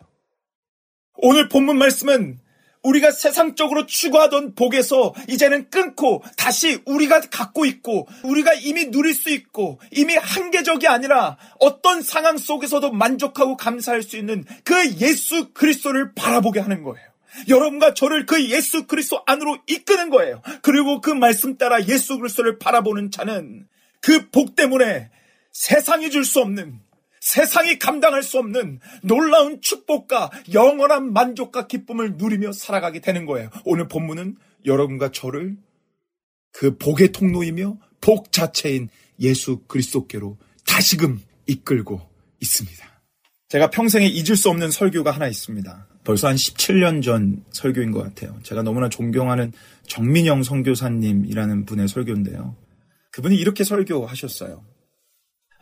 오늘 1.16 1.50
본문 1.50 1.76
말씀은 1.76 2.40
우리가 2.84 3.10
세상적으로 3.10 3.86
추구하던 3.86 4.54
복에서 4.54 5.14
이제는 5.28 5.70
끊고 5.70 6.22
다시 6.36 6.80
우리가 6.86 7.20
갖고 7.22 7.64
있고 7.64 8.06
우리가 8.22 8.54
이미 8.54 8.90
누릴 8.90 9.14
수 9.14 9.30
있고 9.30 9.80
이미 9.90 10.14
한계적이 10.16 10.86
아니라 10.86 11.36
어떤 11.58 12.02
상황 12.02 12.36
속에서도 12.38 12.92
만족하고 12.92 13.56
감사할 13.56 14.02
수 14.02 14.16
있는 14.16 14.44
그 14.62 14.74
예수 15.00 15.52
그리스도를 15.52 16.12
바라보게 16.14 16.60
하는 16.60 16.82
거예요. 16.82 17.06
여러분과 17.48 17.94
저를 17.94 18.26
그 18.26 18.48
예수 18.48 18.86
그리스도 18.86 19.22
안으로 19.26 19.58
이끄는 19.66 20.10
거예요. 20.10 20.40
그리고 20.62 21.00
그 21.00 21.10
말씀 21.10 21.56
따라 21.58 21.84
예수 21.84 22.18
그리스도를 22.18 22.58
바라보는 22.58 23.10
자는 23.10 23.66
그 24.00 24.30
복 24.30 24.54
때문에 24.54 25.10
세상이 25.52 26.10
줄 26.10 26.24
수 26.24 26.40
없는 26.40 26.80
세상이 27.24 27.78
감당할 27.78 28.22
수 28.22 28.38
없는 28.38 28.80
놀라운 29.02 29.62
축복과 29.62 30.30
영원한 30.52 31.14
만족과 31.14 31.66
기쁨을 31.66 32.16
누리며 32.18 32.52
살아가게 32.52 33.00
되는 33.00 33.24
거예요. 33.24 33.48
오늘 33.64 33.88
본문은 33.88 34.36
여러분과 34.66 35.10
저를 35.10 35.56
그 36.52 36.76
복의 36.76 37.12
통로이며 37.12 37.78
복 38.02 38.30
자체인 38.30 38.90
예수 39.20 39.60
그리스도께로 39.66 40.36
다시금 40.66 41.22
이끌고 41.46 42.02
있습니다. 42.40 42.86
제가 43.48 43.70
평생에 43.70 44.06
잊을 44.06 44.36
수 44.36 44.50
없는 44.50 44.70
설교가 44.70 45.10
하나 45.10 45.26
있습니다. 45.26 45.88
벌써 46.04 46.28
한 46.28 46.36
17년 46.36 47.02
전 47.02 47.42
설교인 47.52 47.90
것 47.90 48.02
같아요. 48.02 48.38
제가 48.42 48.62
너무나 48.62 48.90
존경하는 48.90 49.54
정민영 49.86 50.42
선교사님이라는 50.42 51.64
분의 51.64 51.88
설교인데요. 51.88 52.54
그분이 53.12 53.34
이렇게 53.36 53.64
설교하셨어요. 53.64 54.73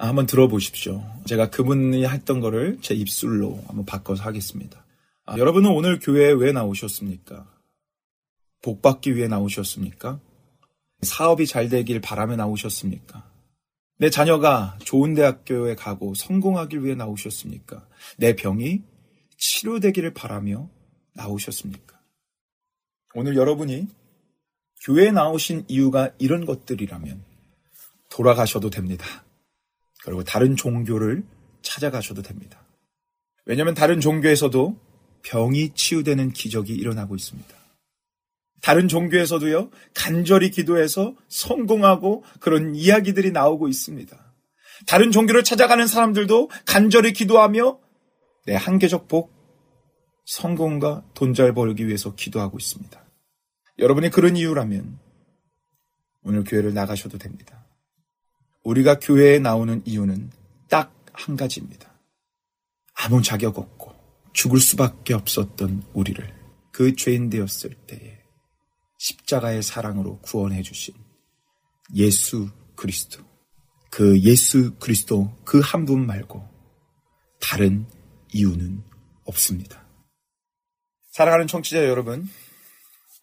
아, 0.03 0.09
한번 0.09 0.27
들어보십시오. 0.27 1.01
제가 1.27 1.51
그분이 1.51 2.05
했던 2.05 2.41
거를 2.41 2.77
제 2.81 2.93
입술로 2.93 3.63
한번 3.69 3.87
바꿔서 3.87 4.25
하겠습니다. 4.25 4.85
아, 5.27 5.39
여러분은 5.39 5.71
오늘 5.71 6.01
교회에 6.01 6.33
왜 6.33 6.51
나오셨습니까? 6.51 7.49
복 8.63 8.83
받기 8.83 9.15
위해 9.15 9.29
나오셨습니까? 9.29 10.19
사업이 11.03 11.47
잘 11.47 11.69
되길 11.69 12.01
바라며 12.01 12.35
나오셨습니까? 12.35 13.31
내 13.99 14.11
자녀가 14.11 14.77
좋은 14.83 15.15
대학교에 15.15 15.77
가고 15.77 16.15
성공하길 16.15 16.83
위해 16.83 16.97
나오셨습니까? 16.97 17.87
내 18.17 18.35
병이 18.35 18.83
치료되기를 19.39 20.15
바라며 20.15 20.69
나오셨습니까? 21.15 21.97
오늘 23.15 23.37
여러분이 23.37 23.87
교회에 24.83 25.13
나오신 25.13 25.67
이유가 25.69 26.11
이런 26.19 26.45
것들이라면 26.45 27.23
돌아가셔도 28.09 28.69
됩니다. 28.69 29.07
그리고 30.05 30.25
다른 30.25 30.57
종교를 30.57 31.25
찾아가셔도 31.63 32.23
됩니다. 32.23 32.63
왜냐하면 33.45 33.75
다른 33.75 34.01
종교에서도 34.01 34.77
병이 35.23 35.75
치유되는 35.75 36.33
기적이 36.33 36.75
일어나고 36.75 37.15
있습니다. 37.15 37.57
다른 38.61 38.89
종교에서도요, 38.89 39.71
간절히 39.95 40.51
기도해서 40.51 41.15
성공하고 41.29 42.25
그런 42.41 42.75
이야기들이 42.75 43.33
나오고 43.33 43.69
있습니다. 43.69 44.17
다른 44.87 45.11
종교를 45.11 45.43
찾아가는 45.45 45.87
사람들도 45.87 46.51
간절히 46.67 47.13
기도하며 47.13 47.79
내 48.47 48.55
한계적 48.55 49.09
복, 49.09 49.33
성공과 50.25 51.05
돈 51.15 51.35
잘 51.35 51.53
벌기 51.55 51.87
위해서 51.87 52.15
기도하고 52.15 52.59
있습니다. 52.59 53.05
여러분이 53.79 54.11
그런 54.11 54.37
이유라면 54.37 54.99
오늘 56.23 56.45
교회를 56.45 56.75
나가셔도 56.75 57.19
됩니다. 57.19 57.62
우리가 58.65 58.99
교회에 59.01 59.39
나오는 59.39 59.83
이유는 59.85 60.31
딱 60.69 60.93
한 61.15 61.37
가지입니다. 61.37 61.93
아무 62.95 63.21
자격 63.23 63.59
없고 63.59 63.95
죽을 64.33 64.59
수밖에 64.61 65.13
없었던 65.13 65.85
우리를 65.93 66.35
그 66.73 66.97
죄인 66.97 67.29
되었을 67.29 67.75
때에 67.87 68.19
십자가의 68.99 69.63
사랑으로 69.63 70.21
구원해 70.21 70.63
주신 70.63 70.95
예수 71.95 72.49
그리스도. 72.77 73.23
그 73.91 74.19
예수 74.21 74.75
그리스도 74.77 75.37
그 75.45 75.61
한 75.61 75.85
분 75.85 76.07
말고 76.07 76.49
다른 77.41 77.87
이유는 78.33 78.83
없습니다. 79.25 79.87
사랑하는 81.11 81.47
청취자 81.47 81.87
여러분, 81.87 82.27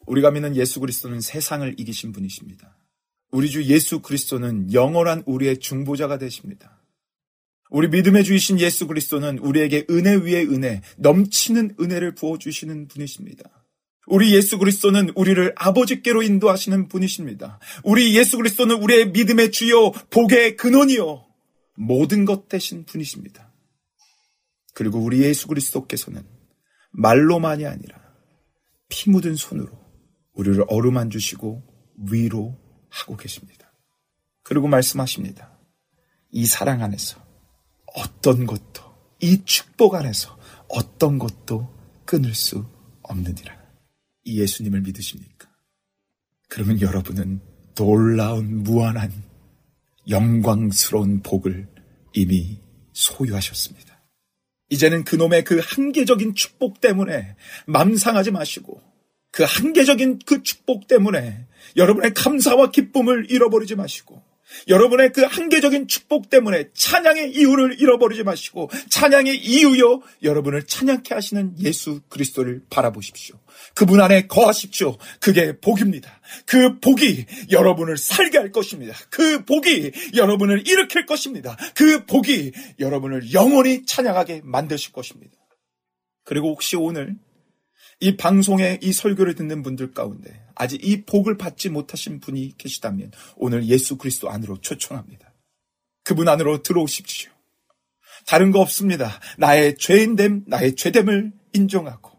우리가 0.05 0.29
믿는 0.29 0.55
예수 0.55 0.79
그리스도는 0.79 1.21
세상을 1.21 1.75
이기신 1.79 2.11
분이십니다. 2.11 2.77
우리 3.31 3.49
주 3.49 3.63
예수 3.63 4.01
그리스도는 4.01 4.73
영원한 4.73 5.23
우리의 5.25 5.59
중보자가 5.59 6.17
되십니다. 6.17 6.81
우리 7.69 7.87
믿음의 7.87 8.23
주이신 8.23 8.59
예수 8.59 8.87
그리스도는 8.87 9.37
우리에게 9.37 9.85
은혜 9.91 10.15
위에 10.15 10.43
은혜, 10.43 10.81
넘치는 10.97 11.75
은혜를 11.79 12.15
부어주시는 12.15 12.87
분이십니다. 12.87 13.43
우리 14.07 14.33
예수 14.35 14.57
그리스도는 14.57 15.11
우리를 15.15 15.53
아버지께로 15.55 16.23
인도하시는 16.23 16.87
분이십니다. 16.87 17.59
우리 17.83 18.17
예수 18.17 18.37
그리스도는 18.37 18.81
우리의 18.81 19.11
믿음의 19.11 19.51
주요, 19.51 19.91
복의 19.91 20.57
근원이요, 20.57 21.25
모든 21.75 22.25
것 22.25 22.47
되신 22.49 22.85
분이십니다. 22.85 23.53
그리고 24.73 24.97
우리 24.99 25.21
예수 25.21 25.47
그리스도께서는 25.47 26.23
말로만이 26.91 27.67
아니라 27.67 27.99
피 28.89 29.11
묻은 29.11 29.35
손으로 29.35 29.69
우리를 30.33 30.63
어루만 30.67 31.11
주시고 31.11 31.61
위로 32.11 32.57
하고 32.89 33.17
계십니다. 33.17 33.71
그리고 34.43 34.67
말씀하십니다. 34.67 35.57
이 36.31 36.45
사랑 36.45 36.83
안에서 36.83 37.23
어떤 37.95 38.45
것도, 38.45 38.83
이 39.21 39.43
축복 39.45 39.95
안에서 39.95 40.37
어떤 40.67 41.17
것도 41.19 41.75
끊을 42.05 42.33
수 42.33 42.65
없느니라. 43.01 43.57
이 44.23 44.39
예수님을 44.39 44.81
믿으십니까? 44.81 45.49
그러면 46.47 46.81
여러분은 46.81 47.41
놀라운 47.75 48.63
무한한 48.63 49.11
영광스러운 50.09 51.21
복을 51.21 51.67
이미 52.13 52.59
소유하셨습니다. 52.93 53.89
이제는 54.69 55.03
그놈의 55.03 55.43
그 55.43 55.61
한계적인 55.63 56.35
축복 56.35 56.81
때문에 56.81 57.35
맘상하지 57.65 58.31
마시고 58.31 58.81
그 59.39 59.45
한계적인 59.47 60.19
그 60.25 60.43
축복 60.43 60.89
때문에 60.89 61.45
여러분의 61.77 62.13
감사와 62.13 62.71
기쁨을 62.71 63.31
잃어버리지 63.31 63.75
마시고 63.75 64.21
여러분의 64.67 65.13
그 65.13 65.21
한계적인 65.21 65.87
축복 65.87 66.29
때문에 66.29 66.65
찬양의 66.73 67.31
이유를 67.31 67.79
잃어버리지 67.79 68.23
마시고 68.23 68.69
찬양의 68.89 69.37
이유요 69.37 70.01
여러분을 70.23 70.63
찬양케 70.63 71.13
하시는 71.13 71.53
예수 71.61 72.01
그리스도를 72.09 72.63
바라보십시오. 72.69 73.37
그분 73.75 74.01
안에 74.01 74.27
거하십시오. 74.27 74.97
그게 75.21 75.57
복입니다. 75.57 76.19
그 76.45 76.77
복이 76.79 77.25
여러분을 77.49 77.95
살게 77.95 78.39
할 78.39 78.51
것입니다. 78.51 78.93
그 79.09 79.45
복이 79.45 79.93
여러분을 80.17 80.67
일으킬 80.67 81.05
것입니다. 81.05 81.55
그 81.75 82.03
복이 82.05 82.51
여러분을 82.81 83.31
영원히 83.31 83.85
찬양하게 83.85 84.41
만드실 84.43 84.91
것입니다. 84.91 85.37
그리고 86.25 86.49
혹시 86.49 86.75
오늘 86.75 87.15
이 88.01 88.15
방송에 88.15 88.79
이 88.81 88.93
설교를 88.93 89.35
듣는 89.35 89.61
분들 89.61 89.91
가운데 89.93 90.41
아직 90.55 90.83
이 90.85 91.03
복을 91.03 91.37
받지 91.37 91.69
못하신 91.69 92.19
분이 92.19 92.53
계시다면 92.57 93.11
오늘 93.35 93.65
예수 93.65 93.97
그리스도 93.97 94.29
안으로 94.29 94.61
초청합니다. 94.61 95.33
그분 96.03 96.27
안으로 96.29 96.63
들어오십시오. 96.63 97.31
다른 98.25 98.51
거 98.51 98.59
없습니다. 98.61 99.19
나의 99.37 99.77
죄인됨, 99.77 100.45
나의 100.47 100.75
죄됨을 100.75 101.33
인정하고 101.53 102.11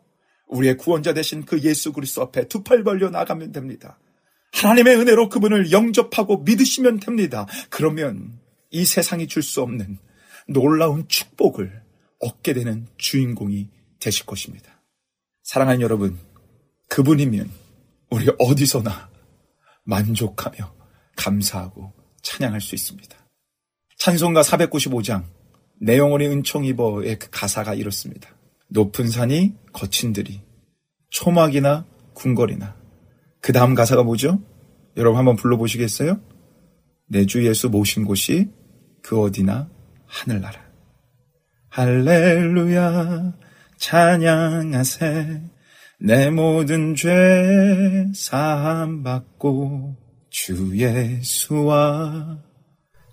우리의 0.49 0.77
구원자 0.77 1.15
되신 1.15 1.45
그 1.45 1.61
예수 1.63 1.93
그리스도 1.93 2.23
앞에 2.23 2.49
두 2.49 2.63
팔 2.63 2.83
벌려 2.85 3.09
나가면 3.11 3.53
됩니다. 3.53 3.99
하나님의 4.53 4.97
은혜로 4.97 5.29
그분을 5.29 5.71
영접하고 5.71 6.39
믿으시면 6.39 7.01
됩니다. 7.01 7.47
그러면 7.69 8.39
이 8.71 8.85
세상이 8.85 9.29
줄 9.29 9.43
수 9.43 9.63
없는 9.63 9.99
놀라운 10.49 11.07
축복을 11.09 11.83
얻게 12.19 12.53
되는 12.53 12.87
주인공이 12.99 13.69
되실 14.01 14.27
것입니다. 14.27 14.80
사랑하는 15.51 15.81
여러분, 15.81 16.17
그분이면 16.89 17.51
우리 18.11 18.29
어디서나 18.39 19.11
만족하며 19.83 20.73
감사하고 21.17 21.93
찬양할 22.23 22.61
수 22.61 22.77
있습니다. 22.77 23.17
찬송가 23.99 24.43
495장 24.43 25.25
내용원의 25.81 26.29
은총이버의 26.29 27.19
그 27.19 27.31
가사가 27.33 27.75
이렇습니다. 27.75 28.31
높은 28.69 29.09
산이 29.09 29.57
거친 29.73 30.13
들이 30.13 30.41
초막이나 31.09 31.85
궁궐이나 32.15 32.77
그 33.41 33.53
다음 33.53 33.75
가사가 33.75 34.05
뭐죠? 34.05 34.41
여러분 34.97 35.19
한번 35.19 35.35
불러보시겠어요? 35.35 36.21
내 37.09 37.27
주 37.27 37.45
예수 37.45 37.69
모신 37.71 38.05
곳이 38.05 38.49
그 39.03 39.21
어디나 39.21 39.69
하늘나라. 40.07 40.63
할렐루야 41.71 43.50
찬양하세. 43.81 45.43
내 46.01 46.31
모든 46.31 46.95
죄 46.95 48.07
사함 48.15 49.03
받고 49.03 49.97
주 50.29 50.77
예수와 50.79 52.39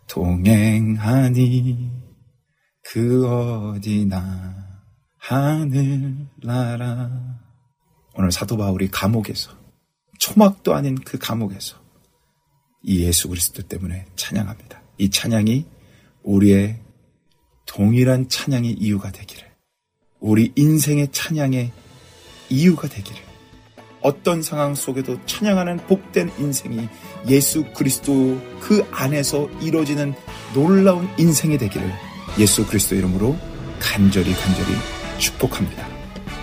동행하니 0.08 1.90
그 2.84 3.28
어디나 3.28 4.56
하늘나라. 5.18 7.10
오늘 8.16 8.32
사도 8.32 8.58
바울이 8.58 8.90
감옥에서 8.90 9.52
초막도 10.20 10.76
아닌 10.76 10.96
그 10.96 11.18
감옥에서 11.18 11.78
이 12.84 13.04
예수 13.04 13.30
그리스도 13.30 13.64
때문에 13.64 14.06
찬양합니다. 14.16 14.82
이 14.98 15.10
찬양이 15.10 15.66
우리의 16.24 16.82
동일한 17.66 18.28
찬양의 18.28 18.74
이유가 18.74 19.12
되기를 19.12 19.47
우리 20.20 20.52
인생의 20.56 21.10
찬양의 21.12 21.72
이유가 22.50 22.88
되기를 22.88 23.28
어떤 24.02 24.42
상황 24.42 24.76
속에도 24.76 25.18
찬양하는 25.26 25.78
복된 25.88 26.32
인생이 26.38 26.88
예수 27.28 27.66
그리스도 27.76 28.40
그 28.60 28.86
안에서 28.92 29.50
이루어지는 29.62 30.14
놀라운 30.54 31.08
인생이 31.18 31.58
되기를 31.58 31.92
예수 32.40 32.66
그리스도 32.66 32.96
이름으로 32.96 33.38
간절히 33.80 34.34
간절히 34.34 34.76
축복합니다. 35.18 35.88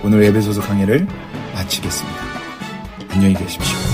오늘 0.02 0.24
예배소서 0.24 0.60
강해를 0.60 1.06
마치겠습니다. 1.54 2.18
안녕히 3.10 3.34
계십시오. 3.34 3.93